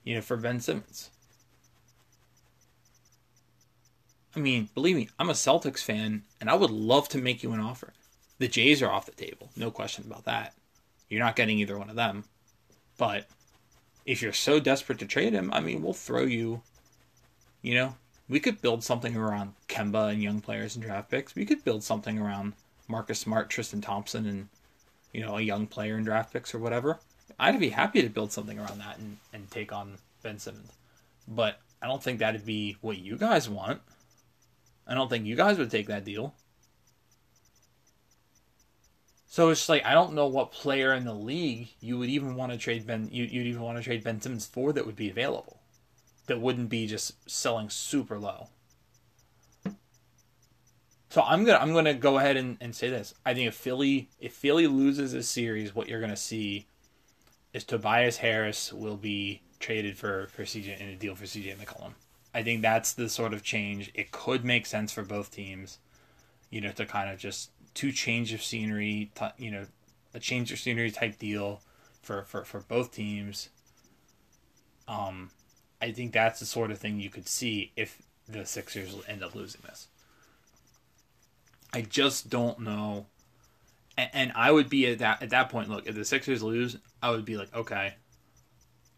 you 0.06 0.16
know, 0.16 0.22
for 0.22 0.38
Ben 0.38 0.62
Simmons. 0.62 1.10
I 4.34 4.40
mean, 4.40 4.70
believe 4.74 4.96
me, 4.96 5.10
I'm 5.20 5.30
a 5.30 5.34
Celtics 5.34 5.84
fan 5.84 6.24
and 6.40 6.50
I 6.50 6.56
would 6.56 6.72
love 6.72 7.10
to 7.10 7.18
make 7.18 7.44
you 7.44 7.52
an 7.52 7.60
offer. 7.60 7.92
The 8.38 8.48
Jays 8.48 8.82
are 8.82 8.90
off 8.90 9.06
the 9.06 9.12
table, 9.12 9.50
no 9.58 9.70
question 9.70 10.06
about 10.08 10.24
that. 10.24 10.54
You're 11.10 11.20
not 11.20 11.36
getting 11.36 11.60
either 11.60 11.78
one 11.78 11.90
of 11.90 11.98
them. 11.98 12.24
But 12.98 13.28
if 14.06 14.22
you're 14.22 14.34
so 14.34 14.60
desperate 14.60 15.00
to 15.00 15.06
trade 15.06 15.34
him, 15.34 15.52
I 15.54 15.60
mean, 15.60 15.82
we'll 15.82 15.94
throw 15.94 16.24
you, 16.24 16.62
you 17.62 17.76
know, 17.76 17.96
we 18.28 18.40
could 18.40 18.62
build 18.62 18.84
something 18.84 19.16
around 19.16 19.54
Kemba 19.68 20.12
and 20.12 20.22
young 20.22 20.40
players 20.42 20.76
and 20.76 20.84
draft 20.84 21.10
picks. 21.10 21.36
We 21.36 21.46
could 21.46 21.64
build 21.64 21.84
something 21.84 22.20
around 22.20 22.54
Marcus 22.88 23.20
Smart, 23.20 23.50
Tristan 23.50 23.82
Thompson, 23.82 24.26
and, 24.28 24.50
you 25.14 25.22
know, 25.22 25.38
a 25.38 25.42
young 25.42 25.68
player 25.68 25.98
in 25.98 26.04
draft 26.04 26.32
picks 26.32 26.54
or 26.54 26.60
whatever. 26.60 27.00
I'd 27.40 27.60
be 27.60 27.70
happy 27.70 28.02
to 28.02 28.10
build 28.10 28.32
something 28.32 28.60
around 28.60 28.80
that 28.80 28.98
and, 29.00 29.18
and 29.34 29.50
take 29.50 29.74
on 29.74 29.98
Ben 30.22 30.40
Simmons. 30.40 30.72
But 31.28 31.60
I 31.82 31.88
don't 31.88 32.04
think 32.04 32.20
that'd 32.20 32.46
be 32.46 32.78
what 32.82 33.00
you 33.00 33.18
guys 33.18 33.50
want. 33.50 33.82
I 34.88 34.94
don't 34.94 35.10
think 35.10 35.26
you 35.26 35.36
guys 35.36 35.58
would 35.58 35.72
take 35.72 35.88
that 35.88 36.06
deal. 36.06 36.34
So 39.32 39.50
it's 39.50 39.70
like 39.70 39.86
I 39.86 39.94
don't 39.94 40.16
know 40.16 40.26
what 40.26 40.52
player 40.52 40.92
in 40.92 41.06
the 41.06 41.14
league 41.14 41.70
you 41.80 42.00
would 42.00 42.10
even 42.10 42.36
want 42.36 42.52
to 42.52 42.58
trade 42.58 42.88
Ben. 42.88 43.10
You, 43.12 43.22
would 43.26 43.48
even 43.48 43.62
want 43.62 43.78
to 43.78 43.84
trade 43.84 44.04
Ben 44.04 44.20
Simmons 44.20 44.48
for 44.48 44.74
that 44.74 44.88
would 44.88 44.96
be 44.96 45.08
available, 45.08 45.60
that 46.26 46.42
wouldn't 46.42 46.70
be 46.70 46.88
just 46.88 47.30
selling 47.30 47.70
super 47.70 48.18
low. 48.18 48.50
So 51.12 51.22
I'm 51.22 51.46
gonna 51.46 51.60
I'm 51.60 51.74
gonna 51.74 51.94
go 51.94 52.18
ahead 52.18 52.38
and, 52.38 52.58
and 52.60 52.76
say 52.76 52.90
this. 52.90 53.14
I 53.24 53.36
think 53.36 53.48
if 53.48 53.54
Philly 53.54 54.10
if 54.20 54.34
Philly 54.34 54.66
loses 54.66 55.14
this 55.14 55.30
series, 55.30 55.76
what 55.76 55.88
you're 55.88 56.02
gonna 56.02 56.16
see 56.16 56.66
is 57.54 57.64
Tobias 57.64 58.18
Harris 58.18 58.74
will 58.74 58.98
be 58.98 59.44
traded 59.60 59.96
for 59.96 60.26
for 60.32 60.42
CJ 60.42 60.80
in 60.82 60.90
a 60.90 60.96
deal 60.96 61.14
for 61.14 61.26
CJ 61.26 61.56
McCollum. 61.58 61.94
I 62.34 62.42
think 62.42 62.64
that's 62.64 62.94
the 62.94 63.08
sort 63.08 63.34
of 63.34 63.44
change. 63.44 63.92
It 63.94 64.10
could 64.10 64.44
make 64.44 64.66
sense 64.66 64.92
for 64.92 65.04
both 65.04 65.30
teams, 65.30 65.78
you 66.50 66.62
know, 66.62 66.72
to 66.72 66.86
kind 66.88 67.12
of 67.12 67.20
just 67.20 67.52
two 67.74 67.92
change 67.92 68.34
of 68.34 68.42
scenery, 68.42 69.12
you 69.38 69.52
know, 69.52 69.66
a 70.14 70.20
change 70.20 70.52
of 70.52 70.60
scenery 70.60 70.92
type 70.92 71.20
deal 71.20 71.62
for, 72.02 72.24
for, 72.24 72.44
for 72.44 72.62
both 72.62 72.92
teams. 72.92 73.50
Um, 74.88 75.30
I 75.82 75.92
think 75.92 76.14
that's 76.14 76.40
the 76.40 76.46
sort 76.46 76.72
of 76.72 76.80
thing 76.80 77.00
you 77.00 77.10
could 77.10 77.28
see 77.28 77.72
if 77.76 78.02
the 78.28 78.46
Sixers 78.46 78.96
end 79.08 79.24
up 79.24 79.36
losing 79.36 79.62
this. 79.64 79.88
I 81.74 81.82
just 81.82 82.30
don't 82.30 82.60
know. 82.60 83.06
And, 83.98 84.10
and 84.14 84.32
I 84.36 84.52
would 84.52 84.70
be 84.70 84.88
at 84.88 85.00
that 85.00 85.22
at 85.22 85.30
that 85.30 85.50
point. 85.50 85.70
Look, 85.70 85.88
if 85.88 85.96
the 85.96 86.06
Sixers 86.06 86.42
lose, 86.42 86.78
I 87.02 87.12
would 87.12 87.26
be 87.26 87.38
like, 87.38 87.56
okay. 87.56 87.94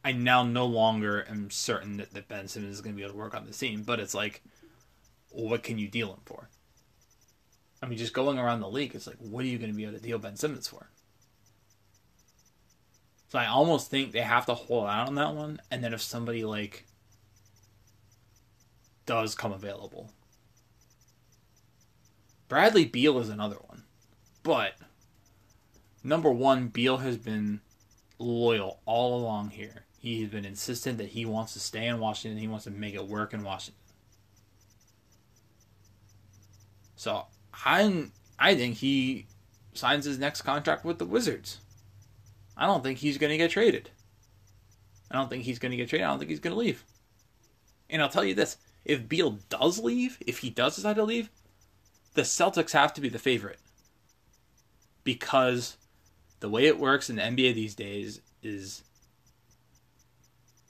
I 0.03 0.13
now 0.13 0.43
no 0.43 0.65
longer 0.65 1.25
am 1.29 1.51
certain 1.51 1.97
that, 1.97 2.13
that 2.13 2.27
Ben 2.27 2.47
Simmons 2.47 2.75
is 2.75 2.81
going 2.81 2.95
to 2.95 2.97
be 2.97 3.03
able 3.03 3.13
to 3.13 3.19
work 3.19 3.35
on 3.35 3.45
the 3.45 3.53
team, 3.53 3.83
but 3.83 3.99
it's 3.99 4.15
like, 4.15 4.41
what 5.29 5.61
can 5.61 5.77
you 5.77 5.87
deal 5.87 6.09
him 6.09 6.21
for? 6.25 6.49
I 7.81 7.87
mean, 7.87 7.97
just 7.97 8.13
going 8.13 8.37
around 8.37 8.59
the 8.59 8.69
league, 8.69 8.93
it's 8.93 9.07
like, 9.07 9.17
what 9.17 9.43
are 9.43 9.47
you 9.47 9.57
going 9.57 9.71
to 9.71 9.75
be 9.75 9.83
able 9.83 9.93
to 9.93 9.99
deal 9.99 10.19
Ben 10.19 10.35
Simmons 10.35 10.67
for? 10.67 10.89
So 13.29 13.39
I 13.39 13.47
almost 13.47 13.89
think 13.89 14.11
they 14.11 14.19
have 14.19 14.45
to 14.47 14.53
hold 14.53 14.87
out 14.87 15.07
on 15.07 15.15
that 15.15 15.33
one, 15.33 15.61
and 15.71 15.83
then 15.83 15.93
if 15.93 16.01
somebody 16.01 16.43
like 16.43 16.85
does 19.05 19.35
come 19.35 19.53
available, 19.53 20.11
Bradley 22.49 22.85
Beal 22.85 23.17
is 23.19 23.29
another 23.29 23.55
one, 23.67 23.83
but 24.43 24.73
number 26.03 26.29
one, 26.29 26.67
Beal 26.67 26.97
has 26.97 27.17
been 27.17 27.61
loyal 28.19 28.81
all 28.85 29.17
along 29.17 29.51
here. 29.51 29.85
He's 29.97 30.29
been 30.29 30.45
insistent 30.45 30.97
that 30.97 31.09
he 31.09 31.25
wants 31.25 31.53
to 31.53 31.59
stay 31.59 31.87
in 31.87 31.99
Washington. 31.99 32.39
He 32.39 32.47
wants 32.47 32.65
to 32.65 32.71
make 32.71 32.95
it 32.95 33.07
work 33.07 33.33
in 33.33 33.43
Washington. 33.43 33.81
So 36.95 37.27
I 37.65 38.07
I 38.39 38.55
think 38.55 38.77
he 38.77 39.27
signs 39.73 40.05
his 40.05 40.19
next 40.19 40.41
contract 40.41 40.83
with 40.83 40.99
the 40.99 41.05
Wizards. 41.05 41.59
I 42.57 42.65
don't 42.65 42.83
think 42.83 42.99
he's 42.99 43.17
going 43.17 43.31
to 43.31 43.37
get 43.37 43.51
traded. 43.51 43.89
I 45.09 45.15
don't 45.15 45.29
think 45.29 45.43
he's 45.43 45.59
going 45.59 45.71
to 45.71 45.77
get 45.77 45.89
traded. 45.89 46.05
I 46.05 46.09
don't 46.09 46.19
think 46.19 46.29
he's 46.29 46.39
going 46.39 46.53
to 46.53 46.59
leave. 46.59 46.83
And 47.89 48.01
I'll 48.01 48.09
tell 48.09 48.23
you 48.23 48.33
this: 48.33 48.57
if 48.85 49.07
Beal 49.07 49.37
does 49.49 49.79
leave, 49.79 50.17
if 50.25 50.39
he 50.39 50.49
does 50.49 50.75
decide 50.75 50.95
to 50.95 51.03
leave, 51.03 51.29
the 52.13 52.23
Celtics 52.23 52.71
have 52.71 52.93
to 52.93 53.01
be 53.01 53.09
the 53.09 53.19
favorite 53.19 53.59
because 55.03 55.77
the 56.39 56.49
way 56.49 56.65
it 56.65 56.79
works 56.79 57.09
in 57.09 57.15
the 57.15 57.21
NBA 57.21 57.53
these 57.53 57.75
days 57.75 58.21
is 58.43 58.83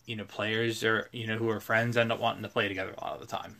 you 0.05 0.15
know 0.15 0.25
players 0.25 0.83
are 0.83 1.09
you 1.11 1.27
know 1.27 1.37
who 1.37 1.49
are 1.49 1.59
friends 1.59 1.95
end 1.95 2.11
up 2.11 2.19
wanting 2.19 2.43
to 2.43 2.49
play 2.49 2.67
together 2.67 2.93
a 2.97 3.03
lot 3.03 3.13
of 3.13 3.21
the 3.21 3.25
time 3.25 3.55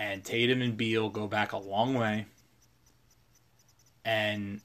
and 0.00 0.24
Tatum 0.24 0.62
and 0.62 0.78
Beal 0.78 1.10
go 1.10 1.26
back 1.28 1.52
a 1.52 1.58
long 1.58 1.92
way. 1.92 2.24
And 4.02 4.62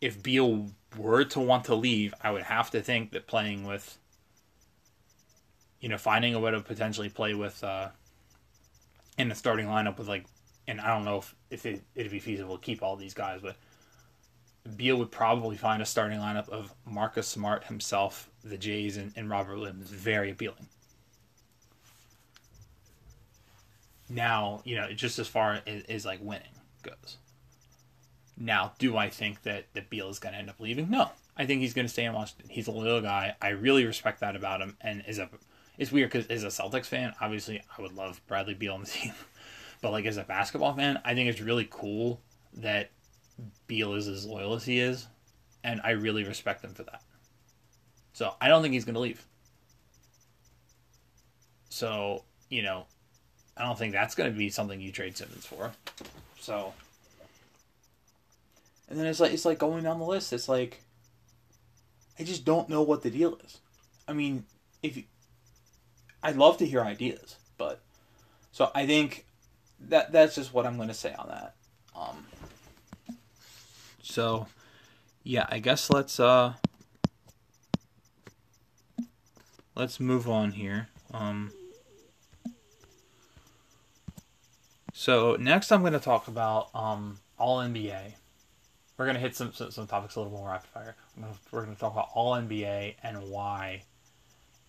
if 0.00 0.22
Beal 0.22 0.70
were 0.96 1.24
to 1.24 1.38
want 1.38 1.66
to 1.66 1.74
leave, 1.74 2.14
I 2.22 2.30
would 2.30 2.44
have 2.44 2.70
to 2.70 2.80
think 2.80 3.12
that 3.12 3.26
playing 3.26 3.66
with, 3.66 3.98
you 5.80 5.90
know, 5.90 5.98
finding 5.98 6.34
a 6.34 6.40
way 6.40 6.50
to 6.50 6.62
potentially 6.62 7.10
play 7.10 7.34
with 7.34 7.62
uh, 7.62 7.88
in 9.18 9.28
the 9.28 9.34
starting 9.34 9.66
lineup 9.66 9.98
with 9.98 10.08
like, 10.08 10.24
and 10.66 10.80
I 10.80 10.86
don't 10.86 11.04
know 11.04 11.18
if, 11.18 11.34
if 11.50 11.66
it, 11.66 11.82
it'd 11.94 12.10
be 12.10 12.20
feasible 12.20 12.56
to 12.56 12.64
keep 12.64 12.82
all 12.82 12.96
these 12.96 13.12
guys, 13.12 13.40
but 13.42 13.56
Beal 14.76 14.96
would 14.96 15.10
probably 15.10 15.58
find 15.58 15.82
a 15.82 15.86
starting 15.86 16.20
lineup 16.20 16.48
of 16.48 16.74
Marcus 16.86 17.28
Smart 17.28 17.64
himself, 17.64 18.30
the 18.42 18.56
Jays, 18.56 18.96
and, 18.96 19.12
and 19.14 19.28
Robert 19.28 19.56
Williams 19.56 19.90
very 19.90 20.30
appealing. 20.30 20.68
Now, 24.08 24.62
you 24.64 24.76
know, 24.76 24.90
just 24.92 25.18
as 25.18 25.28
far 25.28 25.60
as, 25.66 25.82
as 25.84 26.06
like 26.06 26.20
winning 26.22 26.48
goes. 26.82 27.18
Now, 28.36 28.72
do 28.78 28.96
I 28.96 29.10
think 29.10 29.42
that, 29.42 29.66
that 29.74 29.90
Beal 29.90 30.08
is 30.08 30.18
going 30.18 30.32
to 30.32 30.38
end 30.38 30.48
up 30.48 30.60
leaving? 30.60 30.90
No. 30.90 31.10
I 31.36 31.46
think 31.46 31.60
he's 31.60 31.74
going 31.74 31.86
to 31.86 31.92
stay 31.92 32.04
in 32.04 32.12
Washington. 32.12 32.48
He's 32.48 32.68
a 32.68 32.72
little 32.72 33.00
guy. 33.00 33.36
I 33.40 33.50
really 33.50 33.84
respect 33.84 34.20
that 34.20 34.36
about 34.36 34.60
him. 34.60 34.76
And 34.80 35.04
is 35.06 35.18
a, 35.18 35.28
it's 35.76 35.92
weird 35.92 36.10
because 36.10 36.26
as 36.28 36.44
a 36.44 36.48
Celtics 36.48 36.86
fan, 36.86 37.14
obviously 37.20 37.62
I 37.76 37.82
would 37.82 37.92
love 37.92 38.20
Bradley 38.26 38.54
Beal 38.54 38.74
on 38.74 38.80
the 38.80 38.86
team. 38.90 39.12
But 39.80 39.92
like 39.92 40.06
as 40.06 40.16
a 40.16 40.24
basketball 40.24 40.74
fan, 40.74 41.00
I 41.04 41.14
think 41.14 41.28
it's 41.28 41.40
really 41.40 41.68
cool 41.70 42.20
that 42.54 42.90
Beal 43.66 43.94
is 43.94 44.08
as 44.08 44.24
loyal 44.24 44.54
as 44.54 44.64
he 44.64 44.80
is. 44.80 45.06
And 45.64 45.80
I 45.84 45.90
really 45.90 46.24
respect 46.24 46.64
him 46.64 46.74
for 46.74 46.84
that. 46.84 47.02
So 48.12 48.34
I 48.40 48.48
don't 48.48 48.62
think 48.62 48.74
he's 48.74 48.84
going 48.84 48.94
to 48.94 49.00
leave. 49.00 49.24
So, 51.68 52.24
you 52.48 52.62
know, 52.62 52.86
I 53.58 53.64
don't 53.64 53.76
think 53.76 53.92
that's 53.92 54.14
going 54.14 54.30
to 54.30 54.36
be 54.36 54.50
something 54.50 54.80
you 54.80 54.92
trade 54.92 55.16
Simmons 55.16 55.44
for. 55.44 55.72
So, 56.38 56.72
and 58.88 58.98
then 58.98 59.06
it's 59.06 59.20
like 59.20 59.32
it's 59.32 59.44
like 59.44 59.58
going 59.58 59.82
down 59.82 59.98
the 59.98 60.04
list. 60.04 60.32
It's 60.32 60.48
like 60.48 60.82
I 62.18 62.22
just 62.22 62.44
don't 62.44 62.68
know 62.68 62.82
what 62.82 63.02
the 63.02 63.10
deal 63.10 63.38
is. 63.44 63.58
I 64.06 64.12
mean, 64.12 64.44
if 64.82 64.96
you, 64.96 65.04
I'd 66.22 66.36
love 66.36 66.58
to 66.58 66.66
hear 66.66 66.80
ideas, 66.80 67.36
but 67.58 67.80
so 68.52 68.70
I 68.74 68.86
think 68.86 69.26
that 69.88 70.12
that's 70.12 70.34
just 70.34 70.54
what 70.54 70.66
I'm 70.66 70.76
going 70.76 70.88
to 70.88 70.94
say 70.94 71.12
on 71.14 71.28
that. 71.28 71.54
Um, 71.96 72.26
so 74.02 74.46
yeah, 75.22 75.46
I 75.48 75.58
guess 75.58 75.90
let's 75.90 76.18
uh 76.18 76.54
let's 79.74 80.00
move 80.00 80.28
on 80.28 80.52
here. 80.52 80.88
Um, 81.12 81.52
So 84.98 85.36
next, 85.38 85.70
I'm 85.70 85.82
going 85.82 85.92
to 85.92 86.00
talk 86.00 86.26
about 86.26 86.70
um, 86.74 87.20
All 87.38 87.60
NBA. 87.60 88.14
We're 88.96 89.04
going 89.04 89.14
to 89.14 89.20
hit 89.20 89.36
some, 89.36 89.52
some, 89.52 89.70
some 89.70 89.86
topics 89.86 90.16
a 90.16 90.20
little 90.20 90.36
more 90.36 90.48
rapid 90.48 90.68
fire. 90.70 90.96
We're 91.52 91.62
going 91.62 91.76
to 91.76 91.80
talk 91.80 91.92
about 91.92 92.08
All 92.14 92.32
NBA 92.34 92.96
and 93.04 93.30
why 93.30 93.84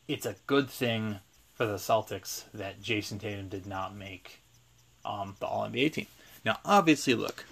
it's 0.08 0.28
a 0.28 0.36
good 0.46 0.70
thing 0.70 1.20
for 1.56 1.66
the 1.66 1.78
Celtics 1.78 2.44
that 2.54 2.80
Jayson 2.80 3.18
Tatum 3.18 3.50
did 3.50 3.66
not 3.66 3.96
make 3.96 4.44
um, 5.04 5.36
the 5.40 5.48
All 5.48 5.68
NBA 5.68 5.94
team. 5.94 6.06
Now, 6.46 6.60
obviously, 6.64 7.16
look, 7.16 7.44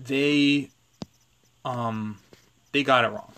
they 0.00 0.70
um, 1.64 2.18
they 2.72 2.82
got 2.82 3.04
it 3.04 3.12
wrong. 3.12 3.32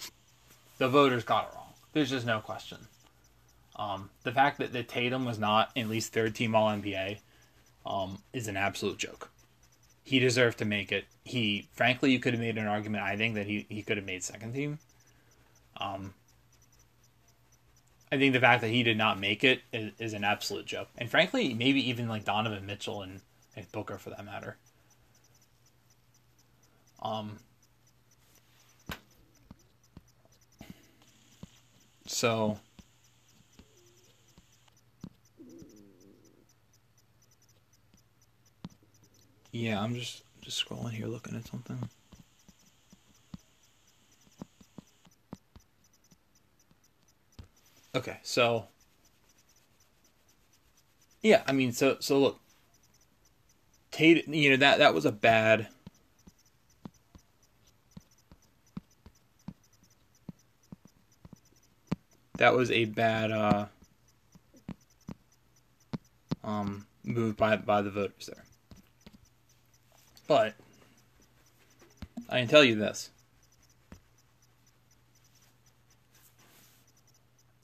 The 0.79 0.89
voters 0.89 1.25
got 1.25 1.45
it 1.45 1.55
wrong. 1.55 1.75
There's 1.93 2.09
just 2.09 2.25
no 2.25 2.41
question. 2.41 2.79
Um, 3.79 4.11
the 4.25 4.33
fact 4.33 4.59
that, 4.59 4.73
that 4.73 4.89
Tatum 4.89 5.25
was 5.25 5.39
not 5.39 5.71
at 5.77 5.89
least 5.89 6.13
third 6.13 6.35
team 6.35 6.55
All 6.55 6.69
NBA 6.69 7.19
um, 7.87 8.19
is 8.33 8.49
an 8.49 8.57
absolute 8.57 8.99
joke. 8.99 9.31
He 10.03 10.19
deserved 10.19 10.59
to 10.59 10.65
make 10.65 10.91
it. 10.91 11.05
He, 11.25 11.69
frankly, 11.73 12.11
you 12.11 12.19
could 12.19 12.33
have 12.33 12.41
made 12.41 12.59
an 12.59 12.67
argument. 12.67 13.05
I 13.05 13.17
think 13.17 13.35
that 13.35 13.47
he, 13.47 13.67
he 13.69 13.83
could 13.83 13.97
have 13.97 14.07
made 14.07 14.25
second 14.25 14.55
team. 14.55 14.79
Um, 15.77 16.15
I 18.11 18.17
think 18.17 18.33
the 18.33 18.41
fact 18.41 18.63
that 18.63 18.71
he 18.71 18.83
did 18.83 18.97
not 18.97 19.21
make 19.21 19.45
it 19.45 19.61
is, 19.73 19.93
is 19.99 20.13
an 20.15 20.25
absolute 20.25 20.67
joke. 20.67 20.89
And 20.97 21.11
frankly, 21.11 21.53
maybe 21.55 21.89
even 21.89 22.09
like 22.09 22.25
Donovan 22.25 22.67
Mitchell 22.67 23.03
and, 23.03 23.21
and 23.55 23.71
Booker 23.71 23.99
for 23.99 24.11
that 24.11 24.25
matter. 24.25 24.57
Um, 27.03 27.39
so 32.07 32.59
yeah, 39.53 39.81
I'm 39.81 39.95
just 39.95 40.23
just 40.41 40.65
scrolling 40.65 40.93
here 40.93 41.07
looking 41.07 41.37
at 41.37 41.47
something. 41.47 41.89
Okay, 47.95 48.19
so 48.23 48.67
yeah, 51.23 51.43
I 51.47 51.53
mean, 51.53 51.73
so 51.73 51.97
so 52.01 52.19
look, 52.19 52.41
Tate, 53.91 54.29
you 54.29 54.51
know 54.51 54.57
that 54.57 54.79
that 54.79 54.95
was 54.95 55.05
a 55.05 55.13
bad. 55.13 55.69
That 62.37 62.55
was 62.55 62.71
a 62.71 62.85
bad 62.85 63.33
uh, 63.33 63.67
um, 66.45 66.87
move 67.05 67.37
by 67.37 67.57
by 67.57 67.83
the 67.83 67.91
voters 67.91 68.27
there. 68.27 68.48
But 70.29 70.55
I 72.29 72.39
can 72.39 72.49
tell 72.49 72.63
you 72.63 72.77
this. 72.77 73.11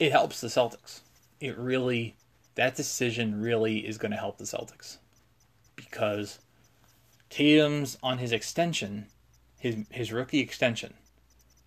It 0.00 0.10
helps 0.10 0.40
the 0.40 0.48
Celtics. 0.48 1.00
It 1.40 1.56
really 1.56 2.16
that 2.56 2.74
decision 2.74 3.40
really 3.40 3.86
is 3.86 3.98
going 3.98 4.12
to 4.12 4.16
help 4.16 4.38
the 4.38 4.44
Celtics 4.44 4.96
because 5.76 6.38
Tatum's 7.30 7.98
on 8.02 8.18
his 8.18 8.32
extension, 8.32 9.06
his 9.58 9.76
his 9.90 10.10
rookie 10.10 10.40
extension. 10.40 10.94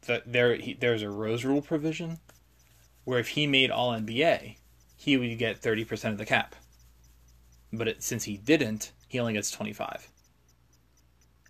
That 0.07 0.31
there 0.31 0.55
he, 0.55 0.73
there's 0.73 1.03
a 1.03 1.09
Rose 1.09 1.45
Rule 1.45 1.61
provision 1.61 2.19
where 3.03 3.19
if 3.19 3.29
he 3.29 3.45
made 3.45 3.69
All 3.69 3.93
NBA, 3.93 4.55
he 4.95 5.15
would 5.15 5.37
get 5.37 5.59
thirty 5.59 5.85
percent 5.85 6.13
of 6.13 6.17
the 6.17 6.25
cap. 6.25 6.55
But 7.71 7.87
it, 7.87 8.03
since 8.03 8.23
he 8.23 8.37
didn't, 8.37 8.93
he 9.07 9.19
only 9.19 9.33
gets 9.33 9.51
twenty 9.51 9.73
five. 9.73 10.09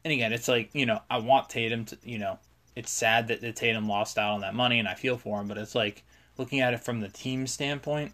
And 0.04 0.14
again, 0.14 0.34
it's 0.34 0.48
like 0.48 0.70
you 0.74 0.86
know 0.86 1.02
I 1.10 1.20
want 1.20 1.50
Tatum 1.50 1.86
to 1.86 1.98
you 2.04 2.18
know 2.18 2.39
it's 2.76 2.91
sad 2.91 3.28
that 3.30 3.41
the 3.41 3.52
Tatum 3.52 3.88
lost 3.88 4.18
out 4.18 4.34
on 4.34 4.41
that 4.41 4.56
money, 4.56 4.80
and 4.80 4.88
I 4.88 4.93
feel 4.93 5.18
for 5.18 5.41
him. 5.41 5.48
But 5.48 5.58
it's 5.58 5.76
like 5.76 6.04
looking 6.38 6.60
at 6.60 6.74
it 6.74 6.84
from 6.84 7.02
the 7.02 7.10
team 7.10 7.48
standpoint, 7.48 8.14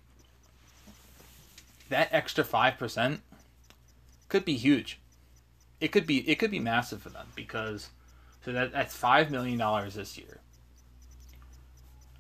that 1.89 2.09
extra 2.11 2.43
five 2.43 2.77
percent 2.77 3.21
could 4.29 4.45
be 4.45 4.55
huge. 4.55 4.99
It 5.79 5.91
could 5.91 6.07
be 6.07 6.27
it 6.29 6.39
could 6.39 6.51
be 6.51 6.59
massive 6.59 7.01
for 7.01 7.09
them 7.09 7.27
because 7.36 7.89
so 8.43 8.51
that 8.51 8.71
that's 8.71 8.95
five 8.95 9.29
million 9.29 9.57
dollars 9.57 9.95
this 9.95 10.17
year. 10.17 10.39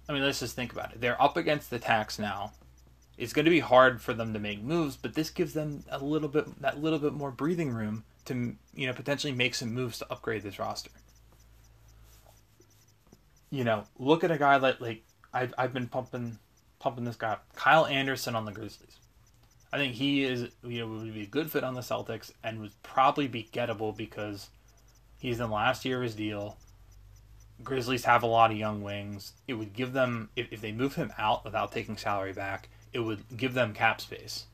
I 0.07 0.13
mean, 0.13 0.23
let's 0.23 0.39
just 0.39 0.55
think 0.55 0.73
about 0.73 0.91
it. 0.91 1.01
They're 1.01 1.21
up 1.21 1.37
against 1.37 1.69
the 1.69 1.79
tax 1.79 2.19
now. 2.19 2.51
It's 3.17 3.31
going 3.31 3.45
to 3.45 3.51
be 3.51 3.61
hard 3.61 4.01
for 4.01 4.13
them 4.13 4.33
to 4.33 4.39
make 4.39 4.61
moves, 4.61 4.97
but 4.97 5.13
this 5.13 5.29
gives 5.29 5.53
them 5.53 5.83
a 5.89 6.03
little 6.03 6.27
bit 6.27 6.61
that 6.61 6.81
little 6.81 6.99
bit 6.99 7.13
more 7.13 7.31
breathing 7.31 7.71
room 7.71 8.03
to 8.25 8.55
you 8.73 8.87
know 8.87 8.93
potentially 8.93 9.33
make 9.33 9.55
some 9.55 9.73
moves 9.73 9.99
to 9.99 10.11
upgrade 10.11 10.43
this 10.43 10.59
roster. 10.59 10.91
You 13.49 13.63
know, 13.63 13.83
look 13.99 14.23
at 14.23 14.31
a 14.31 14.37
guy 14.37 14.57
like 14.57 14.79
like 14.81 15.03
I've 15.33 15.53
I've 15.57 15.73
been 15.73 15.87
pumping 15.87 16.39
pumping 16.79 17.05
this 17.05 17.15
guy 17.15 17.37
Kyle 17.55 17.85
Anderson 17.85 18.35
on 18.35 18.45
the 18.45 18.51
Grizzlies. 18.51 18.97
I 19.71 19.77
think 19.77 19.95
he 19.95 20.23
is 20.23 20.49
you 20.63 20.79
know 20.79 20.87
would 20.87 21.13
be 21.13 21.23
a 21.23 21.27
good 21.27 21.51
fit 21.51 21.63
on 21.63 21.73
the 21.73 21.81
Celtics 21.81 22.31
and 22.43 22.59
would 22.59 22.73
probably 22.83 23.27
be 23.27 23.49
gettable 23.51 23.95
because 23.95 24.49
he's 25.19 25.39
in 25.39 25.49
the 25.49 25.55
last 25.55 25.85
year 25.85 25.97
of 25.97 26.03
his 26.03 26.15
deal. 26.15 26.57
Grizzlies 27.63 28.05
have 28.05 28.23
a 28.23 28.27
lot 28.27 28.51
of 28.51 28.57
young 28.57 28.81
wings. 28.81 29.33
It 29.47 29.53
would 29.53 29.73
give 29.73 29.93
them 29.93 30.29
if, 30.35 30.51
if 30.51 30.59
they 30.59 30.71
move 30.71 30.95
him 30.95 31.13
out 31.17 31.45
without 31.45 31.71
taking 31.71 31.97
salary 31.97 32.33
back, 32.33 32.69
it 32.91 32.99
would 32.99 33.23
give 33.37 33.53
them 33.53 33.73
cap 33.73 34.01
space. 34.01 34.45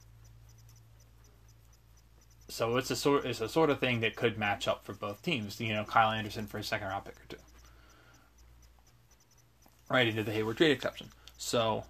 So 2.50 2.78
it's 2.78 2.90
a 2.90 2.96
sort 2.96 3.26
it's 3.26 3.42
a 3.42 3.48
sort 3.48 3.70
of 3.70 3.80
thing 3.80 4.00
that 4.02 4.16
could 4.16 4.38
match 4.38 4.68
up 4.68 4.84
for 4.84 4.94
both 4.94 5.22
teams. 5.22 5.62
You 5.62 5.74
know, 5.74 5.84
Kyle 5.84 6.12
Anderson 6.12 6.48
for 6.48 6.58
a 6.58 6.64
second 6.64 6.88
round 6.88 7.06
pick 7.06 7.16
or 7.16 7.26
two. 7.30 7.38
Right 9.90 10.08
into 10.08 10.24
the 10.24 10.32
Hayward 10.32 10.58
trade 10.58 10.72
exception. 10.72 11.10
So 11.38 11.84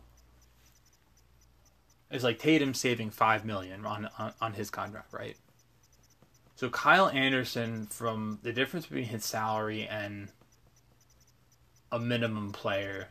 it's 2.11 2.23
like 2.23 2.39
Tatum 2.39 2.73
saving 2.73 3.11
five 3.11 3.45
million 3.45 3.85
on, 3.85 4.09
on 4.17 4.33
on 4.41 4.53
his 4.53 4.69
contract, 4.69 5.13
right? 5.13 5.37
So 6.55 6.69
Kyle 6.69 7.07
Anderson, 7.07 7.85
from 7.87 8.39
the 8.43 8.51
difference 8.51 8.85
between 8.85 9.05
his 9.05 9.23
salary 9.23 9.87
and 9.87 10.29
a 11.89 11.99
minimum 11.99 12.51
player, 12.51 13.07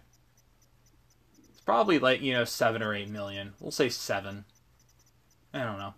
it's 1.51 1.63
probably 1.63 1.99
like 1.99 2.21
you 2.21 2.35
know 2.35 2.45
seven 2.45 2.83
or 2.83 2.95
eight 2.95 3.09
million. 3.09 3.55
We'll 3.59 3.71
say 3.71 3.89
seven. 3.89 4.45
I 5.55 5.65
don't 5.65 5.79
know. 5.79 5.95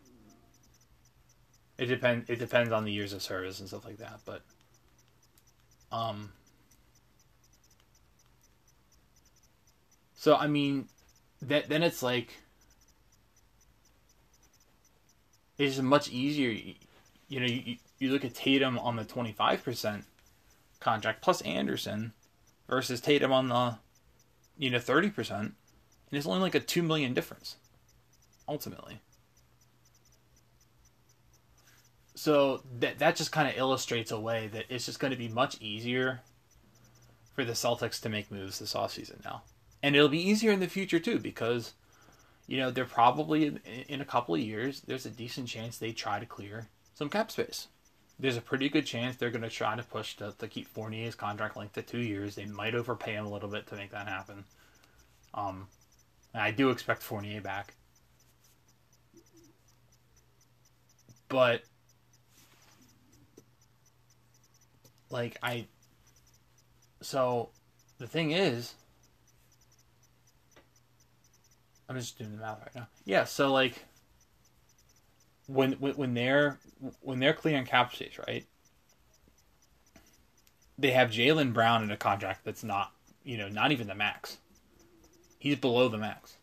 It 1.80 1.86
depends. 1.86 2.28
It 2.28 2.38
depends 2.38 2.72
on 2.72 2.84
the 2.84 2.92
years 2.92 3.14
of 3.14 3.22
service 3.22 3.58
and 3.58 3.66
stuff 3.66 3.86
like 3.86 3.96
that, 3.96 4.20
but 4.26 4.42
um. 5.90 6.30
So 10.14 10.36
I 10.36 10.46
mean, 10.46 10.88
that 11.40 11.70
then 11.70 11.82
it's 11.82 12.02
like 12.02 12.36
it's 15.56 15.76
just 15.76 15.82
much 15.82 16.10
easier. 16.10 16.50
You 17.28 17.40
know, 17.40 17.46
you, 17.46 17.76
you 17.98 18.10
look 18.10 18.26
at 18.26 18.34
Tatum 18.34 18.78
on 18.78 18.96
the 18.96 19.04
twenty 19.04 19.32
five 19.32 19.64
percent 19.64 20.04
contract 20.80 21.22
plus 21.22 21.40
Anderson 21.40 22.12
versus 22.68 23.00
Tatum 23.00 23.32
on 23.32 23.48
the 23.48 23.78
you 24.58 24.68
know 24.68 24.78
thirty 24.78 25.08
percent, 25.08 25.54
and 26.10 26.18
it's 26.18 26.26
only 26.26 26.40
like 26.40 26.54
a 26.54 26.60
two 26.60 26.82
million 26.82 27.14
difference 27.14 27.56
ultimately. 28.46 29.00
So 32.20 32.60
that 32.80 32.98
that 32.98 33.16
just 33.16 33.32
kind 33.32 33.48
of 33.48 33.56
illustrates 33.56 34.10
a 34.10 34.20
way 34.20 34.48
that 34.48 34.66
it's 34.68 34.84
just 34.84 35.00
going 35.00 35.10
to 35.10 35.16
be 35.16 35.28
much 35.28 35.56
easier 35.58 36.20
for 37.32 37.46
the 37.46 37.54
Celtics 37.54 37.98
to 38.02 38.10
make 38.10 38.30
moves 38.30 38.58
this 38.58 38.74
offseason 38.74 39.24
now. 39.24 39.40
And 39.82 39.96
it'll 39.96 40.10
be 40.10 40.28
easier 40.28 40.52
in 40.52 40.60
the 40.60 40.68
future 40.68 40.98
too 40.98 41.18
because 41.18 41.72
you 42.46 42.58
know, 42.58 42.70
they're 42.70 42.84
probably 42.84 43.58
in 43.88 44.02
a 44.02 44.04
couple 44.04 44.34
of 44.34 44.40
years 44.42 44.82
there's 44.82 45.06
a 45.06 45.10
decent 45.10 45.48
chance 45.48 45.78
they 45.78 45.92
try 45.92 46.20
to 46.20 46.26
clear 46.26 46.68
some 46.92 47.08
cap 47.08 47.30
space. 47.30 47.68
There's 48.18 48.36
a 48.36 48.42
pretty 48.42 48.68
good 48.68 48.84
chance 48.84 49.16
they're 49.16 49.30
going 49.30 49.40
to 49.40 49.48
try 49.48 49.74
to 49.74 49.82
push 49.82 50.16
to, 50.16 50.34
to 50.40 50.46
keep 50.46 50.68
Fournier's 50.68 51.14
contract 51.14 51.56
length 51.56 51.72
to 51.76 51.82
2 51.82 52.00
years. 52.00 52.34
They 52.34 52.44
might 52.44 52.74
overpay 52.74 53.14
him 53.14 53.24
a 53.24 53.30
little 53.30 53.48
bit 53.48 53.66
to 53.68 53.76
make 53.76 53.92
that 53.92 54.08
happen. 54.08 54.44
Um 55.32 55.68
I 56.34 56.50
do 56.50 56.68
expect 56.68 57.02
Fournier 57.02 57.40
back. 57.40 57.72
But 61.30 61.62
like 65.10 65.36
I 65.42 65.66
so 67.02 67.50
the 67.98 68.06
thing 68.06 68.30
is 68.30 68.74
I'm 71.88 71.96
just 71.96 72.16
doing 72.18 72.30
the 72.30 72.38
math 72.38 72.60
right 72.60 72.74
now. 72.74 72.86
Yeah, 73.04 73.24
so 73.24 73.52
like 73.52 73.84
when 75.48 75.72
when, 75.72 75.94
when 75.94 76.14
they're 76.14 76.58
when 77.00 77.18
they're 77.18 77.34
clearing 77.34 77.66
cap 77.66 77.92
space, 77.92 78.18
right? 78.28 78.46
They 80.78 80.92
have 80.92 81.10
Jaylen 81.10 81.52
Brown 81.52 81.82
in 81.82 81.90
a 81.90 81.96
contract 81.96 82.44
that's 82.44 82.62
not 82.62 82.92
you 83.24 83.36
know 83.36 83.48
not 83.48 83.72
even 83.72 83.88
the 83.88 83.94
max. 83.96 84.38
He's 85.38 85.56
below 85.56 85.88
the 85.88 85.98
max. 85.98 86.36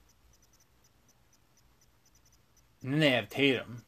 And 2.84 2.93
then 2.93 2.99
they 2.99 3.11
have 3.11 3.30
Tatum, 3.30 3.84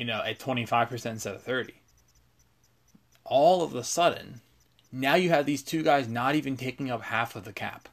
you 0.00 0.06
know, 0.06 0.22
at 0.24 0.38
25% 0.38 1.10
instead 1.10 1.34
of 1.34 1.42
30. 1.42 1.74
All 3.22 3.62
of 3.62 3.74
a 3.74 3.84
sudden, 3.84 4.40
now 4.90 5.14
you 5.14 5.28
have 5.28 5.44
these 5.44 5.62
two 5.62 5.82
guys 5.82 6.08
not 6.08 6.34
even 6.34 6.56
taking 6.56 6.90
up 6.90 7.02
half 7.02 7.36
of 7.36 7.44
the 7.44 7.52
cap. 7.52 7.86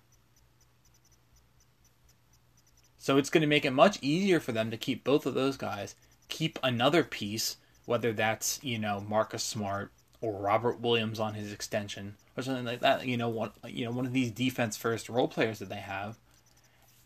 So 2.98 3.18
it's 3.18 3.30
going 3.30 3.42
to 3.42 3.48
make 3.48 3.66
it 3.66 3.72
much 3.72 4.00
easier 4.02 4.40
for 4.40 4.54
them 4.54 4.72
to 4.72 4.78
keep 4.78 5.04
both 5.04 5.26
of 5.26 5.34
those 5.34 5.58
guys, 5.58 5.96
keep 6.30 6.58
another 6.64 7.04
piece, 7.04 7.58
whether 7.84 8.14
that's, 8.14 8.64
you 8.64 8.80
know, 8.80 9.02
Marcus 9.02 9.44
Smart 9.44 9.92
or 10.22 10.32
Robert 10.32 10.80
Williams 10.80 11.20
on 11.20 11.34
his 11.34 11.52
extension 11.52 12.16
or 12.38 12.42
something 12.42 12.64
like 12.64 12.80
that. 12.80 13.06
You 13.06 13.18
know, 13.18 13.28
one 13.28 13.52
you 13.68 13.84
know 13.84 13.92
one 13.92 14.06
of 14.06 14.14
these 14.14 14.32
defense 14.32 14.78
first 14.78 15.10
role 15.10 15.28
players 15.28 15.60
that 15.60 15.68
they 15.68 15.76
have, 15.76 16.18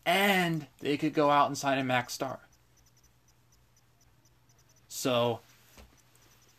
and 0.06 0.68
they 0.78 0.96
could 0.96 1.12
go 1.12 1.28
out 1.28 1.48
and 1.48 1.58
sign 1.58 1.78
a 1.78 1.84
max 1.84 2.12
star. 2.12 2.38
So 4.94 5.40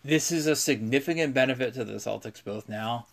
this 0.04 0.32
is 0.32 0.48
a 0.48 0.56
significant 0.56 1.36
benefit 1.36 1.76
to 1.76 1.86
the 1.86 1.94
Celtics 1.94 2.44
both 2.44 2.68
now 2.68 3.06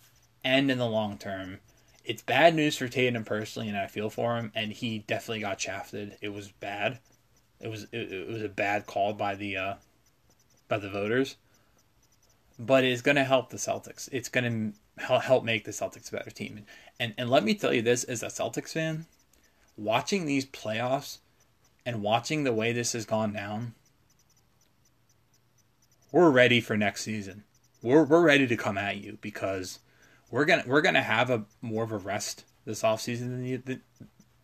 and 0.43 0.71
in 0.71 0.79
the 0.79 0.87
long 0.87 1.19
term. 1.19 1.59
It's 2.03 2.23
bad 2.23 2.55
news 2.55 2.75
for 2.75 2.87
Tatum 2.87 3.23
personally, 3.23 3.69
and 3.69 3.77
I 3.77 3.85
feel 3.85 4.09
for 4.09 4.35
him. 4.35 4.51
And 4.55 4.73
he 4.73 4.97
definitely 4.97 5.41
got 5.41 5.61
shafted. 5.61 6.17
It 6.21 6.29
was 6.29 6.51
bad. 6.51 6.97
It 7.59 7.67
was 7.67 7.83
it, 7.91 8.11
it 8.11 8.27
was 8.27 8.41
a 8.41 8.49
bad 8.49 8.87
call 8.87 9.13
by 9.13 9.35
the 9.35 9.57
uh, 9.57 9.73
by 10.67 10.79
the 10.79 10.89
voters. 10.89 11.35
But 12.57 12.83
it's 12.83 13.03
going 13.03 13.15
to 13.15 13.23
help 13.23 13.51
the 13.51 13.57
Celtics. 13.57 14.09
It's 14.11 14.27
going 14.27 14.73
to 14.97 15.19
help 15.19 15.43
make 15.43 15.65
the 15.65 15.71
Celtics 15.71 16.09
a 16.09 16.17
better 16.17 16.31
team. 16.31 16.65
And 16.99 17.13
and 17.15 17.29
let 17.29 17.43
me 17.43 17.53
tell 17.53 17.71
you 17.71 17.83
this, 17.83 18.03
as 18.05 18.23
a 18.23 18.27
Celtics 18.27 18.71
fan, 18.71 19.05
watching 19.77 20.25
these 20.25 20.47
playoffs 20.47 21.19
and 21.85 22.01
watching 22.01 22.43
the 22.43 22.53
way 22.53 22.73
this 22.73 22.93
has 22.93 23.05
gone 23.05 23.33
down, 23.33 23.75
we're 26.11 26.29
ready 26.29 26.61
for 26.61 26.77
next 26.77 27.03
season. 27.03 27.43
We're 27.81 28.03
we're 28.03 28.21
ready 28.21 28.47
to 28.47 28.57
come 28.57 28.77
at 28.77 28.97
you 28.97 29.17
because 29.21 29.79
we're 30.29 30.45
gonna 30.45 30.63
we're 30.67 30.81
gonna 30.81 31.01
have 31.01 31.29
a 31.29 31.45
more 31.61 31.83
of 31.83 31.91
a 31.91 31.97
rest 31.97 32.45
this 32.65 32.83
offseason 32.83 33.29
than 33.29 33.43
the, 33.43 33.79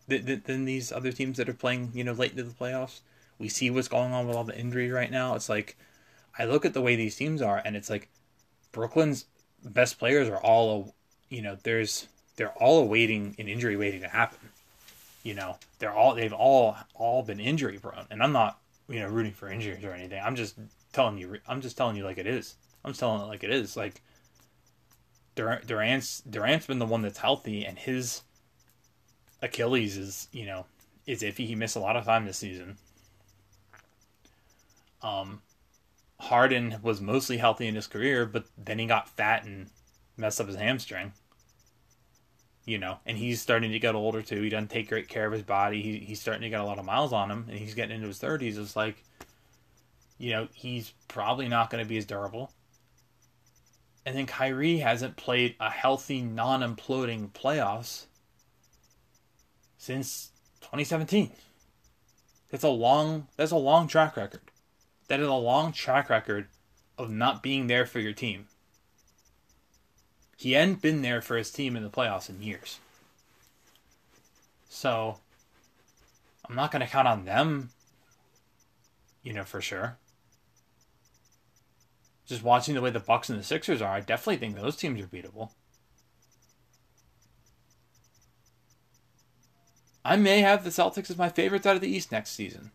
than, 0.08 0.42
than 0.44 0.64
these 0.64 0.90
other 0.90 1.12
teams 1.12 1.36
that 1.36 1.48
are 1.48 1.54
playing 1.54 1.92
you 1.94 2.04
know 2.04 2.12
late 2.12 2.32
into 2.32 2.42
the 2.44 2.54
playoffs. 2.54 3.00
We 3.38 3.48
see 3.48 3.70
what's 3.70 3.88
going 3.88 4.12
on 4.12 4.26
with 4.26 4.36
all 4.36 4.44
the 4.44 4.58
injuries 4.58 4.90
right 4.90 5.10
now. 5.10 5.34
It's 5.34 5.48
like 5.48 5.76
I 6.38 6.44
look 6.44 6.64
at 6.64 6.74
the 6.74 6.82
way 6.82 6.96
these 6.96 7.16
teams 7.16 7.42
are, 7.42 7.62
and 7.64 7.76
it's 7.76 7.90
like 7.90 8.08
Brooklyn's 8.72 9.26
best 9.64 9.98
players 9.98 10.28
are 10.28 10.38
all 10.38 10.94
you 11.28 11.42
know 11.42 11.56
there's 11.62 12.08
they're 12.36 12.52
all 12.52 12.80
awaiting 12.80 13.36
an 13.38 13.48
injury 13.48 13.76
waiting 13.76 14.00
to 14.00 14.08
happen. 14.08 14.38
You 15.22 15.34
know 15.34 15.58
they're 15.78 15.92
all 15.92 16.14
they've 16.14 16.32
all 16.32 16.76
all 16.94 17.22
been 17.22 17.40
injury 17.40 17.78
prone, 17.78 18.06
and 18.10 18.22
I'm 18.22 18.32
not 18.32 18.58
you 18.88 19.00
know 19.00 19.08
rooting 19.08 19.32
for 19.32 19.48
injuries 19.48 19.84
or 19.84 19.92
anything. 19.92 20.20
I'm 20.24 20.34
just 20.34 20.56
telling 20.92 21.18
you. 21.18 21.38
I'm 21.46 21.60
just 21.60 21.76
telling 21.76 21.96
you 21.96 22.04
like 22.04 22.18
it 22.18 22.26
is. 22.26 22.56
I'm 22.84 22.92
telling 22.92 23.22
it 23.22 23.26
like 23.26 23.44
it 23.44 23.50
is. 23.50 23.76
Like 23.76 24.02
Durant, 25.34 25.66
Durant's 25.66 26.20
Durant's 26.22 26.66
been 26.66 26.78
the 26.78 26.86
one 26.86 27.02
that's 27.02 27.18
healthy, 27.18 27.64
and 27.64 27.78
his 27.78 28.22
Achilles 29.42 29.96
is 29.96 30.28
you 30.32 30.46
know 30.46 30.66
is 31.06 31.22
iffy. 31.22 31.46
He 31.46 31.54
missed 31.54 31.76
a 31.76 31.80
lot 31.80 31.96
of 31.96 32.04
time 32.04 32.26
this 32.26 32.38
season. 32.38 32.76
Um, 35.02 35.42
Harden 36.20 36.76
was 36.82 37.00
mostly 37.00 37.36
healthy 37.36 37.68
in 37.68 37.76
his 37.76 37.86
career, 37.86 38.26
but 38.26 38.46
then 38.56 38.78
he 38.78 38.86
got 38.86 39.08
fat 39.08 39.44
and 39.44 39.68
messed 40.16 40.40
up 40.40 40.48
his 40.48 40.56
hamstring. 40.56 41.12
You 42.64 42.78
know, 42.78 42.98
and 43.06 43.16
he's 43.16 43.40
starting 43.40 43.70
to 43.72 43.78
get 43.78 43.94
older 43.94 44.20
too. 44.20 44.42
He 44.42 44.50
doesn't 44.50 44.68
take 44.68 44.88
great 44.88 45.08
care 45.08 45.26
of 45.26 45.32
his 45.32 45.42
body. 45.42 45.80
He, 45.80 45.98
he's 45.98 46.20
starting 46.20 46.42
to 46.42 46.50
get 46.50 46.60
a 46.60 46.64
lot 46.64 46.78
of 46.78 46.84
miles 46.84 47.14
on 47.14 47.30
him, 47.30 47.46
and 47.48 47.58
he's 47.58 47.74
getting 47.74 47.94
into 47.94 48.08
his 48.08 48.18
thirties. 48.18 48.58
It's 48.58 48.76
like 48.76 49.04
you 50.18 50.32
know, 50.32 50.48
he's 50.52 50.92
probably 51.06 51.48
not 51.48 51.70
going 51.70 51.82
to 51.82 51.88
be 51.88 51.96
as 51.96 52.04
durable. 52.04 52.50
And 54.04 54.16
then 54.16 54.26
Kyrie 54.26 54.78
hasn't 54.78 55.16
played 55.16 55.54
a 55.60 55.70
healthy, 55.70 56.22
non 56.22 56.60
imploding 56.60 57.30
playoffs 57.30 58.06
since 59.76 60.30
2017. 60.62 61.30
That's 62.50 62.64
a 62.64 62.68
long 62.68 63.28
that's 63.36 63.52
a 63.52 63.56
long 63.56 63.86
track 63.86 64.16
record. 64.16 64.40
That 65.08 65.20
is 65.20 65.28
a 65.28 65.34
long 65.34 65.72
track 65.72 66.10
record 66.10 66.48
of 66.96 67.10
not 67.10 67.42
being 67.42 67.66
there 67.66 67.86
for 67.86 68.00
your 68.00 68.12
team. 68.12 68.46
He 70.36 70.52
hadn't 70.52 70.82
been 70.82 71.02
there 71.02 71.20
for 71.20 71.36
his 71.36 71.50
team 71.50 71.76
in 71.76 71.82
the 71.82 71.90
playoffs 71.90 72.28
in 72.28 72.42
years. 72.42 72.78
So 74.68 75.18
I'm 76.48 76.54
not 76.54 76.70
going 76.70 76.80
to 76.80 76.86
count 76.86 77.08
on 77.08 77.24
them, 77.24 77.70
you 79.22 79.32
know, 79.32 79.44
for 79.44 79.60
sure 79.60 79.98
just 82.28 82.42
watching 82.42 82.74
the 82.74 82.82
way 82.82 82.90
the 82.90 83.00
Bucks 83.00 83.30
and 83.30 83.38
the 83.38 83.42
Sixers 83.42 83.80
are, 83.80 83.94
I 83.94 84.00
definitely 84.00 84.36
think 84.36 84.54
those 84.54 84.76
teams 84.76 85.00
are 85.00 85.06
beatable. 85.06 85.50
I 90.04 90.16
may 90.16 90.40
have 90.40 90.62
the 90.62 90.70
Celtics 90.70 91.10
as 91.10 91.18
my 91.18 91.30
favorites 91.30 91.66
out 91.66 91.74
of 91.74 91.80
the 91.80 91.88
East 91.88 92.12
next 92.12 92.30
season. 92.30 92.70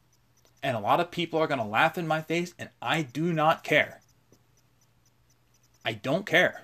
And 0.63 0.75
a 0.75 0.79
lot 0.79 0.99
of 0.99 1.11
people 1.11 1.39
are 1.39 1.47
going 1.47 1.59
to 1.59 1.65
laugh 1.65 1.97
in 1.97 2.07
my 2.07 2.21
face, 2.21 2.53
and 2.57 2.69
I 2.81 3.03
do 3.03 3.31
not 3.33 3.63
care. 3.63 4.01
I 5.85 5.93
don't 5.93 6.25
care. 6.25 6.63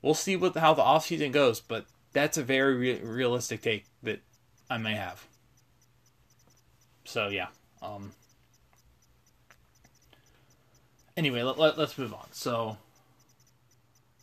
We'll 0.00 0.14
see 0.14 0.36
what 0.36 0.56
how 0.56 0.74
the 0.74 0.82
offseason 0.82 1.32
goes, 1.32 1.60
but 1.60 1.86
that's 2.12 2.36
a 2.36 2.42
very 2.42 2.76
re- 2.76 3.00
realistic 3.00 3.62
take 3.62 3.86
that 4.02 4.20
I 4.68 4.78
may 4.78 4.94
have. 4.94 5.26
So, 7.04 7.28
yeah. 7.28 7.48
Um, 7.82 8.12
anyway, 11.16 11.42
let, 11.42 11.58
let, 11.58 11.78
us 11.78 11.98
move 11.98 12.14
on. 12.14 12.26
So, 12.30 12.76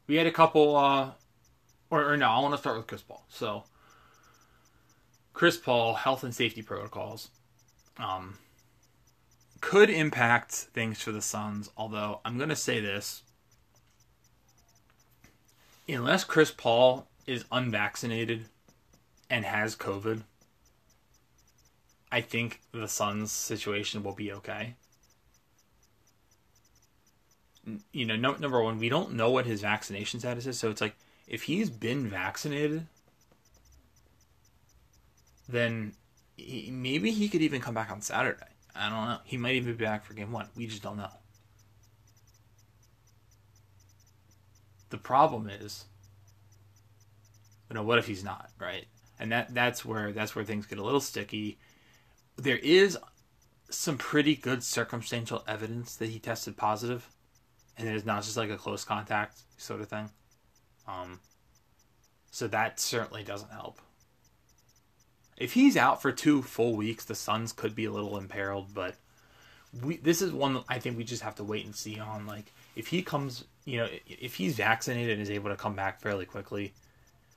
we 0.07 0.15
had 0.15 0.27
a 0.27 0.31
couple, 0.31 0.75
uh, 0.75 1.11
or, 1.89 2.13
or 2.13 2.17
no, 2.17 2.27
I 2.29 2.39
want 2.39 2.53
to 2.53 2.57
start 2.57 2.77
with 2.77 2.87
Chris 2.87 3.01
Paul. 3.01 3.25
So, 3.29 3.63
Chris 5.33 5.57
Paul, 5.57 5.95
health 5.95 6.23
and 6.23 6.33
safety 6.33 6.61
protocols, 6.61 7.29
um, 7.97 8.37
could 9.61 9.89
impact 9.89 10.51
things 10.51 11.01
for 11.01 11.11
the 11.11 11.21
Suns, 11.21 11.69
although 11.77 12.21
I'm 12.23 12.37
going 12.37 12.49
to 12.49 12.55
say 12.55 12.79
this. 12.79 13.23
Unless 15.87 16.25
Chris 16.25 16.51
Paul 16.51 17.07
is 17.25 17.45
unvaccinated 17.51 18.45
and 19.29 19.45
has 19.45 19.75
COVID, 19.75 20.23
I 22.11 22.21
think 22.21 22.61
the 22.71 22.87
Suns' 22.87 23.31
situation 23.31 24.03
will 24.03 24.13
be 24.13 24.31
okay. 24.33 24.75
You 27.91 28.05
know, 28.05 28.15
no, 28.15 28.35
number 28.35 28.63
one, 28.63 28.79
we 28.79 28.89
don't 28.89 29.13
know 29.13 29.29
what 29.29 29.45
his 29.45 29.61
vaccination 29.61 30.19
status 30.19 30.47
is, 30.47 30.57
so 30.57 30.71
it's 30.71 30.81
like 30.81 30.95
if 31.27 31.43
he's 31.43 31.69
been 31.69 32.09
vaccinated, 32.09 32.87
then 35.47 35.93
he, 36.35 36.71
maybe 36.71 37.11
he 37.11 37.29
could 37.29 37.41
even 37.41 37.61
come 37.61 37.75
back 37.75 37.91
on 37.91 38.01
Saturday. 38.01 38.39
I 38.75 38.89
don't 38.89 39.09
know. 39.09 39.17
He 39.23 39.37
might 39.37 39.55
even 39.55 39.75
be 39.75 39.83
back 39.83 40.05
for 40.05 40.13
game 40.13 40.31
one. 40.31 40.47
We 40.55 40.65
just 40.65 40.81
don't 40.81 40.97
know. 40.97 41.11
The 44.89 44.97
problem 44.97 45.47
is, 45.47 45.85
you 47.69 47.75
know, 47.75 47.83
what 47.83 47.99
if 47.99 48.07
he's 48.07 48.23
not 48.23 48.49
right? 48.59 48.85
And 49.19 49.31
that 49.31 49.53
that's 49.53 49.85
where 49.85 50.11
that's 50.11 50.35
where 50.35 50.45
things 50.45 50.65
get 50.65 50.79
a 50.79 50.83
little 50.83 51.01
sticky 51.01 51.59
there 52.39 52.57
is 52.57 52.97
some 53.69 53.97
pretty 53.97 54.35
good 54.35 54.63
circumstantial 54.63 55.43
evidence 55.47 55.95
that 55.97 56.09
he 56.09 56.19
tested 56.19 56.57
positive, 56.57 57.09
and 57.77 57.87
it's 57.87 58.05
not 58.05 58.23
just 58.23 58.37
like 58.37 58.49
a 58.49 58.57
close 58.57 58.83
contact 58.83 59.41
sort 59.57 59.81
of 59.81 59.87
thing. 59.87 60.09
Um, 60.87 61.19
so 62.31 62.47
that 62.47 62.79
certainly 62.79 63.23
doesn't 63.23 63.51
help. 63.51 63.79
If 65.37 65.53
he's 65.53 65.77
out 65.77 66.01
for 66.01 66.11
two 66.11 66.41
full 66.41 66.75
weeks, 66.75 67.05
the 67.05 67.15
Suns 67.15 67.53
could 67.53 67.75
be 67.75 67.85
a 67.85 67.91
little 67.91 68.17
imperiled, 68.17 68.73
but 68.73 68.95
we 69.83 69.97
this 69.97 70.21
is 70.21 70.31
one 70.31 70.63
I 70.67 70.79
think 70.79 70.97
we 70.97 71.03
just 71.03 71.23
have 71.23 71.35
to 71.35 71.43
wait 71.43 71.65
and 71.65 71.75
see 71.75 71.99
on. 71.99 72.25
Like 72.25 72.51
if 72.75 72.87
he 72.87 73.01
comes, 73.01 73.45
you 73.65 73.77
know, 73.77 73.87
if 74.07 74.35
he's 74.35 74.55
vaccinated 74.55 75.13
and 75.13 75.21
is 75.21 75.29
able 75.29 75.49
to 75.49 75.55
come 75.55 75.75
back 75.75 76.01
fairly 76.01 76.25
quickly, 76.25 76.73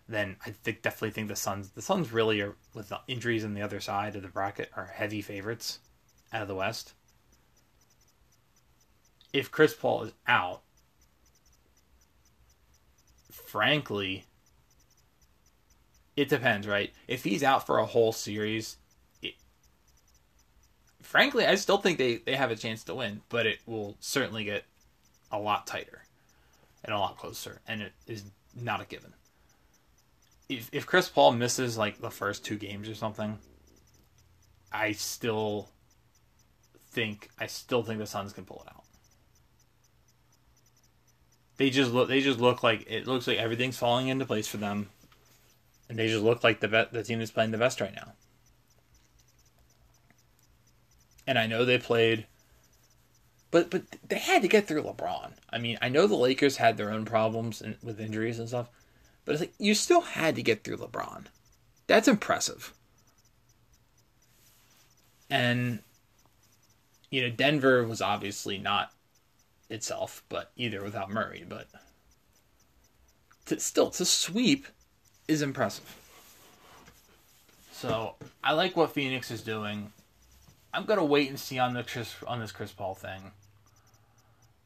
then 0.08 0.36
I 0.44 0.54
definitely 0.64 1.10
think 1.10 1.28
the 1.28 1.36
Suns 1.36 1.70
the 1.70 1.82
Suns 1.82 2.12
really 2.12 2.40
are 2.40 2.56
with 2.74 2.88
the 2.88 3.00
injuries 3.06 3.44
on 3.44 3.54
the 3.54 3.62
other 3.62 3.80
side 3.80 4.16
of 4.16 4.22
the 4.22 4.28
bracket 4.28 4.70
are 4.76 4.86
heavy 4.86 5.22
favorites 5.22 5.78
out 6.32 6.42
of 6.42 6.48
the 6.48 6.54
West. 6.54 6.94
If 9.32 9.50
Chris 9.50 9.74
Paul 9.74 10.04
is 10.04 10.12
out, 10.26 10.62
frankly, 13.30 14.24
it 16.16 16.28
depends, 16.28 16.66
right? 16.66 16.92
If 17.08 17.24
he's 17.24 17.42
out 17.42 17.66
for 17.66 17.78
a 17.78 17.86
whole 17.86 18.12
series, 18.12 18.76
it, 19.22 19.34
frankly, 21.00 21.46
I 21.46 21.54
still 21.54 21.78
think 21.78 21.98
they, 21.98 22.16
they 22.16 22.36
have 22.36 22.50
a 22.50 22.56
chance 22.56 22.84
to 22.84 22.94
win, 22.94 23.22
but 23.28 23.46
it 23.46 23.58
will 23.66 23.96
certainly 24.00 24.44
get 24.44 24.64
a 25.30 25.38
lot 25.38 25.66
tighter 25.66 26.02
and 26.84 26.94
a 26.94 26.98
lot 26.98 27.16
closer, 27.16 27.60
and 27.66 27.80
it 27.80 27.92
is 28.06 28.24
not 28.54 28.82
a 28.82 28.84
given 28.84 29.14
if 30.56 30.70
if 30.72 30.86
Chris 30.86 31.08
Paul 31.08 31.32
misses 31.32 31.78
like 31.78 32.00
the 32.00 32.10
first 32.10 32.44
two 32.44 32.56
games 32.56 32.88
or 32.88 32.94
something, 32.94 33.38
I 34.72 34.92
still 34.92 35.70
think 36.90 37.30
I 37.38 37.46
still 37.46 37.82
think 37.82 37.98
the 37.98 38.06
Suns 38.06 38.32
can 38.32 38.44
pull 38.44 38.62
it 38.66 38.72
out. 38.74 38.84
They 41.56 41.70
just 41.70 41.92
look 41.92 42.08
they 42.08 42.20
just 42.20 42.40
look 42.40 42.62
like 42.62 42.84
it 42.88 43.06
looks 43.06 43.26
like 43.26 43.38
everything's 43.38 43.78
falling 43.78 44.08
into 44.08 44.26
place 44.26 44.48
for 44.48 44.58
them, 44.58 44.90
and 45.88 45.98
they 45.98 46.08
just 46.08 46.24
look 46.24 46.44
like 46.44 46.60
the 46.60 46.68
be- 46.68 46.84
the 46.92 47.04
team 47.04 47.20
is 47.20 47.30
playing 47.30 47.52
the 47.52 47.58
best 47.58 47.80
right 47.80 47.94
now. 47.94 48.14
And 51.26 51.38
I 51.38 51.46
know 51.46 51.64
they 51.64 51.78
played 51.78 52.26
But 53.52 53.70
but 53.70 53.84
they 54.08 54.18
had 54.18 54.42
to 54.42 54.48
get 54.48 54.66
through 54.66 54.82
LeBron. 54.82 55.34
I 55.50 55.58
mean, 55.58 55.78
I 55.80 55.88
know 55.88 56.06
the 56.08 56.16
Lakers 56.16 56.56
had 56.56 56.76
their 56.76 56.90
own 56.90 57.04
problems 57.04 57.60
and, 57.62 57.76
with 57.82 58.00
injuries 58.00 58.38
and 58.40 58.48
stuff, 58.48 58.68
but 59.24 59.32
it's 59.32 59.40
like 59.40 59.54
you 59.58 59.74
still 59.74 60.00
had 60.00 60.36
to 60.36 60.42
get 60.42 60.64
through 60.64 60.78
LeBron. 60.78 61.26
That's 61.86 62.08
impressive. 62.08 62.72
And 65.30 65.80
you 67.10 67.22
know, 67.22 67.30
Denver 67.30 67.86
was 67.86 68.00
obviously 68.00 68.58
not 68.58 68.92
itself, 69.68 70.22
but 70.28 70.50
either 70.56 70.82
without 70.82 71.10
Murray, 71.10 71.44
but 71.46 71.68
to, 73.46 73.60
still 73.60 73.90
to 73.90 74.04
sweep 74.04 74.66
is 75.28 75.42
impressive. 75.42 75.96
So 77.72 78.14
I 78.42 78.52
like 78.52 78.76
what 78.76 78.92
Phoenix 78.92 79.30
is 79.30 79.42
doing. 79.42 79.92
I'm 80.72 80.84
gonna 80.84 81.04
wait 81.04 81.28
and 81.28 81.38
see 81.38 81.58
on 81.58 81.74
the 81.74 82.08
on 82.26 82.40
this 82.40 82.52
Chris 82.52 82.72
Paul 82.72 82.94
thing. 82.94 83.32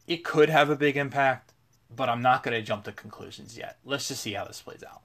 It 0.07 0.23
could 0.23 0.51
have 0.51 0.71
a 0.71 0.77
big 0.77 0.97
impact, 0.97 1.53
but 1.95 2.09
I'm 2.09 2.23
not 2.23 2.43
gonna 2.43 2.63
jump 2.63 2.85
to 2.85 2.93
conclusions 2.93 3.57
yet. 3.57 3.79
Let's 3.85 4.09
just 4.09 4.23
see 4.23 4.33
how 4.33 4.45
this 4.45 4.61
plays 4.61 4.83
out. 4.83 5.03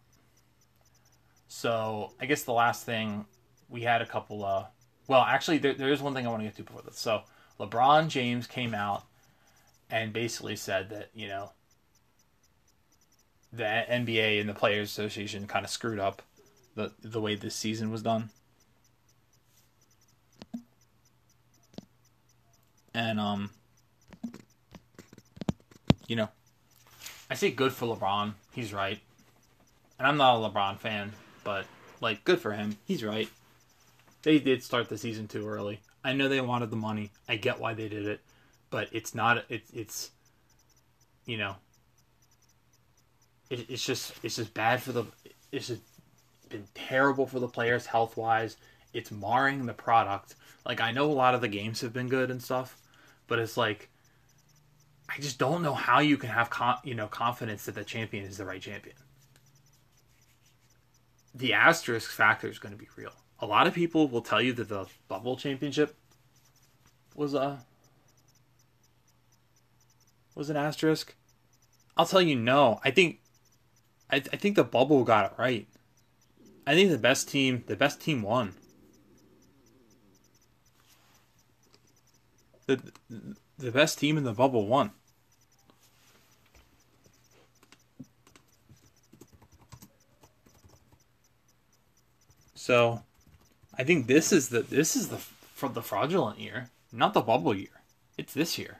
So 1.47 2.13
I 2.19 2.25
guess 2.25 2.43
the 2.43 2.53
last 2.53 2.85
thing 2.85 3.25
we 3.69 3.81
had 3.81 4.01
a 4.01 4.05
couple 4.05 4.43
of 4.43 4.67
well, 5.07 5.21
actually 5.21 5.57
there, 5.57 5.73
there 5.73 5.91
is 5.91 6.01
one 6.01 6.13
thing 6.13 6.25
I 6.25 6.29
want 6.29 6.41
to 6.41 6.45
get 6.45 6.55
to 6.57 6.63
before 6.63 6.81
this. 6.81 6.99
So 6.99 7.23
LeBron 7.59 8.07
James 8.07 8.47
came 8.47 8.73
out 8.73 9.03
and 9.89 10.13
basically 10.13 10.55
said 10.55 10.89
that 10.89 11.09
you 11.13 11.27
know 11.27 11.51
the 13.51 13.63
NBA 13.63 14.39
and 14.39 14.47
the 14.47 14.53
Players 14.53 14.89
Association 14.89 15.47
kind 15.47 15.65
of 15.65 15.71
screwed 15.71 15.99
up 15.99 16.21
the 16.75 16.93
the 17.01 17.19
way 17.21 17.35
this 17.35 17.55
season 17.55 17.91
was 17.91 18.01
done. 18.01 18.29
And 22.93 23.19
um 23.19 23.51
you 26.07 26.15
know, 26.15 26.29
I 27.31 27.33
say 27.33 27.49
good 27.49 27.71
for 27.71 27.85
LeBron. 27.85 28.33
He's 28.51 28.73
right. 28.73 28.99
And 29.97 30.05
I'm 30.05 30.17
not 30.17 30.35
a 30.35 30.49
LeBron 30.49 30.79
fan, 30.79 31.13
but 31.45 31.65
like 32.01 32.25
good 32.25 32.41
for 32.41 32.51
him. 32.51 32.77
He's 32.83 33.05
right. 33.05 33.29
They 34.21 34.37
did 34.37 34.61
start 34.61 34.89
the 34.89 34.97
season 34.97 35.29
too 35.29 35.47
early. 35.47 35.79
I 36.03 36.11
know 36.11 36.27
they 36.27 36.41
wanted 36.41 36.71
the 36.71 36.75
money. 36.75 37.09
I 37.29 37.37
get 37.37 37.57
why 37.57 37.73
they 37.73 37.87
did 37.87 38.05
it, 38.05 38.19
but 38.69 38.89
it's 38.91 39.15
not 39.15 39.45
it's 39.47 39.71
it's 39.71 40.11
you 41.25 41.37
know, 41.37 41.55
it, 43.49 43.65
it's 43.69 43.85
just 43.85 44.13
it's 44.23 44.35
just 44.35 44.53
bad 44.53 44.83
for 44.83 44.91
the 44.91 45.05
it's 45.53 45.67
just 45.67 45.83
been 46.49 46.67
terrible 46.73 47.25
for 47.25 47.39
the 47.39 47.47
players 47.47 47.85
health 47.85 48.17
wise. 48.17 48.57
It's 48.91 49.09
marring 49.09 49.65
the 49.65 49.73
product. 49.73 50.35
Like 50.65 50.81
I 50.81 50.91
know 50.91 51.09
a 51.09 51.13
lot 51.13 51.33
of 51.33 51.39
the 51.39 51.47
games 51.47 51.79
have 51.79 51.93
been 51.93 52.09
good 52.09 52.29
and 52.29 52.43
stuff, 52.43 52.75
but 53.27 53.39
it's 53.39 53.55
like 53.55 53.87
I 55.13 55.19
just 55.19 55.37
don't 55.37 55.61
know 55.61 55.73
how 55.73 55.99
you 55.99 56.17
can 56.17 56.29
have 56.29 56.49
con- 56.49 56.79
you 56.83 56.95
know 56.95 57.07
confidence 57.07 57.65
that 57.65 57.75
the 57.75 57.83
champion 57.83 58.23
is 58.23 58.37
the 58.37 58.45
right 58.45 58.61
champion. 58.61 58.95
The 61.35 61.53
asterisk 61.53 62.11
factor 62.11 62.47
is 62.47 62.59
going 62.59 62.73
to 62.73 62.79
be 62.79 62.87
real. 62.95 63.13
A 63.39 63.45
lot 63.45 63.67
of 63.67 63.73
people 63.73 64.07
will 64.07 64.21
tell 64.21 64.41
you 64.41 64.53
that 64.53 64.69
the 64.69 64.85
bubble 65.07 65.35
championship 65.35 65.95
was 67.15 67.33
a 67.33 67.65
was 70.35 70.49
an 70.49 70.57
asterisk. 70.57 71.15
I'll 71.97 72.05
tell 72.05 72.21
you 72.21 72.35
no. 72.35 72.79
I 72.83 72.91
think 72.91 73.19
I, 74.09 74.17
I 74.17 74.37
think 74.37 74.55
the 74.55 74.63
bubble 74.63 75.03
got 75.03 75.25
it 75.25 75.37
right. 75.37 75.67
I 76.65 76.73
think 76.73 76.89
the 76.89 76.97
best 76.97 77.27
team, 77.27 77.63
the 77.67 77.75
best 77.75 77.99
team 77.99 78.21
won. 78.21 78.53
The 82.67 82.93
the 83.57 83.71
best 83.71 83.99
team 83.99 84.17
in 84.17 84.23
the 84.23 84.33
bubble 84.33 84.67
won. 84.67 84.91
So, 92.61 93.01
I 93.75 93.83
think 93.83 94.05
this 94.05 94.31
is 94.31 94.49
the 94.49 94.61
this 94.61 94.95
is 94.95 95.07
the 95.07 95.17
for 95.17 95.67
the 95.69 95.81
fraudulent 95.81 96.39
year, 96.39 96.69
not 96.91 97.13
the 97.13 97.21
bubble 97.21 97.55
year. 97.55 97.81
It's 98.17 98.33
this 98.33 98.57
year. 98.57 98.79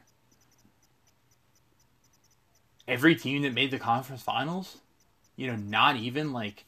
Every 2.86 3.16
team 3.16 3.42
that 3.42 3.54
made 3.54 3.70
the 3.70 3.78
conference 3.78 4.22
finals 4.22 4.78
you 5.36 5.46
know, 5.46 5.56
not 5.56 5.96
even 5.96 6.32
like, 6.32 6.64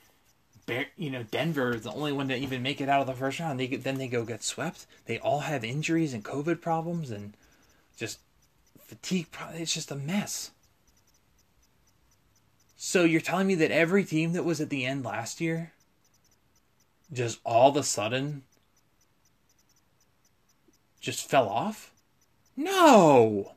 you 0.96 1.10
know, 1.10 1.22
Denver 1.22 1.74
is 1.74 1.82
the 1.82 1.92
only 1.92 2.10
one 2.10 2.28
to 2.28 2.36
even 2.36 2.62
make 2.62 2.80
it 2.80 2.88
out 2.88 3.00
of 3.00 3.06
the 3.06 3.12
first 3.12 3.38
round. 3.38 3.60
They 3.60 3.68
then 3.68 3.98
they 3.98 4.08
go 4.08 4.24
get 4.24 4.42
swept. 4.42 4.86
They 5.06 5.18
all 5.18 5.40
have 5.40 5.62
injuries 5.62 6.14
and 6.14 6.24
COVID 6.24 6.60
problems 6.60 7.10
and 7.10 7.36
just 7.96 8.18
fatigue. 8.80 9.28
It's 9.52 9.74
just 9.74 9.92
a 9.92 9.96
mess. 9.96 10.50
So 12.76 13.04
you're 13.04 13.20
telling 13.20 13.46
me 13.46 13.54
that 13.56 13.70
every 13.70 14.04
team 14.04 14.32
that 14.32 14.44
was 14.44 14.60
at 14.60 14.70
the 14.70 14.84
end 14.84 15.04
last 15.04 15.40
year, 15.40 15.73
just 17.14 17.40
all 17.44 17.70
of 17.70 17.76
a 17.76 17.82
sudden, 17.82 18.42
just 21.00 21.28
fell 21.28 21.48
off? 21.48 21.92
No, 22.56 23.52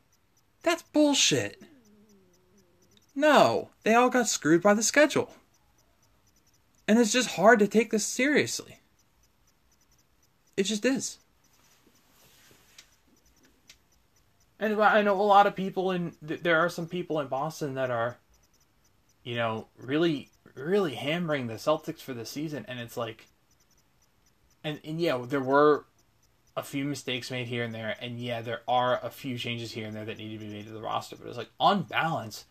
that's 0.63 0.81
bullshit. 0.81 1.61
No, 3.15 3.69
they 3.83 3.95
all 3.95 4.09
got 4.09 4.27
screwed 4.27 4.61
by 4.61 4.73
the 4.73 4.83
schedule. 4.83 5.31
And 6.87 6.99
it's 6.99 7.11
just 7.11 7.31
hard 7.31 7.59
to 7.59 7.67
take 7.67 7.91
this 7.91 8.05
seriously. 8.05 8.79
It 10.55 10.63
just 10.63 10.85
is. 10.85 11.17
And 14.59 14.81
I 14.81 15.01
know 15.01 15.19
a 15.19 15.21
lot 15.21 15.45
of 15.45 15.55
people 15.55 15.91
in 15.91 16.13
there 16.21 16.59
are 16.59 16.69
some 16.69 16.87
people 16.87 17.19
in 17.19 17.27
Boston 17.27 17.75
that 17.75 17.91
are 17.91 18.17
you 19.27 19.35
know, 19.35 19.67
really 19.77 20.29
really 20.55 20.95
hammering 20.95 21.47
the 21.47 21.55
Celtics 21.55 21.99
for 21.99 22.13
the 22.13 22.25
season 22.25 22.65
and 22.67 22.79
it's 22.79 22.95
like 22.95 23.27
and, 24.67 24.79
and 24.83 24.99
yeah, 24.99 25.17
there 25.25 25.39
were 25.39 25.85
a 26.57 26.61
few 26.61 26.83
mistakes 26.83 27.31
made 27.31 27.47
here 27.47 27.63
and 27.63 27.73
there, 27.73 27.95
and 28.01 28.19
yeah, 28.19 28.41
there 28.41 28.61
are 28.67 28.99
a 29.01 29.09
few 29.09 29.37
changes 29.37 29.71
here 29.71 29.87
and 29.87 29.95
there 29.95 30.03
that 30.03 30.17
need 30.17 30.33
to 30.33 30.45
be 30.45 30.51
made 30.51 30.65
to 30.65 30.73
the 30.73 30.81
roster. 30.81 31.15
But 31.15 31.27
it's 31.27 31.37
like 31.37 31.51
on 31.57 31.83
balance, 31.83 32.45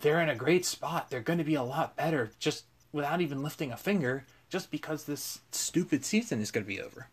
they're 0.00 0.20
in 0.20 0.28
a 0.28 0.34
great 0.34 0.64
spot. 0.64 1.08
They're 1.08 1.20
going 1.20 1.38
to 1.38 1.44
be 1.44 1.54
a 1.54 1.62
lot 1.62 1.96
better 1.96 2.32
just 2.40 2.64
without 2.92 3.20
even 3.20 3.42
lifting 3.42 3.70
a 3.70 3.76
finger, 3.76 4.24
just 4.48 4.72
because 4.72 5.04
this 5.04 5.40
stupid 5.52 6.04
season 6.04 6.40
is 6.40 6.50
going 6.50 6.64
to 6.64 6.68
be 6.68 6.80
over. 6.80 7.08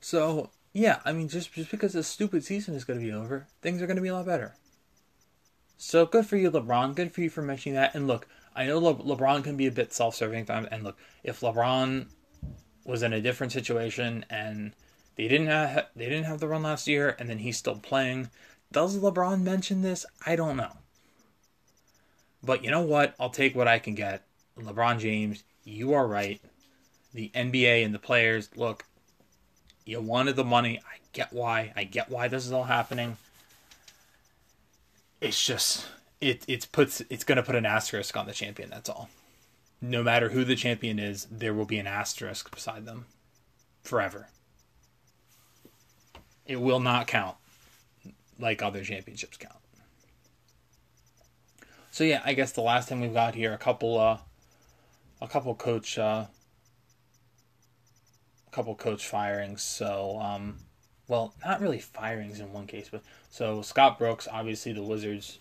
So, 0.00 0.50
yeah, 0.72 1.00
I 1.04 1.12
mean, 1.12 1.28
just, 1.28 1.52
just 1.52 1.70
because 1.70 1.92
this 1.92 2.08
stupid 2.08 2.44
season 2.44 2.74
is 2.74 2.84
going 2.84 2.98
to 2.98 3.04
be 3.04 3.12
over, 3.12 3.46
things 3.62 3.80
are 3.80 3.86
going 3.86 3.96
to 3.96 4.02
be 4.02 4.08
a 4.08 4.14
lot 4.14 4.26
better. 4.26 4.56
So, 5.76 6.04
good 6.04 6.26
for 6.26 6.36
you, 6.36 6.50
LeBron. 6.50 6.96
Good 6.96 7.12
for 7.12 7.20
you 7.20 7.30
for 7.30 7.42
mentioning 7.42 7.76
that. 7.76 7.94
And 7.94 8.06
look, 8.06 8.26
I 8.54 8.66
know 8.66 8.78
Le- 8.78 8.94
LeBron 8.94 9.44
can 9.44 9.56
be 9.56 9.66
a 9.66 9.72
bit 9.72 9.92
self 9.92 10.14
serving 10.14 10.46
time. 10.46 10.68
And 10.70 10.82
look, 10.82 10.96
if 11.22 11.40
LeBron 11.40 12.06
was 12.84 13.02
in 13.02 13.12
a 13.12 13.20
different 13.20 13.52
situation 13.52 14.24
and 14.28 14.72
they 15.16 15.28
didn't 15.28 15.48
have 15.48 15.86
they 15.94 16.06
didn't 16.06 16.24
have 16.24 16.40
the 16.40 16.48
run 16.48 16.62
last 16.62 16.88
year, 16.88 17.14
and 17.18 17.28
then 17.28 17.38
he's 17.38 17.56
still 17.56 17.76
playing. 17.76 18.30
Does 18.72 18.96
LeBron 18.96 19.42
mention 19.42 19.82
this? 19.82 20.06
I 20.24 20.36
don't 20.36 20.56
know. 20.56 20.72
But 22.42 22.64
you 22.64 22.70
know 22.70 22.82
what? 22.82 23.14
I'll 23.20 23.30
take 23.30 23.54
what 23.54 23.68
I 23.68 23.78
can 23.78 23.94
get. 23.94 24.24
LeBron 24.56 24.98
James, 24.98 25.42
you 25.64 25.92
are 25.92 26.06
right. 26.06 26.40
The 27.12 27.30
NBA 27.34 27.84
and 27.84 27.94
the 27.94 27.98
players, 27.98 28.48
look, 28.56 28.84
you 29.84 30.00
wanted 30.00 30.36
the 30.36 30.44
money. 30.44 30.78
I 30.78 30.98
get 31.12 31.32
why. 31.32 31.72
I 31.76 31.84
get 31.84 32.10
why 32.10 32.28
this 32.28 32.46
is 32.46 32.52
all 32.52 32.64
happening. 32.64 33.16
It's 35.20 35.44
just 35.44 35.86
it 36.20 36.44
it's 36.46 36.66
puts 36.66 37.02
it's 37.10 37.24
going 37.24 37.36
to 37.36 37.42
put 37.42 37.56
an 37.56 37.66
asterisk 37.66 38.16
on 38.16 38.26
the 38.26 38.32
champion, 38.32 38.70
that's 38.70 38.88
all. 38.88 39.08
No 39.80 40.02
matter 40.02 40.28
who 40.28 40.44
the 40.44 40.56
champion 40.56 40.98
is, 40.98 41.26
there 41.30 41.54
will 41.54 41.64
be 41.64 41.78
an 41.78 41.86
asterisk 41.86 42.50
beside 42.50 42.84
them 42.84 43.06
forever. 43.82 44.28
It 46.44 46.60
will 46.60 46.80
not 46.80 47.06
count 47.06 47.36
like 48.38 48.62
other 48.62 48.84
championships 48.84 49.36
count. 49.36 49.56
So 51.90 52.04
yeah, 52.04 52.22
I 52.24 52.34
guess 52.34 52.52
the 52.52 52.60
last 52.60 52.88
thing 52.88 53.00
we've 53.00 53.14
got 53.14 53.34
here 53.34 53.52
a 53.52 53.58
couple 53.58 53.98
uh 53.98 54.18
a 55.20 55.28
couple 55.28 55.54
coach 55.54 55.98
uh 55.98 56.26
a 58.46 58.50
couple 58.50 58.74
coach 58.74 59.06
firings. 59.06 59.62
So 59.62 60.18
um 60.20 60.58
well, 61.08 61.34
not 61.44 61.60
really 61.60 61.80
firings 61.80 62.38
in 62.38 62.52
one 62.52 62.66
case, 62.66 62.88
but 62.90 63.02
so 63.30 63.62
Scott 63.62 63.98
Brooks, 63.98 64.28
obviously 64.30 64.72
the 64.72 64.82
Wizards, 64.82 65.40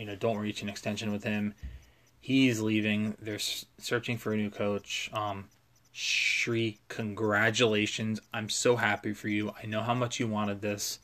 you 0.00 0.06
know, 0.06 0.16
don't 0.16 0.38
reach 0.38 0.62
an 0.62 0.68
extension 0.68 1.12
with 1.12 1.22
him. 1.22 1.54
He's 2.20 2.60
leaving. 2.60 3.16
They're 3.20 3.38
searching 3.38 4.18
for 4.18 4.32
a 4.32 4.36
new 4.36 4.50
coach. 4.50 5.10
Um 5.12 5.44
Shree, 5.92 6.78
congratulations. 6.88 8.20
I'm 8.32 8.48
so 8.48 8.76
happy 8.76 9.12
for 9.12 9.28
you. 9.28 9.52
I 9.60 9.66
know 9.66 9.82
how 9.82 9.94
much 9.94 10.20
you 10.20 10.28
wanted 10.28 10.60
this. 10.60 11.00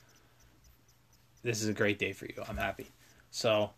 This 1.43 1.61
is 1.61 1.69
a 1.69 1.73
great 1.73 1.99
day 1.99 2.13
for 2.13 2.27
you. 2.27 2.43
I'm 2.49 2.57
happy. 2.57 2.87
So, 3.31 3.71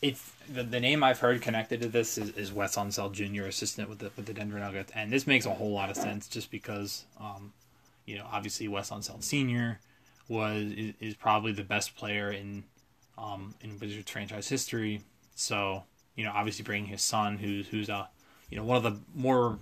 it's 0.00 0.32
the, 0.48 0.62
the 0.62 0.80
name 0.80 1.04
I've 1.04 1.20
heard 1.20 1.42
connected 1.42 1.82
to 1.82 1.88
this 1.88 2.18
is, 2.18 2.30
is 2.30 2.52
Wes 2.52 2.76
Unseld 2.76 3.12
Jr., 3.12 3.44
assistant 3.44 3.88
with 3.88 3.98
the 3.98 4.10
with 4.16 4.26
the 4.26 4.34
Denver 4.34 4.58
Nuggets, 4.58 4.90
and 4.94 5.12
this 5.12 5.26
makes 5.26 5.46
a 5.46 5.54
whole 5.54 5.70
lot 5.70 5.90
of 5.90 5.96
sense 5.96 6.28
just 6.28 6.50
because, 6.50 7.04
um, 7.20 7.52
you 8.06 8.16
know, 8.16 8.26
obviously 8.32 8.68
Wes 8.68 8.90
Unseld 8.90 9.22
Sr. 9.22 9.80
was 10.28 10.64
is, 10.72 10.94
is 10.98 11.14
probably 11.14 11.52
the 11.52 11.62
best 11.62 11.94
player 11.94 12.32
in 12.32 12.64
um, 13.22 13.54
in 13.60 13.78
Wizards 13.78 14.10
franchise 14.10 14.48
history. 14.48 15.02
So 15.34 15.84
you 16.16 16.24
know, 16.24 16.32
obviously 16.34 16.64
bringing 16.64 16.88
his 16.88 17.02
son, 17.02 17.38
who's 17.38 17.68
who's 17.68 17.88
a 17.88 18.08
you 18.50 18.56
know 18.56 18.64
one 18.64 18.76
of 18.76 18.82
the 18.82 19.00
more 19.14 19.58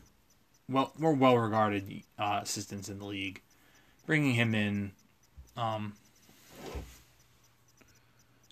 well 0.68 0.92
more 0.98 1.12
well 1.12 1.38
regarded 1.38 2.02
uh, 2.18 2.40
assistants 2.42 2.88
in 2.88 2.98
the 2.98 3.04
league, 3.04 3.42
bringing 4.06 4.34
him 4.34 4.54
in 4.54 4.92
um, 5.56 5.94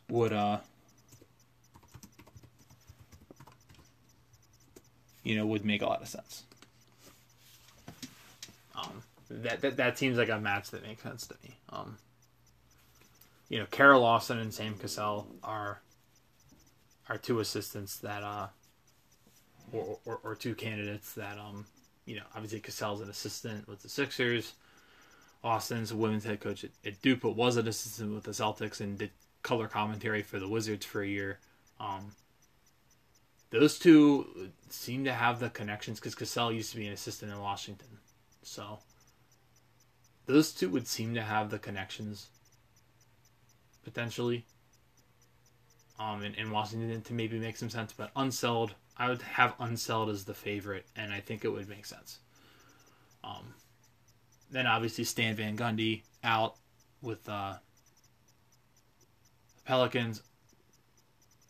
would 0.09 0.33
uh 0.33 0.59
you 5.23 5.37
know 5.37 5.47
would 5.47 5.65
make 5.65 5.83
a 5.83 5.87
lot 5.87 6.03
of 6.03 6.09
sense. 6.09 6.45
Um, 8.77 9.03
that, 9.29 9.61
that 9.63 9.77
that 9.77 9.99
seems 9.99 10.17
like 10.17 10.29
a 10.29 10.39
match 10.39 10.71
that 10.71 10.83
makes 10.83 11.03
sense 11.03 11.27
to 11.27 11.35
me. 11.43 11.57
Um, 11.71 11.99
you 13.49 13.59
know, 13.59 13.67
Kara 13.71 13.99
Lawson 13.99 14.39
and 14.39 14.53
Sam 14.53 14.75
Cassell 14.75 15.27
are 15.43 15.81
are 17.09 17.19
two 17.19 17.41
assistants 17.41 17.97
that 17.99 18.23
uh 18.23 18.49
or, 19.73 19.99
or, 20.05 20.21
or 20.23 20.35
two 20.35 20.55
candidates 20.55 21.15
that 21.15 21.39
um 21.39 21.67
you 22.05 22.17
know 22.17 22.25
obviously 22.35 22.61
Cassell's 22.61 23.01
an 23.01 23.11
assistant 23.11 23.69
with 23.69 23.83
the 23.83 23.89
Sixers. 23.89 24.55
Lawson's 25.45 25.93
a 25.93 25.97
women's 25.97 26.25
head 26.25 26.41
coach 26.41 26.65
at, 26.65 26.71
at 26.85 27.01
Duke, 27.01 27.21
but 27.21 27.37
was 27.37 27.57
an 27.57 27.69
assistant 27.69 28.13
with 28.13 28.25
the 28.25 28.33
Celtics 28.33 28.81
and 28.81 28.99
did 28.99 29.11
color 29.43 29.69
commentary 29.69 30.23
for 30.23 30.41
the 30.41 30.49
Wizards 30.49 30.85
for 30.85 31.01
a 31.01 31.07
year. 31.07 31.39
Um, 31.79 32.13
those 33.51 33.79
two 33.79 34.51
seem 34.69 35.05
to 35.05 35.13
have 35.13 35.39
the 35.39 35.49
connections 35.49 36.01
because 36.01 36.17
Cassell 36.17 36.53
used 36.53 36.73
to 36.73 36.77
be 36.77 36.89
an 36.89 36.93
assistant 36.93 37.33
in 37.33 37.41
Washington. 37.41 37.99
So 38.43 38.81
those 40.27 40.53
two 40.53 40.69
would 40.71 40.89
seem 40.89 41.15
to 41.15 41.23
have 41.23 41.51
the 41.51 41.59
connections 41.59 42.27
potentially 43.89 44.45
um, 45.99 46.23
in, 46.23 46.35
in 46.35 46.51
Washington 46.51 47.03
to 47.03 47.13
maybe 47.13 47.39
make 47.39 47.57
some 47.57 47.71
sense. 47.71 47.93
But 47.93 48.15
Unseld, 48.15 48.71
I 48.97 49.09
would 49.09 49.23
have 49.23 49.57
Unseld 49.59 50.11
as 50.11 50.25
the 50.25 50.35
favorite, 50.35 50.87
and 50.97 51.13
I 51.13 51.21
think 51.21 51.45
it 51.45 51.49
would 51.49 51.69
make 51.69 51.87
sense. 51.87 52.19
Um, 53.25 53.55
then 54.51 54.67
obviously 54.67 55.05
Stan 55.05 55.37
Van 55.37 55.57
Gundy 55.57 56.03
out 56.23 56.57
with 57.03 57.29
uh, 57.29 57.55
Pelicans. 59.65 60.23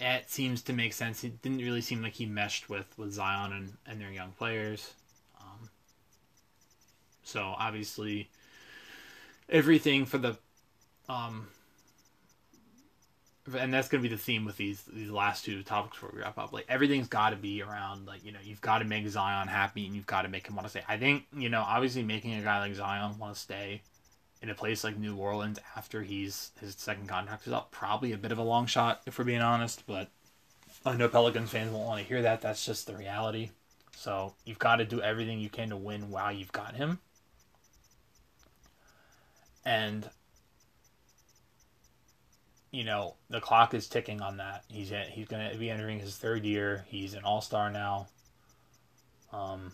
It 0.01 0.30
seems 0.30 0.62
to 0.62 0.72
make 0.72 0.93
sense. 0.93 1.24
It 1.24 1.43
didn't 1.43 1.59
really 1.59 1.80
seem 1.80 2.03
like 2.03 2.14
he 2.14 2.26
meshed 2.26 2.68
with, 2.68 2.86
with 2.97 3.12
Zion 3.12 3.53
and, 3.53 3.72
and 3.86 4.01
their 4.01 4.12
young 4.12 4.30
players. 4.32 4.95
Um, 5.41 5.70
so 7.24 7.55
obviously, 7.59 8.30
everything 9.49 10.07
for 10.07 10.18
the 10.18 10.39
um, 11.09 11.49
and 13.57 13.72
that's 13.72 13.88
going 13.88 14.03
to 14.03 14.09
be 14.09 14.14
the 14.14 14.20
theme 14.20 14.44
with 14.44 14.57
these 14.57 14.82
these 14.82 15.11
last 15.11 15.44
two 15.44 15.62
topics 15.62 15.96
before 15.96 16.11
we 16.14 16.20
wrap 16.20 16.38
up. 16.38 16.53
Like 16.53 16.66
everything's 16.68 17.09
got 17.09 17.30
to 17.30 17.36
be 17.36 17.62
around 17.62 18.07
like 18.07 18.24
you 18.24 18.32
know 18.32 18.38
you've 18.42 18.61
got 18.61 18.78
to 18.78 18.84
make 18.84 19.07
Zion 19.09 19.49
happy 19.49 19.86
and 19.86 19.94
you've 19.94 20.07
got 20.07 20.22
to 20.22 20.28
make 20.28 20.46
him 20.46 20.57
want 20.57 20.66
to 20.66 20.70
stay. 20.70 20.82
I 20.88 20.96
think 20.96 21.24
you 21.36 21.49
know 21.49 21.62
obviously 21.66 22.03
making 22.03 22.34
a 22.34 22.42
guy 22.42 22.59
like 22.61 22.74
Zion 22.74 23.18
want 23.18 23.34
to 23.34 23.40
stay 23.40 23.82
in 24.40 24.51
a 24.51 24.55
place 24.55 24.84
like 24.84 24.96
New 24.99 25.16
Orleans 25.16 25.59
after 25.76 26.03
he's 26.03 26.53
his 26.61 26.74
second 26.76 27.09
contract 27.09 27.46
is 27.46 27.53
up 27.53 27.70
probably 27.70 28.12
a 28.12 28.18
bit 28.18 28.32
of 28.32 28.38
a 28.38 28.42
long 28.42 28.66
shot 28.66 29.03
if 29.07 29.18
we're 29.18 29.24
being 29.24 29.40
honest. 29.40 29.84
But 29.86 30.09
I 30.84 30.96
know 30.96 31.09
Pelicans 31.09 31.51
fans 31.51 31.72
won't 31.72 31.86
want 31.86 32.01
to 32.01 32.07
hear 32.07 32.22
that. 32.22 32.40
That's 32.40 32.64
just 32.64 32.86
the 32.86 32.96
reality. 32.96 33.51
So 33.96 34.34
you've 34.44 34.61
got 34.61 34.76
to 34.76 34.84
do 34.84 35.03
everything 35.03 35.40
you 35.40 35.51
can 35.51 35.70
to 35.70 35.76
win 35.76 36.11
while 36.11 36.32
you've 36.32 36.53
got 36.53 36.76
him. 36.76 37.01
And 39.64 40.09
you 42.71 42.85
know 42.85 43.14
the 43.31 43.41
clock 43.41 43.75
is 43.75 43.89
ticking 43.89 44.21
on 44.21 44.39
that. 44.39 44.64
He's 44.69 44.93
he's 45.11 45.27
going 45.27 45.51
to 45.51 45.59
be 45.59 45.71
entering 45.71 46.01
his 46.01 46.16
third 46.16 46.45
year. 46.45 46.85
He's 46.89 47.14
an 47.14 47.25
all 47.25 47.41
star 47.41 47.71
now. 47.71 48.09
Um, 49.33 49.73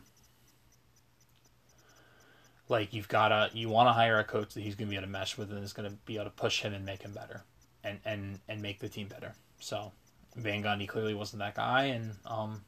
like 2.69 2.93
you've 2.93 3.09
got 3.09 3.29
to 3.29 3.51
you 3.57 3.69
want 3.69 3.89
to 3.89 3.93
hire 3.93 4.19
a 4.19 4.25
coach 4.25 4.55
that 4.55 4.63
he's 4.63 4.75
going 4.75 4.89
to 4.89 4.91
be 4.91 4.97
able 4.97 5.07
to 5.07 5.13
mesh 5.13 5.37
with 5.37 5.51
and 5.51 5.63
is 5.63 5.73
going 5.73 5.91
to 5.91 5.97
be 6.07 6.17
able 6.17 6.25
to 6.25 6.31
push 6.31 6.63
him 6.63 6.73
and 6.73 6.85
make 6.85 7.03
him 7.03 7.13
better, 7.13 7.45
and 7.83 7.99
and 8.05 8.41
and 8.49 8.63
make 8.63 8.81
the 8.81 8.89
team 8.89 9.09
better. 9.09 9.35
So 9.61 9.93
Van 10.37 10.63
Gundy 10.63 10.89
clearly 10.89 11.15
wasn't 11.15 11.41
that 11.41 11.55
guy, 11.55 11.85
and 11.85 12.13
um, 12.27 12.63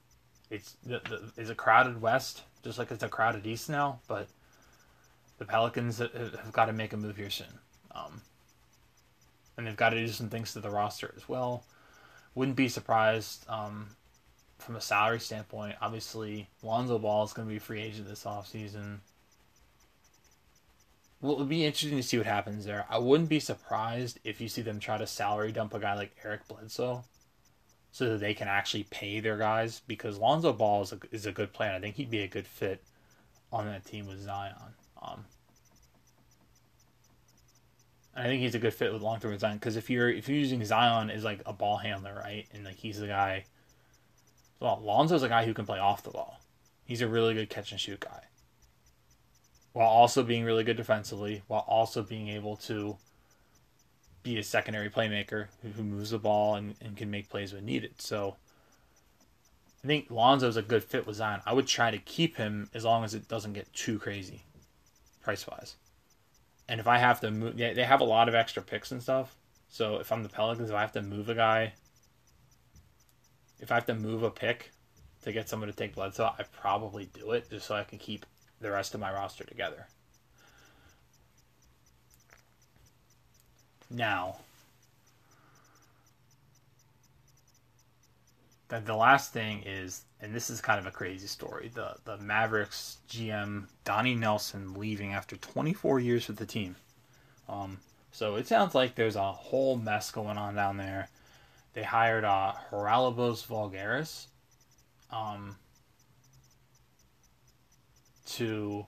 it's 0.51 0.77
the, 0.85 1.01
the, 1.37 1.51
a 1.51 1.55
crowded 1.55 2.01
West 2.01 2.43
just 2.67 2.79
like 2.79 2.91
it's 2.91 3.03
a 3.05 3.09
crowded 3.09 3.47
East 3.47 3.71
now, 3.71 4.01
but 4.09 4.27
the 5.39 5.45
Pelicans 5.45 5.99
have 5.99 6.53
got 6.53 6.67
to 6.67 6.73
make 6.73 6.93
a 6.93 6.97
move 6.97 7.17
here 7.17 7.31
soon. 7.31 7.47
Um, 7.93 8.21
and 9.57 9.67
they've 9.67 9.77
got 9.77 9.91
to 9.91 9.97
do 9.97 10.09
some 10.09 10.29
things 10.29 10.53
to 10.53 10.61
the 10.61 10.71
roster 10.71 11.13
as 11.17 11.29
well. 11.29 11.65
Wouldn't 12.35 12.57
be 12.57 12.69
surprised 12.69 13.49
um, 13.49 13.89
from 14.59 14.77
a 14.77 14.81
salary 14.81 15.21
standpoint. 15.21 15.77
Obviously, 15.81 16.49
Lonzo 16.63 16.99
Ball 16.99 17.25
is 17.25 17.33
going 17.33 17.49
to 17.49 17.55
be 17.55 17.59
free 17.59 17.81
agent 17.81 18.09
this 18.09 18.25
offseason. 18.25 18.99
Well, 21.21 21.33
it'll 21.33 21.47
be 21.47 21.65
interesting 21.65 21.97
to 21.97 22.03
see 22.03 22.19
what 22.19 22.27
happens 22.27 22.67
there. 22.67 22.85
I 22.91 22.99
wouldn't 22.99 23.31
be 23.31 23.41
surprised 23.41 24.21
if 24.23 24.41
you 24.41 24.49
see 24.49 24.63
them 24.63 24.79
try 24.79 24.99
to 24.99 25.07
salary 25.07 25.51
dump 25.51 25.73
a 25.73 25.79
guy 25.79 25.95
like 25.95 26.15
Eric 26.23 26.47
Bledsoe 26.47 27.05
so 27.91 28.11
that 28.11 28.21
they 28.21 28.35
can 28.35 28.49
actually 28.49 28.85
pay 28.85 29.21
their 29.21 29.39
guys 29.39 29.81
because 29.87 30.19
Lonzo 30.19 30.53
Ball 30.53 30.83
is 30.83 30.93
a, 30.93 30.99
is 31.13 31.25
a 31.25 31.33
good 31.33 31.55
player. 31.55 31.73
I 31.73 31.81
think 31.81 31.97
he'd 31.97 32.11
be 32.11 32.21
a 32.21 32.29
good 32.29 32.47
fit 32.47 32.83
on 33.51 33.65
that 33.65 33.87
team 33.87 34.07
with 34.07 34.23
Zion. 34.23 34.55
Um, 35.01 35.25
I 38.17 38.25
think 38.25 38.41
he's 38.41 38.55
a 38.55 38.59
good 38.59 38.73
fit 38.73 38.93
with 38.93 39.03
long 39.03 39.21
term 39.21 39.39
Zion 39.39 39.59
because 39.59 39.77
if 39.77 39.91
you're 39.91 40.11
if 40.11 40.29
you're 40.29 40.39
using 40.39 40.65
Zion 40.65 41.11
as 41.11 41.23
like 41.23 41.43
a 41.45 41.53
ball 41.53 41.77
handler, 41.77 42.15
right, 42.15 42.47
and 42.53 42.65
like 42.65 42.77
he's 42.77 42.99
the 42.99 43.07
guy. 43.07 43.45
Well, 44.59 44.81
Lonzo's 44.83 45.23
a 45.23 45.29
guy 45.29 45.45
who 45.45 45.53
can 45.53 45.67
play 45.67 45.79
off 45.79 46.03
the 46.03 46.11
ball. 46.11 46.41
He's 46.87 47.03
a 47.03 47.09
really 47.09 47.35
good 47.35 47.51
catch 47.51 47.73
and 47.73 47.81
shoot 47.81 48.01
guy. 48.01 48.23
While 49.75 49.89
also 49.89 50.23
being 50.23 50.45
really 50.45 50.65
good 50.65 50.79
defensively, 50.79 51.43
while 51.47 51.65
also 51.69 52.03
being 52.03 52.29
able 52.29 52.57
to 52.57 52.97
be 54.23 54.39
a 54.39 54.43
secondary 54.43 54.89
playmaker 54.89 55.49
who, 55.61 55.69
who 55.69 55.83
moves 55.83 56.11
the 56.11 56.19
ball 56.19 56.55
and, 56.55 56.75
and 56.81 56.97
can 56.97 57.11
make 57.11 57.29
plays 57.29 57.53
when 57.53 57.67
needed. 57.67 58.01
So 58.01 58.37
I 59.85 59.87
think 59.87 60.11
Lonzo's 60.11 60.57
a 60.57 60.63
good 60.63 60.83
fit 60.83 61.07
with 61.07 61.17
Zion. 61.17 61.43
I 61.45 61.53
would 61.53 61.67
try 61.67 61.91
to 61.91 61.99
keep 61.99 62.39
him 62.39 62.71
as 62.73 62.85
long 62.85 63.05
as 63.05 63.15
it 63.15 63.29
doesn't 63.29 63.53
get 63.53 63.71
too 63.75 63.99
crazy 63.99 64.43
price 65.23 65.47
wise. 65.47 65.77
And 66.69 66.81
if 66.81 66.87
I 66.87 66.99
have 66.99 67.21
to 67.21 67.31
move, 67.31 67.57
they 67.57 67.85
have 67.85 68.01
a 68.01 68.05
lot 68.05 68.29
of 68.29 68.35
extra 68.35 68.63
picks 68.63 68.91
and 68.91 69.03
stuff. 69.03 69.37
So 69.69 69.97
if 69.99 70.11
I'm 70.11 70.23
the 70.23 70.29
Pelicans, 70.29 70.71
if 70.71 70.77
I 70.77 70.81
have 70.81 70.93
to 70.93 71.03
move 71.03 71.29
a 71.29 71.35
guy, 71.35 71.75
if 73.61 73.71
I 73.71 73.75
have 73.77 73.87
to 73.87 73.95
move 73.95 74.23
a 74.23 74.31
pick 74.31 74.71
to 75.23 75.33
get 75.33 75.49
someone 75.49 75.69
to 75.69 75.75
take 75.75 75.95
Bledsoe, 75.95 76.33
I 76.39 76.43
probably 76.43 77.09
do 77.13 77.33
it 77.33 77.51
just 77.51 77.67
so 77.67 77.75
I 77.75 77.85
can 77.85 77.99
keep 77.99 78.27
the 78.61 78.71
rest 78.71 78.95
of 78.95 79.01
my 79.01 79.13
roster 79.13 79.45
together. 79.45 79.87
Now, 83.91 84.39
the, 88.69 88.81
the 88.81 88.97
last 88.97 89.33
thing 89.33 89.63
is, 89.65 90.03
and 90.21 90.35
this 90.35 90.51
is 90.51 90.61
kind 90.61 90.79
of 90.79 90.87
a 90.87 90.91
crazy 90.91 91.27
story. 91.27 91.71
The 91.73 91.97
the 92.05 92.19
Mavericks 92.19 92.99
GM 93.09 93.67
Donnie 93.85 94.15
Nelson 94.15 94.75
leaving 94.75 95.13
after 95.13 95.37
24 95.37 96.01
years 96.01 96.29
with 96.29 96.37
the 96.37 96.47
team. 96.47 96.77
Um, 97.49 97.79
so 98.11 98.37
it 98.37 98.47
sounds 98.47 98.75
like 98.75 98.95
there's 98.95 99.17
a 99.17 99.33
whole 99.33 99.77
mess 99.77 100.11
going 100.11 100.39
on 100.39 100.55
down 100.55 100.79
there. 100.79 101.09
They 101.75 101.83
hired 101.83 102.25
uh, 102.25 102.55
Haralabos 102.71 103.47
Voulgaris 103.47 104.27
um, 105.11 105.57
to 108.27 108.87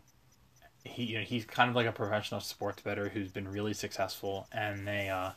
he 0.84 1.04
you 1.04 1.18
know, 1.18 1.24
he's 1.24 1.44
kind 1.44 1.68
of 1.68 1.76
like 1.76 1.86
a 1.86 1.92
professional 1.92 2.40
sports 2.40 2.82
bettor 2.82 3.08
who's 3.10 3.30
been 3.30 3.48
really 3.48 3.74
successful, 3.74 4.48
and 4.52 4.86
they 4.86 5.08
uh, 5.08 5.32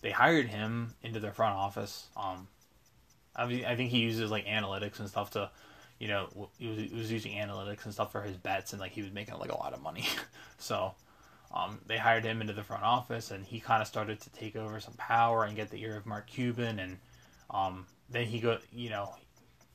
they 0.00 0.10
hired 0.10 0.46
him 0.46 0.94
into 1.02 1.20
their 1.20 1.32
front 1.32 1.54
office. 1.56 2.06
Um, 2.16 2.48
I 3.34 3.46
mean, 3.46 3.64
I 3.64 3.76
think 3.76 3.90
he 3.90 3.98
uses 3.98 4.30
like 4.30 4.46
analytics 4.46 4.98
and 4.98 5.08
stuff 5.08 5.30
to, 5.32 5.50
you 5.98 6.08
know, 6.08 6.48
he 6.58 6.68
was, 6.68 6.78
he 6.78 6.94
was 6.94 7.12
using 7.12 7.32
analytics 7.32 7.84
and 7.84 7.92
stuff 7.92 8.12
for 8.12 8.22
his 8.22 8.36
bets, 8.36 8.72
and 8.72 8.80
like 8.80 8.92
he 8.92 9.02
was 9.02 9.12
making 9.12 9.38
like 9.38 9.52
a 9.52 9.56
lot 9.56 9.72
of 9.72 9.82
money. 9.82 10.06
so, 10.58 10.94
um, 11.52 11.78
they 11.86 11.96
hired 11.96 12.24
him 12.24 12.40
into 12.40 12.52
the 12.52 12.62
front 12.62 12.82
office, 12.82 13.30
and 13.30 13.44
he 13.44 13.60
kind 13.60 13.82
of 13.82 13.88
started 13.88 14.20
to 14.20 14.30
take 14.30 14.56
over 14.56 14.80
some 14.80 14.94
power 14.94 15.44
and 15.44 15.56
get 15.56 15.70
the 15.70 15.82
ear 15.82 15.96
of 15.96 16.06
Mark 16.06 16.26
Cuban, 16.26 16.78
and 16.78 16.98
um, 17.50 17.86
then 18.08 18.26
he 18.26 18.40
go, 18.40 18.58
you 18.72 18.90
know, 18.90 19.14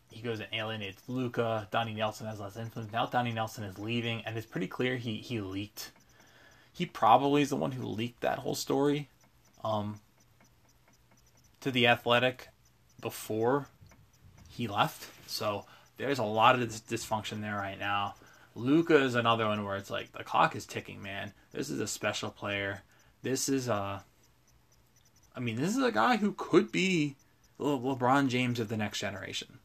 he 0.10 0.22
goes 0.22 0.39
and 0.39 0.47
alienates 0.53 1.01
Luka. 1.08 1.68
Donnie 1.72 1.93
Nelson 1.93 2.28
has 2.28 2.39
less 2.39 2.56
influence. 2.56 2.91
Now 2.93 3.06
Donnie 3.06 3.34
Nelson 3.34 3.66
is 3.66 3.78
leaving, 3.78 4.22
and 4.26 4.38
it's 4.38 4.45
pretty 4.45 4.68
clear 4.68 4.95
he 4.95 5.18
he 5.18 5.41
leaked. 5.41 5.91
He 6.72 6.86
probably 6.86 7.41
is 7.41 7.49
the 7.49 7.56
one 7.56 7.72
who 7.72 7.86
leaked 7.86 8.22
that 8.22 8.39
whole 8.39 8.56
story, 8.56 9.10
um, 9.64 9.99
to 11.62 11.72
the 11.72 11.88
Athletic, 11.88 12.49
before 13.02 13.68
he 14.50 14.68
left. 14.68 15.10
So 15.28 15.66
there's 15.98 16.20
a 16.20 16.24
lot 16.24 16.60
of 16.60 16.68
dysfunction 16.70 17.41
there 17.41 17.56
right 17.56 17.80
now. 17.80 18.16
Luka 18.56 18.98
is 18.98 19.16
another 19.16 19.48
one 19.48 19.66
where 19.66 19.76
it's 19.76 19.89
like 19.89 20.12
the 20.14 20.24
clock 20.24 20.56
is 20.56 20.66
ticking, 20.66 21.02
man. 21.02 21.34
This 21.52 21.70
is 21.70 21.80
a 21.80 21.88
special 21.88 22.30
player. 22.30 22.84
This 23.22 23.50
is 23.50 23.68
a, 23.68 24.04
I 25.36 25.39
mean, 25.39 25.58
this 25.58 25.76
is 25.76 25.84
a 25.84 25.91
guy 25.91 26.18
who 26.18 26.34
could 26.34 26.72
be 26.72 27.16
Le- 27.58 27.78
LeBron 27.78 28.30
James 28.30 28.60
of 28.60 28.70
the 28.70 28.78
next 28.78 29.00
generation. 29.00 29.60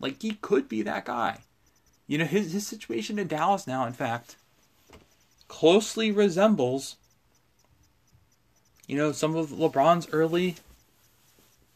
Like 0.00 0.20
he 0.20 0.32
could 0.32 0.68
be 0.68 0.82
that 0.82 1.06
guy. 1.06 1.40
You 2.06 2.18
know, 2.18 2.24
his 2.24 2.52
his 2.52 2.66
situation 2.66 3.18
in 3.18 3.26
Dallas 3.26 3.66
now, 3.66 3.86
in 3.86 3.92
fact, 3.92 4.36
closely 5.48 6.12
resembles 6.12 6.96
you 8.86 8.96
know, 8.96 9.12
some 9.12 9.34
of 9.34 9.50
LeBron's 9.50 10.08
early 10.12 10.56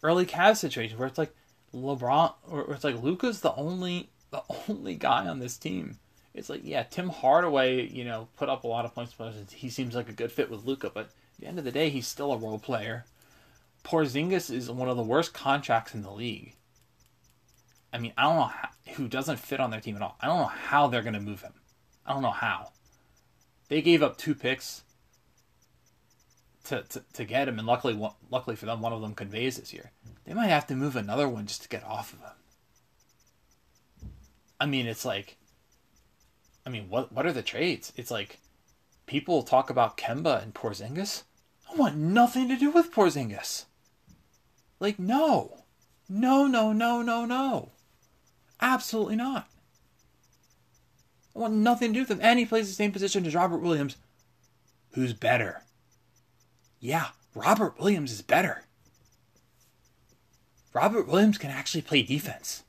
early 0.03 0.27
Cavs 0.27 0.57
situation 0.57 0.99
where 0.99 1.09
it's 1.09 1.19
like 1.19 1.35
LeBron 1.75 2.35
or 2.49 2.73
it's 2.73 2.85
like 2.85 3.03
Luka's 3.03 3.41
the 3.41 3.55
only 3.55 4.11
the 4.31 4.43
only 4.69 4.95
guy 4.95 5.27
on 5.27 5.39
this 5.39 5.57
team. 5.57 5.99
It's 6.33 6.49
like, 6.49 6.61
yeah, 6.63 6.85
Tim 6.85 7.09
Hardaway, 7.09 7.89
you 7.89 8.05
know, 8.05 8.29
put 8.37 8.49
up 8.49 8.63
a 8.63 8.69
lot 8.69 8.85
of 8.85 8.95
points. 8.95 9.15
But 9.17 9.35
he 9.53 9.69
seems 9.69 9.95
like 9.95 10.09
a 10.09 10.13
good 10.13 10.31
fit 10.31 10.51
with 10.51 10.65
Luka, 10.65 10.91
but 10.91 11.07
at 11.07 11.41
the 11.41 11.47
end 11.47 11.59
of 11.59 11.65
the 11.65 11.73
day, 11.73 11.91
he's 11.91 12.07
still 12.07 12.33
a 12.33 12.39
role 12.39 12.59
player. 12.59 13.05
Porzingis 13.83 14.51
is 14.55 14.71
one 14.71 14.89
of 14.89 14.97
the 14.97 15.03
worst 15.03 15.33
contracts 15.33 15.95
in 15.95 16.03
the 16.03 16.11
league. 16.11 16.55
I 17.93 17.99
mean, 17.99 18.13
I 18.17 18.23
don't 18.23 18.37
know 18.37 18.43
how, 18.43 18.69
who 18.95 19.09
doesn't 19.09 19.39
fit 19.41 19.59
on 19.59 19.71
their 19.71 19.81
team 19.81 19.97
at 19.97 20.03
all. 20.03 20.17
I 20.21 20.27
don't 20.27 20.39
know 20.39 20.45
how 20.45 20.87
they're 20.87 21.03
going 21.03 21.15
to 21.15 21.21
move 21.21 21.43
him. 21.43 21.55
I 22.07 22.13
don't 22.13 22.23
know 22.23 22.31
how. 22.31 22.71
They 23.69 23.83
gave 23.83 24.03
up 24.03 24.17
two 24.17 24.35
picks 24.35 24.85
to, 26.65 26.83
to, 26.83 27.05
to 27.15 27.25
get 27.25 27.49
him, 27.49 27.59
and 27.59 27.67
luckily, 27.67 27.99
luckily 28.31 28.57
for 28.57 28.67
them, 28.67 28.81
one 28.81 28.93
of 28.93 29.01
them 29.01 29.15
conveys 29.15 29.57
this 29.57 29.73
year. 29.73 29.93
They 30.25 30.35
might 30.35 30.49
have 30.49 30.67
to 30.69 30.75
move 30.75 30.97
another 30.97 31.29
one 31.29 31.47
just 31.47 31.63
to 31.63 31.69
get 31.69 31.85
off 31.85 32.13
of 32.13 32.21
him. 32.21 32.29
I 34.61 34.67
mean, 34.67 34.87
it's 34.87 35.05
like, 35.05 35.39
I 36.67 36.71
mean, 36.71 36.89
what 36.91 37.13
what 37.13 37.25
are 37.25 37.33
the 37.33 37.43
trades? 37.43 37.93
It's 37.97 38.11
like, 38.11 38.39
people 39.07 39.43
talk 39.43 39.71
about 39.71 39.97
Kemba 39.97 40.43
and 40.43 40.55
Porzingis. 40.55 41.23
I 41.73 41.77
want 41.77 41.97
nothing 41.97 42.49
to 42.49 42.57
do 42.57 42.71
with 42.71 42.93
Porzingis. 42.93 43.65
Like, 44.79 44.99
no, 44.99 45.65
no, 46.09 46.47
no, 46.47 46.73
no, 46.73 47.01
no, 47.01 47.25
no, 47.25 47.71
absolutely 48.61 49.17
not. 49.17 49.49
I 51.35 51.39
want 51.39 51.55
nothing 51.55 51.89
to 51.89 51.95
do 51.95 52.01
with 52.01 52.11
him. 52.11 52.21
And 52.23 52.39
he 52.39 52.45
plays 52.45 52.69
the 52.69 52.75
same 52.75 52.93
position 52.93 53.25
as 53.25 53.35
Robert 53.35 53.63
Williams, 53.63 53.97
who's 54.93 55.13
better 55.13 55.63
yeah, 56.81 57.09
Robert 57.35 57.79
Williams 57.79 58.11
is 58.11 58.23
better. 58.23 58.65
Robert 60.73 61.07
Williams 61.07 61.39
can 61.39 61.51
actually 61.51 61.83
play 61.83 62.03
defense. 62.03 62.63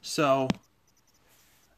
So, 0.00 0.48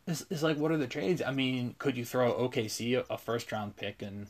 it's, 0.06 0.24
it's 0.30 0.42
like, 0.42 0.56
what 0.56 0.70
are 0.70 0.76
the 0.76 0.86
trades? 0.86 1.22
I 1.26 1.32
mean, 1.32 1.74
could 1.78 1.96
you 1.96 2.04
throw 2.04 2.32
OKC 2.32 3.04
a 3.10 3.18
first 3.18 3.50
round 3.50 3.76
pick 3.76 4.02
and, 4.02 4.28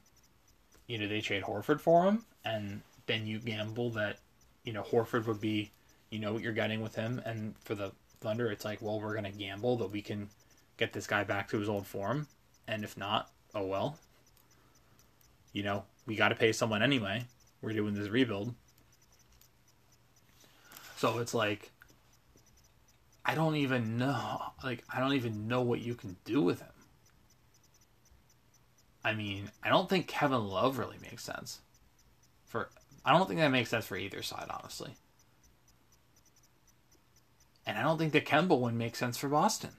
you 0.86 0.98
know, 0.98 1.06
they 1.06 1.20
trade 1.20 1.42
Horford 1.42 1.80
for 1.80 2.04
him? 2.04 2.24
And 2.44 2.80
then 3.06 3.26
you 3.26 3.38
gamble 3.38 3.90
that, 3.90 4.18
you 4.64 4.72
know, 4.72 4.82
Horford 4.82 5.26
would 5.26 5.40
be, 5.40 5.70
you 6.10 6.18
know, 6.18 6.32
what 6.32 6.42
you're 6.42 6.52
getting 6.52 6.80
with 6.80 6.94
him. 6.94 7.20
And 7.26 7.54
for 7.58 7.74
the 7.74 7.92
Thunder, 8.20 8.50
it's 8.50 8.64
like, 8.64 8.80
well, 8.80 9.00
we're 9.00 9.12
going 9.12 9.30
to 9.30 9.38
gamble 9.38 9.76
that 9.78 9.90
we 9.90 10.00
can 10.00 10.28
get 10.80 10.92
this 10.94 11.06
guy 11.06 11.22
back 11.22 11.48
to 11.50 11.58
his 11.60 11.68
old 11.68 11.86
form. 11.86 12.26
And 12.66 12.82
if 12.82 12.96
not, 12.96 13.30
oh 13.54 13.66
well. 13.66 13.98
You 15.52 15.62
know, 15.62 15.84
we 16.06 16.16
got 16.16 16.30
to 16.30 16.34
pay 16.34 16.52
someone 16.52 16.82
anyway. 16.82 17.24
We're 17.62 17.74
doing 17.74 17.94
this 17.94 18.08
rebuild. 18.08 18.54
So 20.96 21.18
it's 21.18 21.34
like, 21.34 21.70
I 23.24 23.34
don't 23.34 23.56
even 23.56 23.98
know. 23.98 24.40
Like, 24.64 24.82
I 24.92 25.00
don't 25.00 25.12
even 25.12 25.46
know 25.46 25.60
what 25.60 25.80
you 25.80 25.94
can 25.94 26.16
do 26.24 26.40
with 26.40 26.60
him. 26.60 26.68
I 29.04 29.14
mean, 29.14 29.50
I 29.62 29.68
don't 29.68 29.88
think 29.88 30.08
Kevin 30.08 30.48
Love 30.48 30.78
really 30.78 30.98
makes 31.02 31.24
sense. 31.24 31.60
For 32.46 32.70
I 33.04 33.12
don't 33.12 33.26
think 33.26 33.40
that 33.40 33.48
makes 33.48 33.70
sense 33.70 33.86
for 33.86 33.96
either 33.96 34.22
side, 34.22 34.46
honestly. 34.50 34.94
And 37.66 37.78
I 37.78 37.82
don't 37.82 37.98
think 37.98 38.12
the 38.12 38.20
Kemba 38.20 38.58
one 38.58 38.78
makes 38.78 38.98
sense 38.98 39.16
for 39.16 39.28
Boston. 39.28 39.70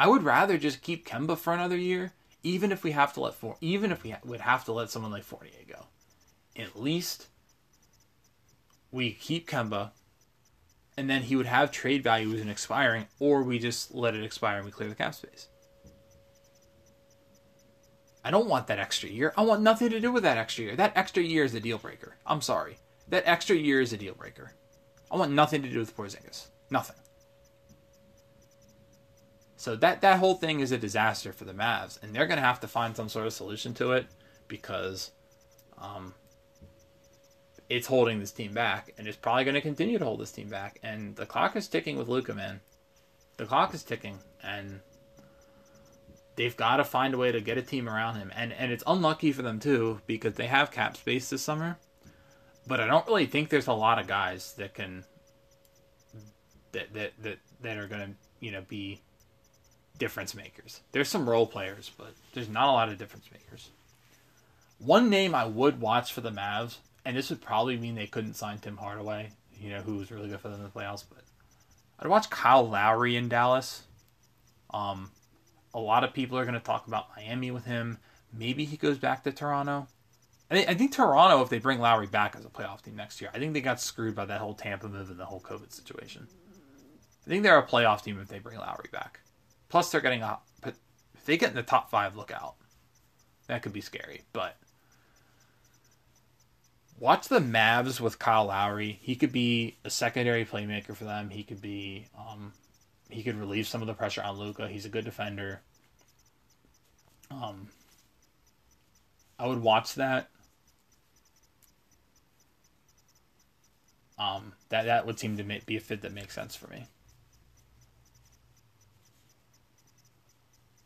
I 0.00 0.06
would 0.06 0.22
rather 0.22 0.56
just 0.56 0.80
keep 0.80 1.06
Kemba 1.06 1.36
for 1.36 1.52
another 1.52 1.76
year, 1.76 2.14
even 2.42 2.72
if 2.72 2.82
we 2.82 2.92
have 2.92 3.12
to 3.12 3.20
let 3.20 3.34
four, 3.34 3.58
even 3.60 3.92
if 3.92 4.02
we 4.02 4.12
ha- 4.12 4.20
would 4.24 4.40
have 4.40 4.64
to 4.64 4.72
let 4.72 4.90
someone 4.90 5.12
like 5.12 5.24
Fournier 5.24 5.52
go. 5.68 5.88
At 6.56 6.80
least 6.80 7.26
we 8.90 9.12
keep 9.12 9.46
Kemba, 9.46 9.90
and 10.96 11.10
then 11.10 11.20
he 11.20 11.36
would 11.36 11.44
have 11.44 11.70
trade 11.70 12.02
value 12.02 12.32
as 12.32 12.40
an 12.40 12.48
expiring, 12.48 13.08
or 13.18 13.42
we 13.42 13.58
just 13.58 13.94
let 13.94 14.14
it 14.14 14.24
expire 14.24 14.56
and 14.56 14.64
we 14.64 14.70
clear 14.70 14.88
the 14.88 14.94
cap 14.94 15.14
space. 15.14 15.48
I 18.24 18.30
don't 18.30 18.48
want 18.48 18.68
that 18.68 18.78
extra 18.78 19.10
year. 19.10 19.34
I 19.36 19.42
want 19.42 19.60
nothing 19.60 19.90
to 19.90 20.00
do 20.00 20.10
with 20.12 20.22
that 20.22 20.38
extra 20.38 20.64
year. 20.64 20.76
That 20.76 20.96
extra 20.96 21.22
year 21.22 21.44
is 21.44 21.54
a 21.54 21.60
deal 21.60 21.76
breaker. 21.76 22.16
I'm 22.24 22.40
sorry. 22.40 22.78
That 23.08 23.24
extra 23.26 23.54
year 23.54 23.82
is 23.82 23.92
a 23.92 23.98
deal 23.98 24.14
breaker. 24.14 24.54
I 25.12 25.18
want 25.18 25.32
nothing 25.32 25.60
to 25.60 25.68
do 25.68 25.78
with 25.78 25.94
Porzingis. 25.94 26.46
Nothing. 26.70 26.96
So 29.60 29.76
that 29.76 30.00
that 30.00 30.20
whole 30.20 30.36
thing 30.36 30.60
is 30.60 30.72
a 30.72 30.78
disaster 30.78 31.34
for 31.34 31.44
the 31.44 31.52
Mavs, 31.52 32.02
and 32.02 32.14
they're 32.14 32.26
going 32.26 32.38
to 32.38 32.42
have 32.42 32.60
to 32.60 32.66
find 32.66 32.96
some 32.96 33.10
sort 33.10 33.26
of 33.26 33.34
solution 33.34 33.74
to 33.74 33.92
it 33.92 34.06
because 34.48 35.10
um, 35.76 36.14
it's 37.68 37.86
holding 37.86 38.20
this 38.20 38.32
team 38.32 38.54
back, 38.54 38.94
and 38.96 39.06
it's 39.06 39.18
probably 39.18 39.44
going 39.44 39.56
to 39.56 39.60
continue 39.60 39.98
to 39.98 40.04
hold 40.06 40.18
this 40.18 40.32
team 40.32 40.48
back. 40.48 40.80
And 40.82 41.14
the 41.14 41.26
clock 41.26 41.56
is 41.56 41.68
ticking 41.68 41.98
with 41.98 42.08
Luka, 42.08 42.32
man. 42.32 42.62
The 43.36 43.44
clock 43.44 43.74
is 43.74 43.82
ticking, 43.82 44.20
and 44.42 44.80
they've 46.36 46.56
got 46.56 46.78
to 46.78 46.84
find 46.84 47.12
a 47.12 47.18
way 47.18 47.30
to 47.30 47.42
get 47.42 47.58
a 47.58 47.62
team 47.62 47.86
around 47.86 48.14
him. 48.14 48.32
And 48.34 48.54
and 48.54 48.72
it's 48.72 48.84
unlucky 48.86 49.30
for 49.30 49.42
them 49.42 49.60
too 49.60 50.00
because 50.06 50.36
they 50.36 50.46
have 50.46 50.70
cap 50.70 50.96
space 50.96 51.28
this 51.28 51.42
summer, 51.42 51.76
but 52.66 52.80
I 52.80 52.86
don't 52.86 53.06
really 53.06 53.26
think 53.26 53.50
there's 53.50 53.66
a 53.66 53.74
lot 53.74 53.98
of 53.98 54.06
guys 54.06 54.54
that 54.54 54.72
can 54.72 55.04
that 56.72 56.94
that 56.94 57.12
that, 57.22 57.38
that 57.60 57.76
are 57.76 57.88
going 57.88 58.00
to 58.00 58.14
you 58.40 58.52
know 58.52 58.62
be 58.66 59.02
difference 60.00 60.34
makers. 60.34 60.80
There's 60.90 61.08
some 61.08 61.28
role 61.28 61.46
players, 61.46 61.92
but 61.96 62.14
there's 62.32 62.48
not 62.48 62.68
a 62.68 62.72
lot 62.72 62.88
of 62.88 62.98
difference 62.98 63.26
makers. 63.32 63.70
One 64.78 65.08
name 65.08 65.34
I 65.34 65.44
would 65.44 65.80
watch 65.80 66.12
for 66.12 66.22
the 66.22 66.30
Mavs, 66.30 66.78
and 67.04 67.16
this 67.16 67.30
would 67.30 67.40
probably 67.40 67.76
mean 67.76 67.94
they 67.94 68.08
couldn't 68.08 68.34
sign 68.34 68.58
Tim 68.58 68.78
Hardaway, 68.78 69.30
you 69.60 69.70
know, 69.70 69.82
who 69.82 69.98
was 69.98 70.10
really 70.10 70.28
good 70.28 70.40
for 70.40 70.48
them 70.48 70.58
in 70.58 70.64
the 70.64 70.70
playoffs, 70.70 71.04
but 71.08 71.22
I'd 72.00 72.08
watch 72.08 72.30
Kyle 72.30 72.68
Lowry 72.68 73.14
in 73.14 73.28
Dallas. 73.28 73.82
Um, 74.72 75.10
a 75.74 75.78
lot 75.78 76.02
of 76.02 76.14
people 76.14 76.38
are 76.38 76.44
going 76.44 76.54
to 76.54 76.60
talk 76.60 76.88
about 76.88 77.10
Miami 77.14 77.50
with 77.50 77.66
him. 77.66 77.98
Maybe 78.32 78.64
he 78.64 78.76
goes 78.76 78.98
back 78.98 79.22
to 79.24 79.32
Toronto. 79.32 79.86
I 80.50 80.54
think, 80.54 80.68
I 80.68 80.74
think 80.74 80.92
Toronto, 80.92 81.42
if 81.42 81.50
they 81.50 81.58
bring 81.58 81.78
Lowry 81.78 82.06
back 82.06 82.34
as 82.34 82.44
a 82.44 82.48
playoff 82.48 82.82
team 82.82 82.96
next 82.96 83.20
year, 83.20 83.30
I 83.34 83.38
think 83.38 83.52
they 83.52 83.60
got 83.60 83.80
screwed 83.80 84.14
by 84.14 84.24
that 84.24 84.40
whole 84.40 84.54
Tampa 84.54 84.88
move 84.88 85.10
and 85.10 85.20
the 85.20 85.26
whole 85.26 85.40
COVID 85.40 85.72
situation. 85.72 86.26
I 87.26 87.28
think 87.28 87.42
they're 87.42 87.58
a 87.58 87.66
playoff 87.66 88.02
team 88.02 88.18
if 88.18 88.28
they 88.28 88.38
bring 88.38 88.58
Lowry 88.58 88.88
back. 88.90 89.20
Plus, 89.70 89.90
they're 89.90 90.00
getting. 90.02 90.20
But 90.20 90.74
if 91.14 91.24
they 91.24 91.38
get 91.38 91.50
in 91.50 91.56
the 91.56 91.62
top 91.62 91.90
five, 91.90 92.16
look 92.16 92.30
out. 92.30 92.56
That 93.46 93.62
could 93.62 93.72
be 93.72 93.80
scary. 93.80 94.22
But 94.32 94.56
watch 96.98 97.28
the 97.28 97.38
Mavs 97.38 98.00
with 98.00 98.18
Kyle 98.18 98.46
Lowry. 98.46 98.98
He 99.00 99.16
could 99.16 99.32
be 99.32 99.76
a 99.84 99.90
secondary 99.90 100.44
playmaker 100.44 100.94
for 100.94 101.04
them. 101.04 101.30
He 101.30 101.42
could 101.42 101.62
be. 101.62 102.06
Um, 102.18 102.52
he 103.08 103.22
could 103.22 103.36
relieve 103.36 103.66
some 103.66 103.80
of 103.80 103.88
the 103.88 103.94
pressure 103.94 104.22
on 104.22 104.38
Luka. 104.38 104.68
He's 104.68 104.86
a 104.86 104.90
good 104.90 105.04
defender. 105.04 105.62
Um, 107.30 107.68
I 109.38 109.46
would 109.46 109.62
watch 109.62 109.94
that. 109.94 110.28
Um, 114.18 114.52
that 114.68 114.84
that 114.84 115.06
would 115.06 115.18
seem 115.18 115.38
to 115.38 115.44
be 115.44 115.76
a 115.76 115.80
fit 115.80 116.02
that 116.02 116.12
makes 116.12 116.34
sense 116.34 116.54
for 116.54 116.68
me. 116.68 116.86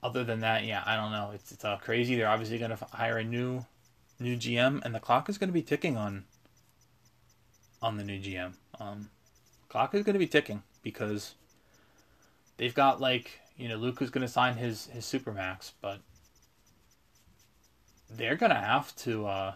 Other 0.05 0.23
than 0.23 0.41
that, 0.41 0.65
yeah, 0.65 0.83
I 0.85 0.97
don't 0.97 1.13
know. 1.13 1.31
It's 1.33 1.51
it's 1.51 1.65
crazy. 1.83 2.15
They're 2.15 2.29
obviously 2.29 2.59
going 2.59 2.77
to 2.77 2.87
hire 2.93 3.17
a 3.17 3.25
new 3.25 3.65
new 4.21 4.37
GM, 4.37 4.85
and 4.85 4.95
the 4.95 5.01
clock 5.01 5.31
is 5.31 5.39
going 5.39 5.49
to 5.49 5.55
be 5.55 5.63
ticking 5.63 5.97
on 5.97 6.25
on 7.81 7.97
the 7.97 8.05
new 8.05 8.21
GM. 8.21 8.53
Um, 8.79 9.09
clock 9.71 9.95
is 9.95 10.05
going 10.05 10.13
to 10.13 10.19
be 10.19 10.27
ticking 10.27 10.63
because 10.83 11.37
they've 12.59 12.75
got 12.75 13.01
like 13.01 13.41
you 13.57 13.67
know 13.67 13.77
Luka's 13.77 14.11
going 14.11 14.27
to 14.27 14.31
sign 14.31 14.59
his 14.59 14.89
his 14.89 15.07
supermax, 15.07 15.73
but 15.81 16.01
they're 18.11 18.37
going 18.37 18.51
to 18.51 18.57
have 18.57 18.95
to 18.97 19.27
uh, 19.27 19.55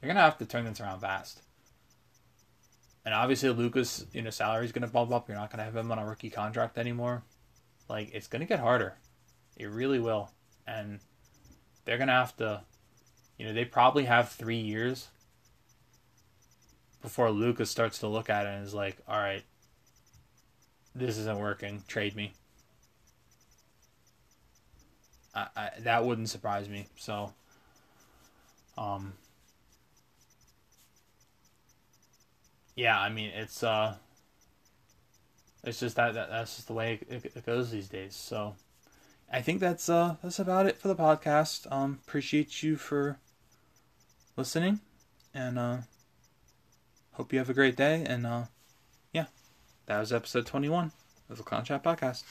they're 0.00 0.08
going 0.08 0.16
to 0.16 0.22
have 0.22 0.38
to 0.38 0.44
turn 0.44 0.64
this 0.64 0.80
around 0.80 0.98
fast. 0.98 1.40
And 3.04 3.14
obviously, 3.14 3.50
Luka's, 3.50 4.06
you 4.12 4.22
know 4.22 4.30
salary 4.30 4.64
is 4.64 4.72
going 4.72 4.82
to 4.82 4.92
bump 4.92 5.12
up. 5.12 5.28
You're 5.28 5.38
not 5.38 5.50
going 5.50 5.58
to 5.58 5.64
have 5.64 5.76
him 5.76 5.92
on 5.92 6.00
a 6.00 6.04
rookie 6.04 6.30
contract 6.30 6.78
anymore. 6.78 7.22
Like 7.88 8.10
it's 8.12 8.26
going 8.26 8.40
to 8.40 8.46
get 8.46 8.58
harder. 8.58 8.96
It 9.56 9.66
really 9.66 10.00
will. 10.00 10.30
And 10.66 11.00
they're 11.84 11.98
going 11.98 12.08
to 12.08 12.14
have 12.14 12.36
to 12.38 12.62
You 13.38 13.46
know, 13.48 13.54
they 13.54 13.64
probably 13.64 14.04
have 14.04 14.28
three 14.30 14.58
years 14.60 15.08
before 17.00 17.30
Lucas 17.30 17.70
starts 17.70 17.98
to 17.98 18.06
look 18.06 18.30
at 18.30 18.46
it 18.46 18.50
and 18.50 18.64
is 18.64 18.74
like, 18.74 18.98
all 19.08 19.18
right, 19.18 19.42
this 20.94 21.18
isn't 21.18 21.38
working. 21.40 21.82
Trade 21.88 22.14
me. 22.14 22.32
I, 25.34 25.48
I, 25.56 25.70
that 25.80 26.04
wouldn't 26.04 26.28
surprise 26.28 26.68
me. 26.68 26.86
So, 26.96 27.32
um, 28.78 29.14
yeah, 32.76 33.00
I 33.00 33.08
mean, 33.08 33.30
it's 33.34 33.62
uh, 33.62 33.94
it's 35.64 35.80
just 35.80 35.96
that, 35.96 36.14
that 36.14 36.30
that's 36.30 36.54
just 36.56 36.68
the 36.68 36.74
way 36.74 37.00
it, 37.08 37.24
it 37.24 37.46
goes 37.46 37.70
these 37.70 37.88
days. 37.88 38.14
So, 38.14 38.54
I 39.32 39.40
think 39.40 39.60
that's 39.60 39.88
uh 39.88 40.16
that's 40.22 40.38
about 40.38 40.66
it 40.66 40.76
for 40.76 40.88
the 40.88 40.94
podcast. 40.94 41.70
Um, 41.72 42.00
appreciate 42.06 42.62
you 42.62 42.76
for 42.76 43.18
listening, 44.36 44.80
and 45.32 45.58
uh, 45.58 45.78
hope 47.12 47.32
you 47.32 47.38
have 47.38 47.48
a 47.48 47.54
great 47.54 47.74
day. 47.74 48.04
And 48.06 48.26
uh, 48.26 48.44
yeah, 49.12 49.26
that 49.86 49.98
was 49.98 50.12
episode 50.12 50.44
twenty 50.44 50.68
one 50.68 50.92
of 51.30 51.38
the 51.38 51.44
Clown 51.44 51.64
Chat 51.64 51.82
podcast. 51.82 52.24